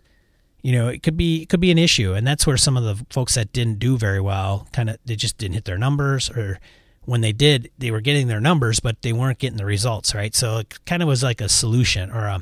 you 0.62 0.72
know, 0.72 0.88
it 0.88 1.02
could 1.02 1.16
be 1.16 1.42
it 1.42 1.48
could 1.50 1.60
be 1.60 1.70
an 1.70 1.78
issue. 1.78 2.14
And 2.14 2.26
that's 2.26 2.46
where 2.46 2.56
some 2.56 2.76
of 2.76 2.84
the 2.84 3.04
folks 3.10 3.34
that 3.34 3.52
didn't 3.52 3.78
do 3.78 3.98
very 3.98 4.20
well, 4.20 4.66
kind 4.72 4.88
of, 4.88 4.96
they 5.04 5.14
just 5.14 5.36
didn't 5.36 5.54
hit 5.54 5.66
their 5.66 5.78
numbers, 5.78 6.30
or 6.30 6.58
when 7.04 7.20
they 7.20 7.32
did, 7.32 7.70
they 7.78 7.90
were 7.90 8.00
getting 8.00 8.28
their 8.28 8.40
numbers, 8.40 8.80
but 8.80 9.02
they 9.02 9.12
weren't 9.12 9.38
getting 9.38 9.58
the 9.58 9.66
results, 9.66 10.14
right? 10.14 10.34
So 10.34 10.58
it 10.58 10.78
kind 10.86 11.02
of 11.02 11.08
was 11.08 11.22
like 11.22 11.42
a 11.42 11.50
solution 11.50 12.10
or 12.10 12.24
a, 12.24 12.40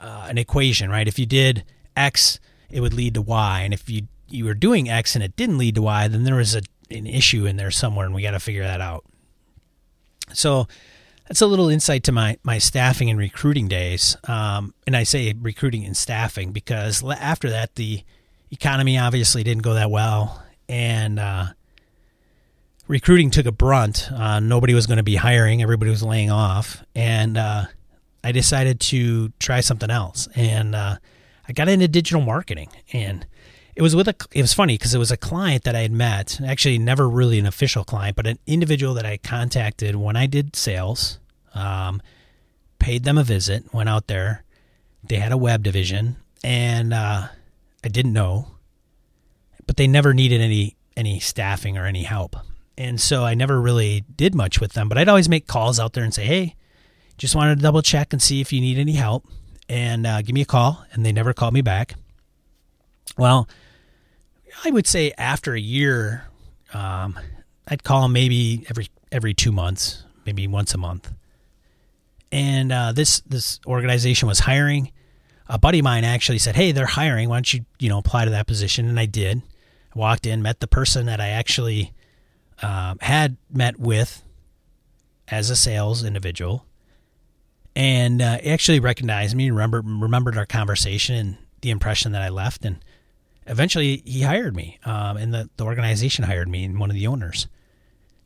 uh, 0.00 0.26
an 0.28 0.38
equation, 0.38 0.90
right? 0.90 1.06
If 1.06 1.20
you 1.20 1.26
did 1.26 1.62
X, 1.96 2.40
it 2.68 2.80
would 2.80 2.94
lead 2.94 3.14
to 3.14 3.22
Y, 3.22 3.60
and 3.60 3.72
if 3.72 3.88
you 3.88 4.08
you 4.30 4.44
were 4.44 4.54
doing 4.54 4.88
X 4.88 5.14
and 5.14 5.24
it 5.24 5.36
didn't 5.36 5.58
lead 5.58 5.74
to 5.76 5.82
Y, 5.82 6.08
then 6.08 6.24
there 6.24 6.36
was 6.36 6.54
a, 6.54 6.62
an 6.90 7.06
issue 7.06 7.46
in 7.46 7.56
there 7.56 7.70
somewhere, 7.70 8.06
and 8.06 8.14
we 8.14 8.22
got 8.22 8.32
to 8.32 8.40
figure 8.40 8.62
that 8.62 8.80
out. 8.80 9.04
So 10.32 10.68
that's 11.30 11.40
a 11.40 11.46
little 11.46 11.68
insight 11.68 12.04
to 12.04 12.12
my 12.12 12.38
my 12.42 12.58
staffing 12.58 13.08
and 13.10 13.18
recruiting 13.18 13.68
days. 13.68 14.16
Um, 14.24 14.74
and 14.86 14.96
I 14.96 15.04
say 15.04 15.32
recruiting 15.38 15.84
and 15.84 15.96
staffing 15.96 16.52
because 16.52 17.04
after 17.04 17.50
that, 17.50 17.76
the 17.76 18.02
economy 18.50 18.98
obviously 18.98 19.44
didn't 19.44 19.62
go 19.62 19.74
that 19.74 19.90
well, 19.90 20.42
and 20.68 21.18
uh, 21.18 21.46
recruiting 22.88 23.30
took 23.30 23.46
a 23.46 23.52
brunt. 23.52 24.10
Uh, 24.12 24.40
nobody 24.40 24.74
was 24.74 24.86
going 24.86 24.96
to 24.96 25.04
be 25.04 25.16
hiring; 25.16 25.62
everybody 25.62 25.90
was 25.90 26.02
laying 26.02 26.30
off, 26.30 26.84
and 26.94 27.38
uh, 27.38 27.64
I 28.24 28.32
decided 28.32 28.80
to 28.80 29.30
try 29.38 29.60
something 29.60 29.90
else. 29.90 30.28
And 30.34 30.74
uh, 30.74 30.96
I 31.48 31.52
got 31.52 31.68
into 31.68 31.86
digital 31.88 32.22
marketing, 32.22 32.70
and 32.92 33.24
it 33.76 33.82
was 33.82 33.94
with 33.94 34.08
a 34.08 34.14
it 34.32 34.42
was 34.42 34.52
funny 34.52 34.74
because 34.74 34.94
it 34.94 34.98
was 34.98 35.10
a 35.10 35.16
client 35.16 35.64
that 35.64 35.76
I 35.76 35.80
had 35.80 35.92
met, 35.92 36.40
actually 36.44 36.78
never 36.78 37.08
really 37.08 37.38
an 37.38 37.46
official 37.46 37.84
client, 37.84 38.16
but 38.16 38.26
an 38.26 38.38
individual 38.46 38.94
that 38.94 39.06
I 39.06 39.16
contacted 39.16 39.96
when 39.96 40.16
I 40.16 40.26
did 40.26 40.56
sales. 40.56 41.18
Um, 41.54 42.00
paid 42.78 43.04
them 43.04 43.18
a 43.18 43.24
visit, 43.24 43.72
went 43.72 43.88
out 43.88 44.06
there. 44.06 44.44
They 45.04 45.16
had 45.16 45.32
a 45.32 45.36
web 45.36 45.62
division, 45.62 46.16
and 46.42 46.92
uh, 46.92 47.28
I 47.84 47.88
didn't 47.88 48.12
know, 48.12 48.48
but 49.66 49.76
they 49.76 49.86
never 49.86 50.12
needed 50.12 50.40
any 50.40 50.76
any 50.96 51.20
staffing 51.20 51.78
or 51.78 51.86
any 51.86 52.02
help, 52.02 52.36
and 52.76 53.00
so 53.00 53.24
I 53.24 53.34
never 53.34 53.60
really 53.60 54.04
did 54.14 54.34
much 54.34 54.60
with 54.60 54.72
them. 54.72 54.88
But 54.88 54.98
I'd 54.98 55.08
always 55.08 55.28
make 55.28 55.46
calls 55.46 55.78
out 55.78 55.92
there 55.92 56.04
and 56.04 56.12
say, 56.12 56.24
"Hey, 56.24 56.56
just 57.18 57.34
wanted 57.34 57.56
to 57.56 57.62
double 57.62 57.82
check 57.82 58.12
and 58.12 58.20
see 58.20 58.40
if 58.40 58.52
you 58.52 58.60
need 58.60 58.78
any 58.78 58.92
help, 58.92 59.26
and 59.68 60.06
uh, 60.06 60.22
give 60.22 60.34
me 60.34 60.42
a 60.42 60.46
call." 60.46 60.84
And 60.92 61.04
they 61.06 61.12
never 61.12 61.32
called 61.32 61.54
me 61.54 61.62
back. 61.62 61.94
Well, 63.16 63.48
I 64.64 64.70
would 64.70 64.86
say 64.86 65.12
after 65.16 65.54
a 65.54 65.60
year, 65.60 66.28
um, 66.72 67.18
I'd 67.68 67.84
call 67.84 68.02
them 68.02 68.12
maybe 68.12 68.64
every 68.68 68.88
every 69.12 69.34
two 69.34 69.52
months, 69.52 70.04
maybe 70.26 70.46
once 70.46 70.74
a 70.74 70.78
month. 70.78 71.12
And 72.32 72.72
uh, 72.72 72.92
this 72.92 73.20
this 73.20 73.60
organization 73.66 74.28
was 74.28 74.40
hiring. 74.40 74.92
A 75.48 75.58
buddy 75.58 75.80
of 75.80 75.84
mine 75.84 76.04
actually 76.04 76.38
said, 76.38 76.56
"Hey, 76.56 76.72
they're 76.72 76.86
hiring. 76.86 77.28
Why 77.28 77.36
don't 77.36 77.54
you 77.54 77.64
you 77.78 77.88
know 77.88 77.98
apply 77.98 78.24
to 78.24 78.30
that 78.30 78.46
position?" 78.46 78.88
And 78.88 78.98
I 79.00 79.06
did. 79.06 79.42
I 79.94 79.98
walked 79.98 80.26
in, 80.26 80.42
met 80.42 80.60
the 80.60 80.68
person 80.68 81.06
that 81.06 81.20
I 81.20 81.28
actually 81.28 81.92
um, 82.62 82.98
had 83.00 83.36
met 83.52 83.78
with 83.78 84.22
as 85.28 85.50
a 85.50 85.56
sales 85.56 86.04
individual, 86.04 86.66
and 87.74 88.22
uh, 88.22 88.38
actually 88.44 88.80
recognized 88.80 89.34
me. 89.34 89.50
Remember 89.50 89.82
remembered 89.84 90.36
our 90.36 90.46
conversation 90.46 91.16
and 91.16 91.36
the 91.62 91.70
impression 91.70 92.12
that 92.12 92.22
I 92.22 92.28
left, 92.28 92.64
and 92.64 92.78
eventually 93.50 94.02
he 94.06 94.22
hired 94.22 94.54
me, 94.56 94.78
um, 94.84 95.16
and 95.16 95.34
the, 95.34 95.50
the 95.56 95.64
organization 95.64 96.24
hired 96.24 96.48
me, 96.48 96.64
and 96.64 96.78
one 96.78 96.90
of 96.90 96.96
the 96.96 97.06
owners. 97.06 97.48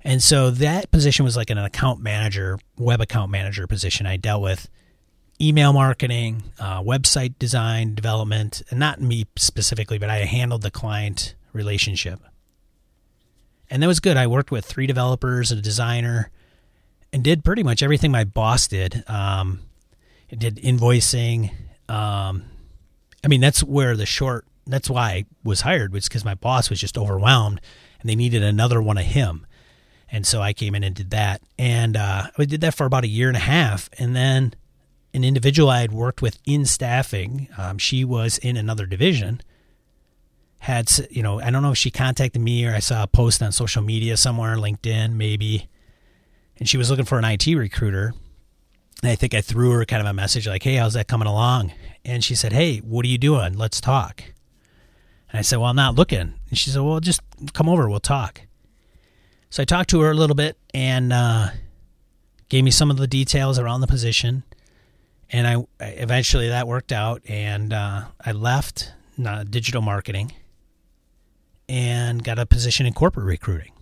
And 0.02 0.22
so 0.22 0.50
that 0.50 0.90
position 0.90 1.24
was 1.24 1.36
like 1.36 1.50
an 1.50 1.58
account 1.58 2.00
manager, 2.00 2.58
web 2.76 3.00
account 3.00 3.30
manager 3.30 3.66
position. 3.66 4.06
I 4.06 4.16
dealt 4.16 4.42
with 4.42 4.68
email 5.40 5.72
marketing, 5.72 6.44
uh, 6.60 6.82
website 6.82 7.38
design, 7.38 7.94
development, 7.94 8.62
and 8.70 8.78
not 8.78 9.00
me 9.00 9.24
specifically, 9.36 9.98
but 9.98 10.10
I 10.10 10.18
handled 10.18 10.62
the 10.62 10.70
client 10.70 11.34
relationship. 11.52 12.20
And 13.70 13.82
that 13.82 13.86
was 13.86 13.98
good. 13.98 14.16
I 14.18 14.26
worked 14.26 14.50
with 14.50 14.66
three 14.66 14.86
developers, 14.86 15.50
a 15.50 15.56
designer, 15.56 16.30
and 17.12 17.24
did 17.24 17.42
pretty 17.44 17.62
much 17.62 17.82
everything 17.82 18.12
my 18.12 18.24
boss 18.24 18.68
did. 18.68 19.02
Um, 19.08 19.60
did 20.36 20.56
invoicing. 20.56 21.50
Um, 21.88 22.44
I 23.22 23.28
mean, 23.28 23.40
that's 23.40 23.62
where 23.62 23.96
the 23.96 24.06
short. 24.06 24.46
That's 24.66 24.88
why 24.88 25.10
I 25.10 25.24
was 25.42 25.62
hired 25.62 25.92
was 25.92 26.08
because 26.08 26.24
my 26.24 26.34
boss 26.34 26.70
was 26.70 26.80
just 26.80 26.96
overwhelmed, 26.96 27.60
and 28.00 28.08
they 28.08 28.16
needed 28.16 28.42
another 28.42 28.80
one 28.80 28.98
of 28.98 29.04
him. 29.04 29.46
And 30.10 30.26
so 30.26 30.40
I 30.40 30.52
came 30.52 30.74
in 30.74 30.84
and 30.84 30.94
did 30.94 31.10
that, 31.10 31.42
and 31.58 31.96
uh, 31.96 32.28
I 32.36 32.44
did 32.44 32.60
that 32.62 32.74
for 32.74 32.86
about 32.86 33.04
a 33.04 33.08
year 33.08 33.28
and 33.28 33.36
a 33.36 33.40
half, 33.40 33.90
and 33.98 34.14
then 34.14 34.54
an 35.14 35.22
individual 35.22 35.70
I 35.70 35.80
had 35.80 35.92
worked 35.92 36.20
with 36.20 36.38
in 36.44 36.66
staffing, 36.66 37.48
um, 37.56 37.78
she 37.78 38.04
was 38.04 38.36
in 38.38 38.56
another 38.56 38.84
division. 38.84 39.40
Had 40.58 40.90
you 41.10 41.22
know, 41.22 41.40
I 41.40 41.50
don't 41.50 41.62
know 41.62 41.70
if 41.70 41.78
she 41.78 41.90
contacted 41.90 42.42
me 42.42 42.66
or 42.66 42.74
I 42.74 42.80
saw 42.80 43.04
a 43.04 43.06
post 43.06 43.42
on 43.42 43.52
social 43.52 43.82
media 43.82 44.16
somewhere, 44.16 44.56
LinkedIn 44.56 45.12
maybe, 45.12 45.68
and 46.58 46.68
she 46.68 46.76
was 46.76 46.90
looking 46.90 47.04
for 47.04 47.18
an 47.18 47.24
IT 47.24 47.46
recruiter. 47.46 48.12
And 49.02 49.10
I 49.10 49.14
think 49.14 49.34
I 49.34 49.40
threw 49.40 49.70
her 49.72 49.84
kind 49.84 50.00
of 50.00 50.06
a 50.06 50.14
message 50.14 50.48
like, 50.48 50.62
"Hey, 50.62 50.76
how's 50.76 50.94
that 50.94 51.06
coming 51.06 51.28
along?" 51.28 51.72
And 52.04 52.24
she 52.24 52.34
said, 52.34 52.52
"Hey, 52.52 52.78
what 52.78 53.04
are 53.04 53.08
you 53.08 53.18
doing? 53.18 53.54
Let's 53.54 53.80
talk." 53.80 54.24
And 55.34 55.40
I 55.40 55.42
said, 55.42 55.58
"Well, 55.58 55.68
I'm 55.68 55.74
not 55.74 55.96
looking." 55.96 56.34
And 56.48 56.56
she 56.56 56.70
said, 56.70 56.80
"Well, 56.80 57.00
just 57.00 57.20
come 57.54 57.68
over. 57.68 57.90
We'll 57.90 57.98
talk." 57.98 58.42
So 59.50 59.62
I 59.62 59.64
talked 59.64 59.90
to 59.90 60.00
her 60.02 60.12
a 60.12 60.14
little 60.14 60.36
bit 60.36 60.56
and 60.72 61.12
uh, 61.12 61.48
gave 62.48 62.62
me 62.62 62.70
some 62.70 62.88
of 62.88 62.98
the 62.98 63.08
details 63.08 63.58
around 63.58 63.80
the 63.80 63.88
position. 63.88 64.44
And 65.30 65.48
I 65.48 65.66
eventually 65.80 66.50
that 66.50 66.68
worked 66.68 66.92
out, 66.92 67.20
and 67.26 67.72
uh, 67.72 68.04
I 68.24 68.30
left 68.30 68.92
uh, 69.26 69.42
digital 69.42 69.82
marketing 69.82 70.34
and 71.68 72.22
got 72.22 72.38
a 72.38 72.46
position 72.46 72.86
in 72.86 72.92
corporate 72.92 73.26
recruiting. 73.26 73.72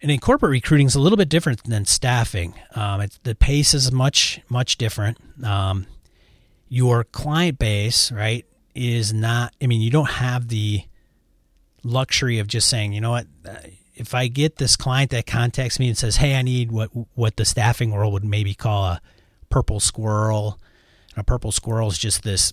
And 0.00 0.10
in 0.10 0.18
corporate 0.18 0.52
recruiting 0.52 0.86
is 0.86 0.94
a 0.94 1.00
little 1.00 1.18
bit 1.18 1.28
different 1.28 1.62
than 1.64 1.84
staffing. 1.84 2.54
Um, 2.74 3.04
the 3.24 3.34
pace 3.34 3.74
is 3.74 3.92
much 3.92 4.40
much 4.48 4.78
different. 4.78 5.18
Um, 5.44 5.86
your 6.70 7.04
client 7.04 7.58
base, 7.58 8.10
right, 8.10 8.46
is 8.74 9.12
not. 9.12 9.54
I 9.62 9.66
mean, 9.66 9.80
you 9.80 9.90
don't 9.90 10.10
have 10.10 10.48
the 10.48 10.82
luxury 11.82 12.38
of 12.38 12.46
just 12.46 12.68
saying, 12.68 12.92
you 12.92 13.00
know 13.00 13.10
what, 13.10 13.26
if 13.94 14.14
I 14.14 14.26
get 14.26 14.56
this 14.56 14.76
client 14.76 15.10
that 15.10 15.26
contacts 15.26 15.78
me 15.78 15.88
and 15.88 15.96
says, 15.96 16.16
"Hey, 16.16 16.34
I 16.34 16.42
need 16.42 16.72
what 16.72 16.90
what 17.14 17.36
the 17.36 17.44
staffing 17.44 17.90
world 17.90 18.12
would 18.12 18.24
maybe 18.24 18.54
call 18.54 18.84
a 18.84 19.00
purple 19.50 19.80
squirrel," 19.80 20.58
and 21.14 21.20
a 21.20 21.24
purple 21.24 21.52
squirrel 21.52 21.88
is 21.88 21.98
just 21.98 22.22
this, 22.22 22.52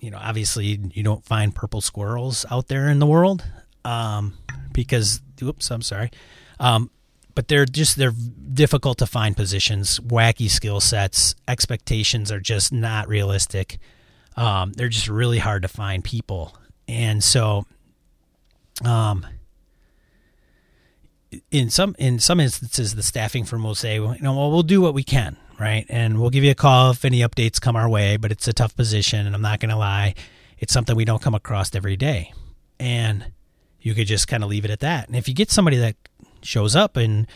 you 0.00 0.10
know, 0.10 0.18
obviously 0.20 0.78
you 0.92 1.02
don't 1.02 1.24
find 1.24 1.54
purple 1.54 1.80
squirrels 1.80 2.44
out 2.50 2.68
there 2.68 2.88
in 2.88 2.98
the 2.98 3.06
world 3.06 3.44
um, 3.84 4.34
because, 4.72 5.22
oops, 5.42 5.70
I'm 5.70 5.82
sorry, 5.82 6.10
um, 6.60 6.90
but 7.34 7.48
they're 7.48 7.64
just 7.64 7.96
they're 7.96 8.14
difficult 8.52 8.98
to 8.98 9.06
find 9.06 9.36
positions, 9.36 10.00
wacky 10.00 10.50
skill 10.50 10.80
sets, 10.80 11.34
expectations 11.48 12.30
are 12.30 12.40
just 12.40 12.72
not 12.72 13.08
realistic. 13.08 13.78
Um, 14.36 14.72
they're 14.72 14.88
just 14.88 15.08
really 15.08 15.38
hard 15.38 15.62
to 15.62 15.68
find 15.68 16.04
people, 16.04 16.56
and 16.88 17.22
so. 17.22 17.66
Um, 18.84 19.26
in 21.50 21.70
some 21.70 21.96
in 21.98 22.18
some 22.18 22.40
instances, 22.40 22.94
the 22.94 23.02
staffing 23.02 23.44
firm 23.44 23.64
will 23.64 23.74
say, 23.74 23.98
well, 24.00 24.14
you 24.14 24.22
know, 24.22 24.36
well, 24.36 24.50
we'll 24.50 24.62
do 24.62 24.80
what 24.80 24.94
we 24.94 25.02
can, 25.02 25.36
right, 25.58 25.86
and 25.88 26.20
we'll 26.20 26.30
give 26.30 26.44
you 26.44 26.50
a 26.50 26.54
call 26.54 26.90
if 26.90 27.04
any 27.04 27.20
updates 27.20 27.60
come 27.60 27.76
our 27.76 27.88
way. 27.88 28.16
But 28.16 28.32
it's 28.32 28.46
a 28.48 28.52
tough 28.52 28.76
position, 28.76 29.26
and 29.26 29.34
I'm 29.34 29.42
not 29.42 29.60
going 29.60 29.70
to 29.70 29.76
lie, 29.76 30.14
it's 30.58 30.72
something 30.72 30.94
we 30.96 31.04
don't 31.04 31.22
come 31.22 31.34
across 31.34 31.74
every 31.74 31.96
day, 31.96 32.32
and 32.78 33.32
you 33.80 33.94
could 33.94 34.06
just 34.06 34.28
kind 34.28 34.42
of 34.42 34.50
leave 34.50 34.64
it 34.64 34.70
at 34.70 34.80
that. 34.80 35.08
And 35.08 35.16
if 35.16 35.28
you 35.28 35.34
get 35.34 35.50
somebody 35.50 35.78
that 35.78 35.96
shows 36.42 36.76
up 36.76 36.96
and 36.96 37.26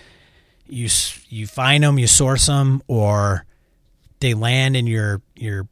you 0.67 0.89
you 1.29 1.47
find 1.47 1.83
them, 1.83 1.99
you 1.99 2.07
source 2.07 2.47
them, 2.47 2.83
or 2.87 3.45
they 4.21 4.35
land 4.35 4.77
in 4.77 4.87
your 4.87 5.21
your 5.35 5.69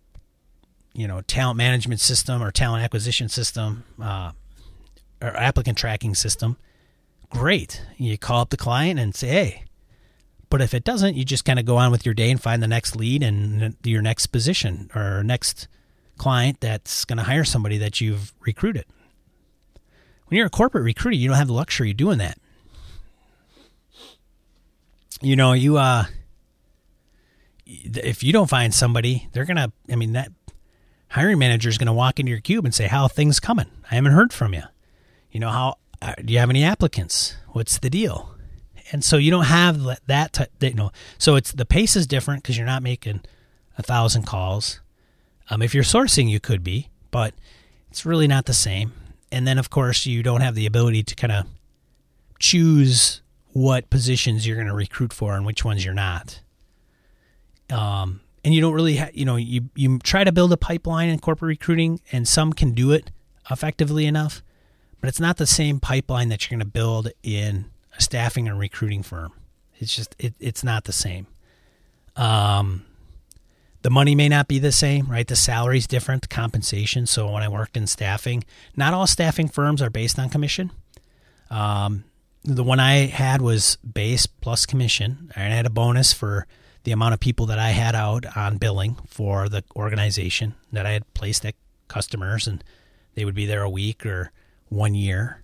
you 0.98 1.08
know 1.08 1.20
talent 1.22 1.56
management 1.56 2.00
system 2.00 2.42
or 2.42 2.50
talent 2.50 2.84
acquisition 2.84 3.28
system 3.28 3.84
uh, 4.02 4.32
or 5.22 5.36
applicant 5.36 5.78
tracking 5.78 6.14
system 6.14 6.56
great. 7.30 7.82
You 7.96 8.16
call 8.18 8.40
up 8.40 8.50
the 8.50 8.56
client 8.56 8.98
and 8.98 9.14
say, 9.14 9.28
hey. 9.28 9.64
But 10.50 10.62
if 10.62 10.72
it 10.72 10.82
doesn't, 10.82 11.14
you 11.14 11.24
just 11.24 11.44
kind 11.44 11.58
of 11.58 11.66
go 11.66 11.76
on 11.76 11.90
with 11.90 12.06
your 12.06 12.14
day 12.14 12.30
and 12.30 12.40
find 12.40 12.62
the 12.62 12.68
next 12.68 12.96
lead 12.96 13.22
and 13.22 13.76
your 13.84 14.00
next 14.00 14.28
position 14.28 14.90
or 14.94 15.22
next 15.22 15.68
client 16.16 16.60
that's 16.60 17.04
going 17.04 17.18
to 17.18 17.24
hire 17.24 17.44
somebody 17.44 17.76
that 17.78 18.00
you've 18.00 18.32
recruited. 18.40 18.86
When 20.26 20.38
you're 20.38 20.46
a 20.46 20.50
corporate 20.50 20.84
recruiter, 20.84 21.16
you 21.16 21.28
don't 21.28 21.36
have 21.36 21.48
the 21.48 21.52
luxury 21.52 21.90
of 21.90 21.98
doing 21.98 22.18
that. 22.18 22.38
You 25.20 25.36
know, 25.36 25.52
you 25.52 25.76
uh 25.76 26.04
if 27.66 28.22
you 28.22 28.32
don't 28.32 28.48
find 28.48 28.72
somebody, 28.72 29.28
they're 29.32 29.44
going 29.44 29.56
to 29.56 29.70
I 29.90 29.96
mean 29.96 30.12
that 30.12 30.32
hiring 31.10 31.38
manager 31.38 31.68
is 31.68 31.78
going 31.78 31.86
to 31.86 31.92
walk 31.92 32.18
into 32.18 32.30
your 32.30 32.40
cube 32.40 32.64
and 32.64 32.74
say, 32.74 32.86
"How 32.86 33.08
things 33.08 33.40
coming? 33.40 33.66
I 33.90 33.96
haven't 33.96 34.12
heard 34.12 34.32
from 34.32 34.54
you." 34.54 34.62
You 35.30 35.40
know, 35.40 35.50
how 35.50 35.76
uh, 36.00 36.14
do 36.24 36.32
you 36.32 36.38
have 36.38 36.50
any 36.50 36.64
applicants? 36.64 37.36
What's 37.48 37.78
the 37.78 37.90
deal? 37.90 38.34
And 38.90 39.04
so 39.04 39.16
you 39.16 39.30
don't 39.30 39.44
have 39.44 40.00
that, 40.06 40.32
type, 40.32 40.50
you 40.60 40.74
know. 40.74 40.92
So 41.18 41.36
it's 41.36 41.52
the 41.52 41.66
pace 41.66 41.96
is 41.96 42.06
different 42.06 42.42
because 42.42 42.56
you're 42.56 42.66
not 42.66 42.82
making 42.82 43.20
a 43.76 43.82
thousand 43.82 44.26
calls. 44.26 44.80
Um, 45.50 45.62
if 45.62 45.74
you're 45.74 45.84
sourcing, 45.84 46.28
you 46.28 46.40
could 46.40 46.62
be, 46.62 46.88
but 47.10 47.34
it's 47.90 48.06
really 48.06 48.26
not 48.26 48.46
the 48.46 48.54
same. 48.54 48.92
And 49.30 49.46
then, 49.46 49.58
of 49.58 49.70
course, 49.70 50.06
you 50.06 50.22
don't 50.22 50.40
have 50.40 50.54
the 50.54 50.66
ability 50.66 51.02
to 51.02 51.14
kind 51.14 51.32
of 51.32 51.46
choose 52.38 53.20
what 53.52 53.90
positions 53.90 54.46
you're 54.46 54.56
going 54.56 54.68
to 54.68 54.74
recruit 54.74 55.12
for 55.12 55.34
and 55.34 55.44
which 55.44 55.64
ones 55.64 55.84
you're 55.84 55.94
not. 55.94 56.40
Um, 57.70 58.20
and 58.48 58.54
you 58.54 58.62
don't 58.62 58.72
really, 58.72 58.96
ha- 58.96 59.10
you 59.12 59.26
know, 59.26 59.36
you 59.36 59.68
you 59.74 59.98
try 59.98 60.24
to 60.24 60.32
build 60.32 60.54
a 60.54 60.56
pipeline 60.56 61.10
in 61.10 61.18
corporate 61.18 61.50
recruiting, 61.50 62.00
and 62.10 62.26
some 62.26 62.54
can 62.54 62.72
do 62.72 62.92
it 62.92 63.10
effectively 63.50 64.06
enough, 64.06 64.42
but 65.02 65.08
it's 65.08 65.20
not 65.20 65.36
the 65.36 65.46
same 65.46 65.78
pipeline 65.78 66.30
that 66.30 66.42
you're 66.42 66.56
going 66.56 66.66
to 66.66 66.72
build 66.72 67.10
in 67.22 67.66
a 67.94 68.00
staffing 68.00 68.48
and 68.48 68.58
recruiting 68.58 69.02
firm. 69.02 69.34
It's 69.76 69.94
just 69.94 70.16
it, 70.18 70.32
it's 70.40 70.64
not 70.64 70.84
the 70.84 70.94
same. 70.94 71.26
Um, 72.16 72.86
the 73.82 73.90
money 73.90 74.14
may 74.14 74.30
not 74.30 74.48
be 74.48 74.58
the 74.58 74.72
same, 74.72 75.08
right? 75.08 75.28
The 75.28 75.36
salary's 75.36 75.86
different, 75.86 76.22
the 76.22 76.28
compensation. 76.28 77.04
So 77.04 77.30
when 77.30 77.42
I 77.42 77.50
worked 77.50 77.76
in 77.76 77.86
staffing, 77.86 78.44
not 78.74 78.94
all 78.94 79.06
staffing 79.06 79.48
firms 79.48 79.82
are 79.82 79.90
based 79.90 80.18
on 80.18 80.30
commission. 80.30 80.70
Um, 81.50 82.04
the 82.44 82.64
one 82.64 82.80
I 82.80 83.08
had 83.08 83.42
was 83.42 83.76
base 83.76 84.24
plus 84.24 84.64
commission, 84.64 85.30
and 85.36 85.52
I 85.52 85.56
had 85.56 85.66
a 85.66 85.70
bonus 85.70 86.14
for 86.14 86.46
the 86.84 86.92
amount 86.92 87.14
of 87.14 87.20
people 87.20 87.46
that 87.46 87.58
I 87.58 87.70
had 87.70 87.94
out 87.94 88.24
on 88.36 88.58
billing 88.58 88.96
for 89.06 89.48
the 89.48 89.64
organization 89.76 90.54
that 90.72 90.86
I 90.86 90.92
had 90.92 91.14
placed 91.14 91.44
at 91.44 91.54
customers, 91.88 92.46
and 92.46 92.62
they 93.14 93.24
would 93.24 93.34
be 93.34 93.46
there 93.46 93.62
a 93.62 93.70
week 93.70 94.06
or 94.06 94.30
one 94.68 94.94
year, 94.94 95.42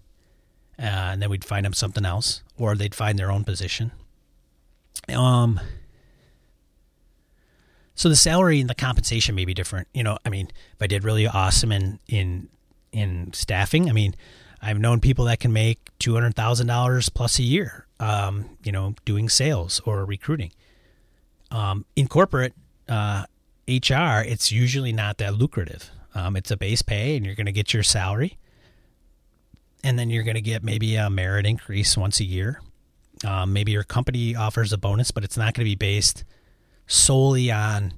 uh, 0.78 0.82
and 1.12 1.22
then 1.22 1.30
we'd 1.30 1.44
find 1.44 1.64
them 1.64 1.72
something 1.72 2.04
else, 2.04 2.42
or 2.58 2.74
they'd 2.74 2.94
find 2.94 3.18
their 3.18 3.30
own 3.30 3.44
position. 3.44 3.92
Um, 5.08 5.60
so 7.94 8.08
the 8.08 8.16
salary 8.16 8.60
and 8.60 8.68
the 8.68 8.74
compensation 8.74 9.34
may 9.34 9.44
be 9.44 9.54
different. 9.54 9.88
You 9.94 10.02
know, 10.02 10.18
I 10.24 10.28
mean, 10.28 10.48
if 10.74 10.82
I 10.82 10.86
did 10.86 11.04
really 11.04 11.26
awesome 11.26 11.72
in 11.72 11.98
in 12.08 12.48
in 12.92 13.32
staffing, 13.32 13.88
I 13.88 13.92
mean, 13.92 14.14
I've 14.62 14.78
known 14.78 15.00
people 15.00 15.26
that 15.26 15.40
can 15.40 15.52
make 15.52 15.90
two 15.98 16.14
hundred 16.14 16.34
thousand 16.34 16.66
dollars 16.66 17.08
plus 17.08 17.38
a 17.38 17.42
year. 17.42 17.86
Um, 18.00 18.58
you 18.64 18.72
know, 18.72 18.94
doing 19.04 19.28
sales 19.28 19.80
or 19.86 20.04
recruiting. 20.04 20.52
Um, 21.54 21.84
in 21.94 22.08
corporate 22.08 22.52
uh, 22.88 23.26
HR, 23.68 24.26
it's 24.26 24.50
usually 24.50 24.92
not 24.92 25.18
that 25.18 25.34
lucrative. 25.34 25.88
Um, 26.12 26.36
it's 26.36 26.50
a 26.50 26.56
base 26.56 26.82
pay, 26.82 27.16
and 27.16 27.24
you're 27.24 27.36
going 27.36 27.46
to 27.46 27.52
get 27.52 27.72
your 27.72 27.84
salary, 27.84 28.36
and 29.84 29.96
then 29.96 30.10
you're 30.10 30.24
going 30.24 30.34
to 30.34 30.42
get 30.42 30.64
maybe 30.64 30.96
a 30.96 31.08
merit 31.08 31.46
increase 31.46 31.96
once 31.96 32.18
a 32.18 32.24
year. 32.24 32.60
Um, 33.24 33.52
maybe 33.52 33.70
your 33.70 33.84
company 33.84 34.34
offers 34.34 34.72
a 34.72 34.78
bonus, 34.78 35.12
but 35.12 35.22
it's 35.22 35.36
not 35.36 35.54
going 35.54 35.64
to 35.64 35.70
be 35.70 35.76
based 35.76 36.24
solely 36.88 37.52
on 37.52 37.94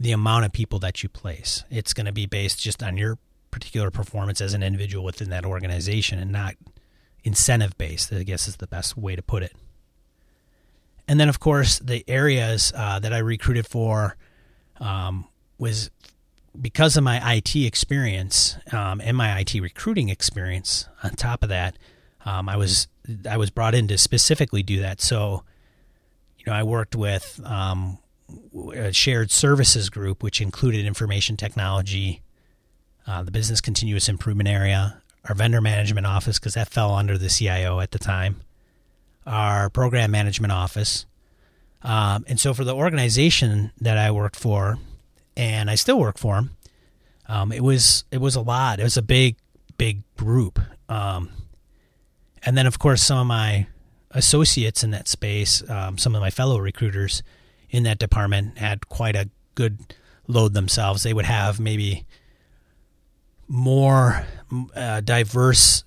the 0.00 0.10
amount 0.10 0.44
of 0.44 0.52
people 0.52 0.80
that 0.80 1.02
you 1.02 1.08
place. 1.08 1.64
It's 1.70 1.94
going 1.94 2.06
to 2.06 2.12
be 2.12 2.26
based 2.26 2.60
just 2.60 2.82
on 2.82 2.96
your 2.96 3.18
particular 3.52 3.90
performance 3.90 4.40
as 4.40 4.52
an 4.52 4.62
individual 4.62 5.04
within 5.04 5.30
that 5.30 5.44
organization 5.44 6.18
and 6.18 6.32
not 6.32 6.54
incentive 7.22 7.78
based, 7.78 8.12
I 8.12 8.24
guess 8.24 8.48
is 8.48 8.56
the 8.56 8.66
best 8.66 8.96
way 8.96 9.14
to 9.14 9.22
put 9.22 9.42
it. 9.44 9.52
And 11.10 11.18
then, 11.18 11.28
of 11.28 11.40
course, 11.40 11.80
the 11.80 12.04
areas 12.08 12.72
uh, 12.72 13.00
that 13.00 13.12
I 13.12 13.18
recruited 13.18 13.66
for 13.66 14.16
um, 14.78 15.26
was 15.58 15.90
because 16.62 16.96
of 16.96 17.02
my 17.02 17.34
IT 17.34 17.56
experience 17.56 18.56
um, 18.70 19.00
and 19.00 19.16
my 19.16 19.40
IT 19.40 19.54
recruiting 19.54 20.08
experience. 20.08 20.88
On 21.02 21.10
top 21.10 21.42
of 21.42 21.48
that, 21.48 21.76
um, 22.24 22.48
I 22.48 22.56
was 22.56 22.86
I 23.28 23.38
was 23.38 23.50
brought 23.50 23.74
in 23.74 23.88
to 23.88 23.98
specifically 23.98 24.62
do 24.62 24.82
that. 24.82 25.00
So, 25.00 25.42
you 26.38 26.44
know, 26.46 26.52
I 26.52 26.62
worked 26.62 26.94
with 26.94 27.40
um, 27.44 27.98
a 28.72 28.92
shared 28.92 29.32
services 29.32 29.90
group, 29.90 30.22
which 30.22 30.40
included 30.40 30.86
information 30.86 31.36
technology, 31.36 32.22
uh, 33.08 33.24
the 33.24 33.32
business 33.32 33.60
continuous 33.60 34.08
improvement 34.08 34.48
area, 34.48 35.02
our 35.28 35.34
vendor 35.34 35.60
management 35.60 36.06
office, 36.06 36.38
because 36.38 36.54
that 36.54 36.68
fell 36.68 36.94
under 36.94 37.18
the 37.18 37.28
CIO 37.28 37.80
at 37.80 37.90
the 37.90 37.98
time, 37.98 38.42
our 39.26 39.70
program 39.70 40.10
management 40.10 40.52
office. 40.52 41.06
Um, 41.82 42.24
and 42.28 42.38
so 42.38 42.52
for 42.52 42.64
the 42.64 42.74
organization 42.74 43.72
that 43.80 43.96
I 43.96 44.10
worked 44.10 44.36
for, 44.36 44.78
and 45.36 45.70
I 45.70 45.74
still 45.74 45.98
work 45.98 46.18
for 46.18 46.34
them, 46.36 46.56
um, 47.26 47.52
it 47.52 47.62
was 47.62 48.04
it 48.10 48.20
was 48.20 48.34
a 48.34 48.40
lot. 48.40 48.80
It 48.80 48.82
was 48.82 48.96
a 48.96 49.02
big 49.02 49.36
big 49.78 50.02
group. 50.16 50.58
Um, 50.88 51.30
and 52.42 52.58
then 52.58 52.66
of 52.66 52.78
course 52.78 53.02
some 53.02 53.18
of 53.18 53.26
my 53.26 53.66
associates 54.10 54.82
in 54.82 54.90
that 54.90 55.08
space, 55.08 55.68
um, 55.70 55.96
some 55.96 56.14
of 56.14 56.20
my 56.20 56.30
fellow 56.30 56.58
recruiters 56.58 57.22
in 57.70 57.84
that 57.84 57.98
department 57.98 58.58
had 58.58 58.88
quite 58.88 59.14
a 59.14 59.30
good 59.54 59.94
load 60.26 60.54
themselves. 60.54 61.02
They 61.02 61.14
would 61.14 61.24
have 61.24 61.60
maybe 61.60 62.04
more 63.46 64.26
uh, 64.74 65.00
diverse 65.00 65.84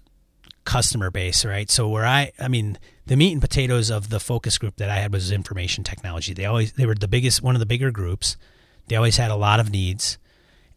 customer 0.66 1.12
base, 1.12 1.46
right? 1.46 1.70
So 1.70 1.90
where 1.90 2.06
I, 2.06 2.32
I 2.40 2.48
mean, 2.48 2.78
the 3.06 3.16
meat 3.16 3.34
and 3.34 3.42
potatoes 3.42 3.90
of 3.90 4.10
the 4.10 4.20
focus 4.20 4.58
group 4.58 4.78
that 4.78 4.90
I 4.90 4.96
had 4.96 5.12
was 5.12 5.32
information 5.32 5.84
technology. 5.84 6.34
They 6.34 6.46
always 6.46 6.74
they 6.74 6.86
were 6.86 6.96
the 6.96 7.08
biggest, 7.08 7.42
one 7.42 7.56
of 7.56 7.60
the 7.60 7.66
bigger 7.66 7.92
groups. 7.92 8.38
They 8.88 8.96
always 8.96 9.18
had 9.18 9.32
a 9.32 9.36
lot 9.36 9.60
of 9.60 9.72
needs, 9.72 10.18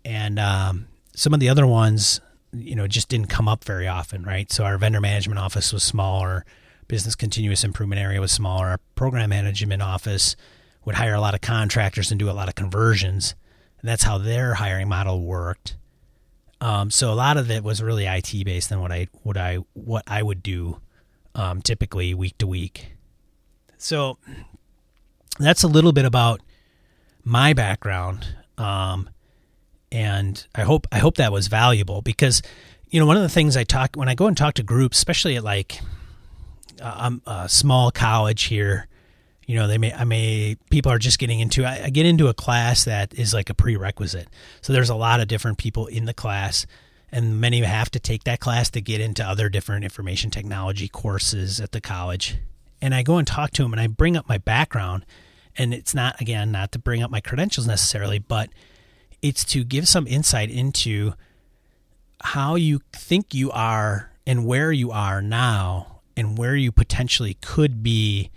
and 0.05 0.39
um, 0.39 0.87
some 1.14 1.35
of 1.35 1.41
the 1.41 1.49
other 1.49 1.66
ones, 1.66 2.20
you 2.53 2.74
know, 2.74 2.87
just 2.87 3.09
didn't 3.09 3.29
come 3.29 3.49
up 3.49 3.64
very 3.64 3.89
often, 3.89 4.22
right? 4.22 4.51
So 4.51 4.64
our 4.64 4.79
vendor 4.79 5.01
management 5.01 5.39
office 5.39 5.72
was 5.72 5.83
smaller, 5.83 6.45
business 6.89 7.14
continuous 7.14 7.64
improvement 7.64 8.01
area 8.01 8.20
was 8.20 8.33
smaller, 8.33 8.66
our 8.66 8.81
program 8.95 9.31
management 9.31 9.83
office 9.83 10.37
would 10.85 10.95
hire 10.97 11.14
a 11.14 11.20
lot 11.20 11.35
of 11.35 11.41
contractors 11.41 12.12
and 12.12 12.18
do 12.18 12.31
a 12.31 12.33
lot 12.33 12.49
of 12.49 12.55
conversions, 12.55 13.35
and 13.81 13.89
that's 13.89 14.05
how 14.05 14.18
their 14.18 14.55
hiring 14.55 14.89
model 14.89 15.20
worked. 15.22 15.77
Um, 16.61 16.91
so 16.91 17.12
a 17.12 17.14
lot 17.14 17.37
of 17.37 17.51
it 17.51 17.62
was 17.62 17.83
really 17.83 18.07
IT 18.07 18.33
based 18.45 18.70
than 18.70 18.81
what 18.81 18.91
I 18.91 19.09
what 19.22 19.37
I 19.37 19.59
what 19.74 20.05
I 20.07 20.22
would 20.22 20.43
do 20.43 20.81
um, 21.37 21.62
typically 21.62 22.14
week 22.14 22.37
to 22.39 22.47
week. 22.47 22.97
So 23.78 24.18
that's 25.39 25.62
a 25.62 25.68
little 25.68 25.93
bit 25.93 26.05
about 26.05 26.41
my 27.22 27.53
background, 27.53 28.26
um, 28.59 29.11
and 29.93 30.45
I 30.55 30.62
hope 30.62 30.87
I 30.91 30.99
hope 30.99 31.18
that 31.18 31.30
was 31.30 31.47
valuable 31.47 32.03
because 32.03 32.43
you 32.89 32.99
know 32.99 33.07
one 33.07 33.16
of 33.16 33.22
the 33.22 33.28
things 33.28 33.57
I 33.57 33.64
talk 33.64 33.95
when 33.95 34.09
I 34.09 34.14
go 34.14 34.26
and 34.26 34.37
talk 34.37 34.55
to 34.55 34.62
groups, 34.62 34.97
especially 34.97 35.37
at 35.37 35.45
like 35.45 35.80
uh, 36.82 37.11
a 37.26 37.49
small 37.49 37.91
college 37.91 38.45
here 38.45 38.89
you 39.47 39.55
know 39.55 39.66
they 39.66 39.78
may 39.78 39.93
i 39.95 40.05
may 40.05 40.57
people 40.70 40.93
are 40.93 40.99
just 40.99 41.18
getting 41.18 41.41
into 41.41 41.64
I, 41.64 41.84
I, 41.84 41.91
get 41.91 42.05
into 42.05 42.28
a 42.28 42.34
class 42.34 42.84
that 42.84 43.14
is 43.14 43.32
like 43.32 43.49
a 43.49 43.55
prerequisite 43.55 44.28
so 44.61 44.72
there's 44.72 44.91
a 44.91 44.95
lot 44.95 45.20
of 45.20 45.28
different 45.28 45.57
people 45.57 45.87
in 45.87 46.05
the 46.05 46.12
class 46.12 46.66
and 47.17 47.41
many 47.41 47.62
have 47.62 47.91
to 47.91 48.01
take 48.01 48.25
that 48.25 48.41
class 48.41 48.69
to 48.71 48.81
get 48.81 49.01
into 49.01 49.25
other 49.25 49.49
different 49.49 49.85
information 49.85 50.31
technology 50.31 50.89
courses 50.89 51.61
at 51.61 51.73
the 51.73 51.81
college 51.81 52.37
and 52.81 52.95
i 52.95 53.03
go 53.03 53.17
and 53.17 53.27
talk 53.27 53.51
to 53.51 53.62
them 53.62 53.73
and 53.73 53.81
i 53.81 53.87
bring 53.87 54.17
up 54.17 54.29
my 54.29 54.39
background 54.39 55.05
and 55.57 55.73
it's 55.73 55.95
not 55.95 56.21
again 56.21 56.53
not 56.53 56.73
to 56.73 56.79
bring 56.79 57.03
up 57.03 57.11
my 57.11 57.21
credentials 57.21 57.67
necessarily 57.67 58.19
but 58.19 58.51
it's 59.23 59.45
to 59.45 59.64
give 59.64 59.89
some 59.89 60.07
insight 60.07 60.51
into 60.51 61.12
how 62.23 62.55
you 62.55 62.81
think 62.93 63.35
you 63.35 63.51
are 63.51 64.11
and 64.27 64.45
where 64.45 64.73
you 64.73 64.91
are 64.91 65.23
now 65.23 66.01
and 66.17 66.37
where 66.37 66.57
you 66.57 66.73
potentially 66.73 67.35
could 67.35 67.83
be 67.83 68.31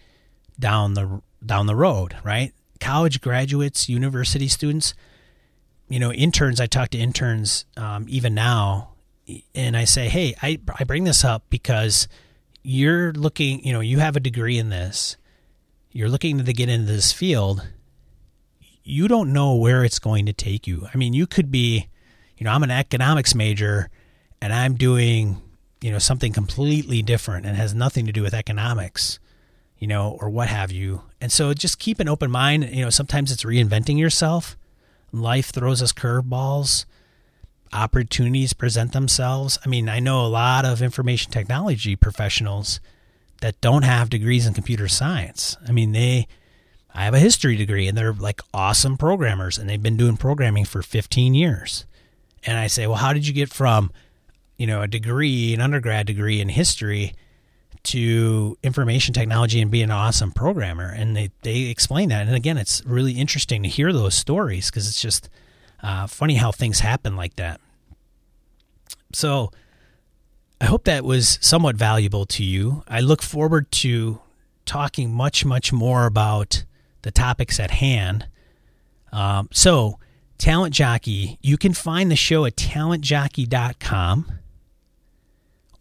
down 0.59 0.93
the 0.93 1.21
down 1.45 1.65
the 1.65 1.75
road, 1.75 2.15
right? 2.23 2.53
College 2.79 3.21
graduates, 3.21 3.87
university 3.89 4.47
students, 4.47 4.93
you 5.89 5.99
know, 5.99 6.11
interns. 6.11 6.59
I 6.59 6.67
talk 6.67 6.89
to 6.89 6.97
interns 6.97 7.65
um, 7.77 8.05
even 8.07 8.33
now, 8.33 8.91
and 9.53 9.75
I 9.75 9.83
say, 9.85 10.07
hey, 10.07 10.35
I 10.41 10.59
I 10.77 10.83
bring 10.83 11.03
this 11.03 11.23
up 11.23 11.43
because 11.49 12.07
you're 12.63 13.11
looking, 13.13 13.65
you 13.65 13.73
know, 13.73 13.79
you 13.79 13.99
have 13.99 14.15
a 14.15 14.19
degree 14.19 14.57
in 14.57 14.69
this, 14.69 15.17
you're 15.91 16.09
looking 16.09 16.43
to 16.43 16.53
get 16.53 16.69
into 16.69 16.91
this 16.91 17.11
field. 17.11 17.67
You 18.83 19.07
don't 19.07 19.33
know 19.33 19.55
where 19.55 19.83
it's 19.83 19.99
going 19.99 20.25
to 20.25 20.33
take 20.33 20.65
you. 20.65 20.87
I 20.91 20.97
mean, 20.97 21.13
you 21.13 21.27
could 21.27 21.51
be, 21.51 21.89
you 22.37 22.43
know, 22.43 22.51
I'm 22.51 22.63
an 22.63 22.71
economics 22.71 23.35
major, 23.35 23.89
and 24.41 24.51
I'm 24.53 24.75
doing, 24.75 25.41
you 25.81 25.91
know, 25.91 25.99
something 25.99 26.33
completely 26.33 27.01
different 27.01 27.45
and 27.45 27.55
has 27.55 27.73
nothing 27.73 28.05
to 28.05 28.11
do 28.11 28.23
with 28.23 28.33
economics 28.33 29.19
you 29.79 29.87
know, 29.87 30.17
or 30.19 30.29
what 30.29 30.49
have 30.49 30.71
you. 30.71 31.01
And 31.21 31.31
so 31.31 31.53
just 31.53 31.79
keep 31.79 31.99
an 31.99 32.09
open 32.09 32.29
mind. 32.29 32.69
You 32.69 32.83
know, 32.83 32.89
sometimes 32.89 33.31
it's 33.31 33.43
reinventing 33.43 33.97
yourself. 33.97 34.57
Life 35.11 35.51
throws 35.51 35.81
us 35.81 35.93
curveballs. 35.93 36.85
Opportunities 37.71 38.53
present 38.53 38.93
themselves. 38.93 39.59
I 39.63 39.69
mean, 39.69 39.89
I 39.89 39.99
know 39.99 40.25
a 40.25 40.27
lot 40.27 40.65
of 40.65 40.81
information 40.81 41.31
technology 41.31 41.95
professionals 41.95 42.79
that 43.41 43.61
don't 43.61 43.83
have 43.83 44.09
degrees 44.09 44.45
in 44.45 44.53
computer 44.53 44.87
science. 44.87 45.55
I 45.67 45.71
mean, 45.71 45.91
they, 45.91 46.27
I 46.93 47.05
have 47.05 47.13
a 47.13 47.19
history 47.19 47.55
degree 47.55 47.87
and 47.87 47.97
they're 47.97 48.13
like 48.13 48.41
awesome 48.53 48.97
programmers 48.97 49.57
and 49.57 49.69
they've 49.69 49.81
been 49.81 49.97
doing 49.97 50.17
programming 50.17 50.65
for 50.65 50.81
15 50.81 51.35
years. 51.35 51.85
And 52.43 52.57
I 52.57 52.67
say, 52.67 52.87
well, 52.87 52.97
how 52.97 53.13
did 53.13 53.27
you 53.27 53.33
get 53.33 53.49
from, 53.49 53.91
you 54.57 54.65
know, 54.65 54.81
a 54.81 54.87
degree, 54.87 55.53
an 55.53 55.61
undergrad 55.61 56.07
degree 56.07 56.41
in 56.41 56.49
history 56.49 57.13
to 57.83 58.57
information 58.61 59.13
technology 59.13 59.61
and 59.61 59.71
be 59.71 59.81
an 59.81 59.91
awesome 59.91 60.31
programmer. 60.31 60.89
And 60.89 61.15
they, 61.15 61.31
they 61.43 61.63
explain 61.63 62.09
that. 62.09 62.27
And 62.27 62.35
again, 62.35 62.57
it's 62.57 62.83
really 62.85 63.13
interesting 63.13 63.63
to 63.63 63.69
hear 63.69 63.93
those 63.93 64.15
stories 64.15 64.69
because 64.69 64.87
it's 64.87 65.01
just 65.01 65.29
uh, 65.81 66.07
funny 66.07 66.35
how 66.35 66.51
things 66.51 66.81
happen 66.81 67.15
like 67.15 67.35
that. 67.37 67.61
So 69.13 69.51
I 70.61 70.65
hope 70.65 70.83
that 70.85 71.03
was 71.03 71.39
somewhat 71.41 71.75
valuable 71.75 72.25
to 72.27 72.43
you. 72.43 72.83
I 72.87 72.99
look 72.99 73.21
forward 73.21 73.71
to 73.73 74.19
talking 74.65 75.11
much, 75.11 75.45
much 75.45 75.71
more 75.71 76.05
about 76.05 76.65
the 77.01 77.11
topics 77.11 77.59
at 77.59 77.71
hand. 77.71 78.27
Um, 79.11 79.49
so, 79.51 79.97
Talent 80.37 80.73
Jockey, 80.73 81.37
you 81.41 81.57
can 81.57 81.73
find 81.73 82.11
the 82.11 82.15
show 82.15 82.45
at 82.45 82.55
talentjockey.com 82.55 84.38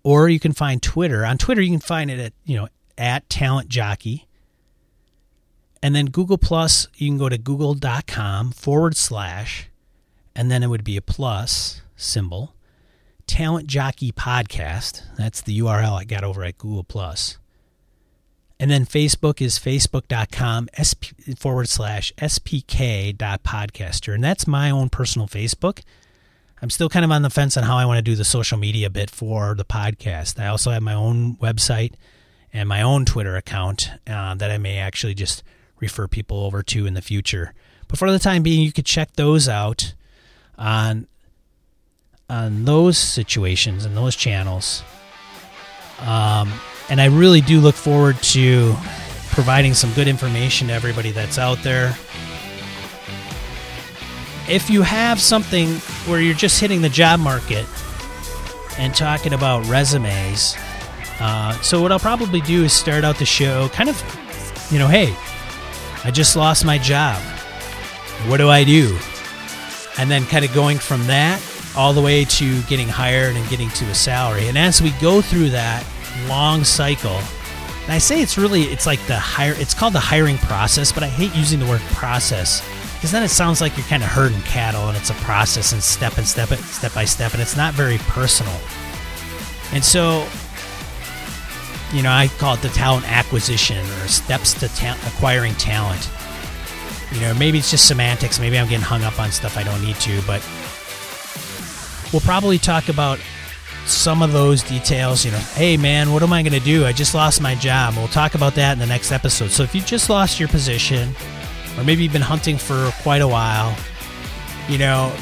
or 0.09 0.27
you 0.31 0.41
can 0.41 0.53
find 0.53 0.83
Twitter. 0.83 1.27
On 1.27 1.37
Twitter, 1.37 1.61
you 1.61 1.71
can 1.71 1.81
find 1.81 2.11
it 2.11 2.19
at 2.19 2.33
you 2.47 2.57
know 2.57 2.69
at 2.97 3.29
Talent 3.29 3.69
Jockey. 3.69 4.27
And 5.83 5.95
then 5.95 6.07
Google 6.07 6.39
Plus, 6.39 6.89
you 6.97 7.11
can 7.11 7.19
go 7.19 7.29
to 7.29 7.37
google.com 7.37 8.53
forward 8.53 8.97
slash, 8.97 9.69
and 10.35 10.51
then 10.51 10.63
it 10.63 10.69
would 10.69 10.83
be 10.83 10.97
a 10.97 11.03
plus 11.03 11.83
symbol. 11.95 12.55
Talent 13.27 13.67
Jockey 13.67 14.11
Podcast. 14.11 15.03
That's 15.19 15.43
the 15.43 15.59
URL 15.59 16.01
I 16.01 16.05
got 16.05 16.25
over 16.25 16.43
at 16.43 16.57
Google 16.57 16.85
Plus. 16.85 17.37
And 18.59 18.71
then 18.71 18.87
Facebook 18.87 19.43
is 19.43 19.59
facebook.com 19.59 20.71
sp, 20.81 21.13
forward 21.37 21.69
slash 21.69 22.15
spk 22.17 23.17
dot 23.17 23.43
podcaster. 23.43 24.15
And 24.15 24.25
that's 24.25 24.47
my 24.47 24.71
own 24.71 24.89
personal 24.89 25.29
Facebook. 25.29 25.83
I'm 26.61 26.71
still 26.71 26.89
kind 26.89 27.05
of 27.05 27.11
on 27.11 27.23
the 27.23 27.31
fence 27.31 27.57
on 27.57 27.63
how 27.63 27.77
I 27.77 27.85
want 27.85 27.99
to 27.99 28.03
do 28.03 28.17
the 28.17 28.25
social 28.25 28.59
media 28.59 28.91
bit 28.91 29.11
for 29.11 29.55
the 29.55 29.65
podcast. 29.65 30.41
I 30.41 30.49
also 30.49 30.71
have 30.71 30.83
my 30.83 30.95
own 30.95 31.37
website 31.37 31.95
and 32.53 32.69
my 32.69 32.83
own 32.83 33.05
Twitter 33.05 33.37
account 33.37 33.91
uh, 34.07 34.35
that 34.35 34.51
I 34.51 34.59
may 34.59 34.79
actually 34.79 35.15
just 35.15 35.43
refer 35.81 36.09
people 36.09 36.41
over 36.41 36.63
to 36.65 36.87
in 36.87 36.95
the 36.95 37.03
future. 37.03 37.55
But 37.87 37.99
for 37.99 38.11
the 38.11 38.19
time 38.19 38.43
being, 38.43 38.63
you 38.63 38.73
could 38.73 38.87
check 38.87 39.13
those 39.15 39.49
out 39.49 39.95
on 40.57 41.07
on 42.31 42.65
those 42.67 42.99
situations 42.99 43.87
and 43.87 43.97
those 43.97 44.15
channels. 44.15 44.83
Um, 46.01 46.53
and 46.91 47.01
I 47.01 47.07
really 47.07 47.41
do 47.41 47.61
look 47.61 47.75
forward 47.75 48.17
to 48.23 48.75
providing 49.31 49.73
some 49.73 49.93
good 49.95 50.09
information 50.09 50.69
to 50.69 50.75
everybody 50.75 51.11
that's 51.11 51.39
out 51.39 51.63
there 51.63 51.97
if 54.49 54.71
you 54.71 54.83
have 54.83 55.21
something 55.21 55.69
where 56.07 56.21
you're 56.21 56.35
just 56.35 56.61
hitting 56.61 56.81
the 56.81 56.89
job 56.89 57.21
market 57.21 57.67
and 58.79 58.95
talking 58.95 59.35
about 59.35 59.67
resumes, 59.67 60.57
uh, 61.21 61.53
so 61.61 61.83
what 61.83 61.93
I'll 61.93 61.99
probably 61.99 62.41
do 62.41 62.65
is 62.65 62.73
start 62.73 63.05
out 63.05 63.19
the 63.19 63.27
show 63.27 63.69
kind 63.71 63.89
of, 63.89 64.69
you 64.71 64.79
know, 64.79 64.89
hey, 64.89 65.15
I 66.05 66.11
just 66.11 66.35
lost 66.37 66.65
my 66.65 66.79
job. 66.79 67.21
What 68.27 68.39
do 68.39 68.49
I 68.49 68.65
do? 68.65 68.99
And 69.99 70.11
then 70.11 70.25
kind 70.27 70.45
of 70.45 70.55
going 70.55 70.79
from 70.79 71.07
that 71.09 71.43
all 71.77 71.93
the 71.93 72.01
way 72.01 72.25
to 72.25 72.63
getting 72.63 72.89
hired 72.89 73.37
and 73.37 73.49
getting 73.51 73.69
to 73.71 73.85
a 73.87 73.95
salary. 73.95 74.49
And 74.49 74.57
as 74.57 74.81
we 74.81 74.91
go 75.01 75.21
through 75.21 75.51
that 75.51 75.85
long 76.27 76.65
cycle, 76.65 77.21
and 77.83 77.93
I 77.93 77.99
say 77.99 78.23
it's 78.23 78.39
really 78.39 78.63
it's 78.63 78.87
like 78.87 79.05
the 79.07 79.19
hire 79.19 79.55
it's 79.57 79.75
called 79.75 79.93
the 79.93 80.01
hiring 80.01 80.39
process, 80.39 80.93
but 80.93 81.03
I 81.03 81.09
hate 81.09 81.35
using 81.35 81.59
the 81.59 81.67
word 81.67 81.81
process 81.93 82.63
because 82.99 83.13
then 83.13 83.23
it 83.23 83.29
sounds 83.29 83.61
like 83.61 83.77
you're 83.77 83.87
kind 83.87 84.03
of 84.03 84.09
herding 84.09 84.41
cattle 84.43 84.89
and 84.89 84.97
it's 84.97 85.11
a 85.11 85.15
process 85.15 85.73
and 85.73 85.81
step 85.81 86.19
and 86.19 86.27
step 86.27 86.51
it 86.51 86.59
step 86.59 86.93
by 86.95 87.05
step 87.05 87.33
and 87.33 87.41
it's 87.41 87.57
not 87.57 87.73
very 87.75 87.99
personal. 87.99 88.59
And 89.73 89.85
so 89.85 90.27
you 91.93 92.03
know, 92.03 92.11
I 92.11 92.29
call 92.39 92.55
it 92.55 92.63
the 92.63 92.69
talent 92.69 93.11
acquisition 93.11 93.79
or 93.79 94.09
steps 94.09 94.53
to 94.55 94.69
ta- 94.69 94.99
acquiring 95.07 95.55
talent. 95.55 96.11
You 97.13 97.21
know, 97.21 97.35
maybe 97.35 97.59
it's 97.59 97.71
just 97.71 97.87
semantics. 97.89 98.39
Maybe 98.39 98.59
I'm 98.59 98.69
getting 98.69 98.85
hung 98.85 99.03
up 99.03 99.19
on 99.19 99.31
stuff 99.31 99.57
I 99.57 99.63
don't 99.63 99.81
need 99.81 99.97
to, 99.97 100.21
but 100.27 100.47
we'll 102.13 102.21
probably 102.21 102.59
talk 102.59 102.89
about 102.89 103.19
some 103.87 104.23
of 104.23 104.33
those 104.33 104.63
details. 104.63 105.25
You 105.25 105.31
know, 105.31 105.39
hey 105.39 105.77
man, 105.77 106.13
what 106.13 106.23
am 106.23 106.33
I 106.33 106.43
going 106.43 106.53
to 106.53 106.61
do? 106.61 106.85
I 106.85 106.93
just 106.93 107.15
lost 107.15 107.41
my 107.41 107.55
job. 107.55 107.95
We'll 107.97 108.09
talk 108.09 108.35
about 108.35 108.55
that 108.57 108.73
in 108.73 108.79
the 108.79 108.87
next 108.87 109.11
episode. 109.11 109.51
So 109.51 109.63
if 109.63 109.75
you 109.75 109.81
just 109.81 110.11
lost 110.11 110.39
your 110.39 110.49
position, 110.49 111.15
or 111.79 111.85
maybe 111.85 112.03
you've 112.03 112.13
been 112.13 112.21
hunting 112.21 112.59
for 112.59 112.91
quite 113.03 113.23
a 113.23 113.29
while, 113.29 113.77
you 114.69 114.79
know, 114.79 115.15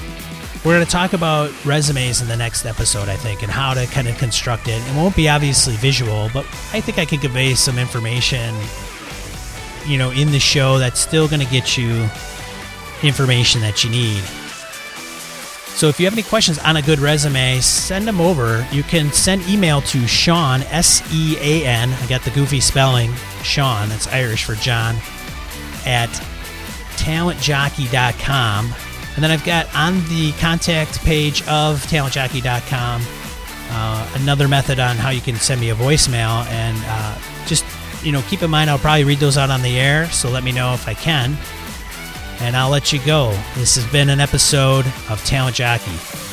we're 0.65 0.75
going 0.75 0.85
to 0.85 0.91
talk 0.91 1.13
about 1.13 1.53
resumes 1.65 2.21
in 2.21 2.29
the 2.29 2.37
next 2.37 2.65
episode, 2.65 3.09
I 3.09 3.15
think, 3.15 3.43
and 3.43 3.51
how 3.53 3.75
to 3.75 3.87
kind 3.87 4.09
of 4.09 4.19
construct 4.19 4.67
it. 4.67 4.83
It 4.83 4.97
won't 4.97 5.15
be 5.15 5.29
obviously 5.29 5.77
visual, 5.77 6.29
but 6.33 6.45
I 6.73 6.81
think 6.81 6.99
I 6.99 7.05
can 7.05 7.21
convey 7.21 7.55
some 7.55 7.79
information, 7.79 8.53
you 9.87 9.97
know, 9.97 10.11
in 10.11 10.33
the 10.33 10.41
show 10.41 10.79
that's 10.79 10.99
still 10.99 11.29
going 11.29 11.41
to 11.41 11.47
get 11.47 11.77
you 11.77 12.09
information 13.03 13.61
that 13.61 13.85
you 13.85 13.91
need. 13.91 14.23
So 15.77 15.89
if 15.89 16.01
you 16.01 16.07
have 16.07 16.15
any 16.15 16.23
questions 16.23 16.59
on 16.61 16.79
a 16.79 16.83
good 16.83 16.99
resume, 16.99 17.61
send 17.61 18.09
them 18.09 18.19
over. 18.19 18.67
You 18.73 18.83
can 18.83 19.13
send 19.13 19.47
email 19.47 19.83
to 19.83 20.07
Sean, 20.09 20.63
S 20.63 21.03
E 21.13 21.37
A 21.39 21.67
N, 21.67 21.91
I 21.93 22.07
got 22.07 22.23
the 22.23 22.31
goofy 22.31 22.61
spelling, 22.61 23.13
Sean, 23.43 23.91
that's 23.91 24.09
Irish 24.09 24.45
for 24.45 24.55
John, 24.55 24.97
at 25.85 26.09
talentjockey.com. 26.97 28.75
And 29.15 29.25
then 29.25 29.31
I've 29.31 29.45
got 29.45 29.75
on 29.75 30.01
the 30.09 30.33
contact 30.33 31.01
page 31.01 31.41
of 31.49 31.81
talentjockey.com 31.87 33.03
uh, 33.71 34.11
another 34.15 34.49
method 34.49 34.79
on 34.79 34.97
how 34.97 35.11
you 35.11 35.21
can 35.21 35.37
send 35.37 35.61
me 35.61 35.71
a 35.71 35.75
voicemail. 35.75 36.47
And 36.47 36.77
uh, 36.87 37.19
just, 37.47 37.65
you 38.05 38.13
know, 38.13 38.23
keep 38.23 38.43
in 38.43 38.51
mind, 38.51 38.71
I'll 38.71 38.79
probably 38.79 39.05
read 39.05 39.19
those 39.19 39.37
out 39.37 39.51
on 39.51 39.63
the 39.63 39.79
air. 39.79 40.07
So 40.11 40.31
let 40.31 40.45
me 40.45 40.53
know 40.53 40.75
if 40.75 40.89
I 40.89 40.95
can. 40.95 41.37
And 42.41 42.57
I'll 42.57 42.71
let 42.71 42.93
you 42.93 43.01
go. 43.05 43.31
This 43.55 43.77
has 43.77 43.87
been 43.91 44.11
an 44.11 44.21
episode 44.21 44.87
of 45.09 45.23
Talent 45.25 45.57
Jockey. 45.57 46.26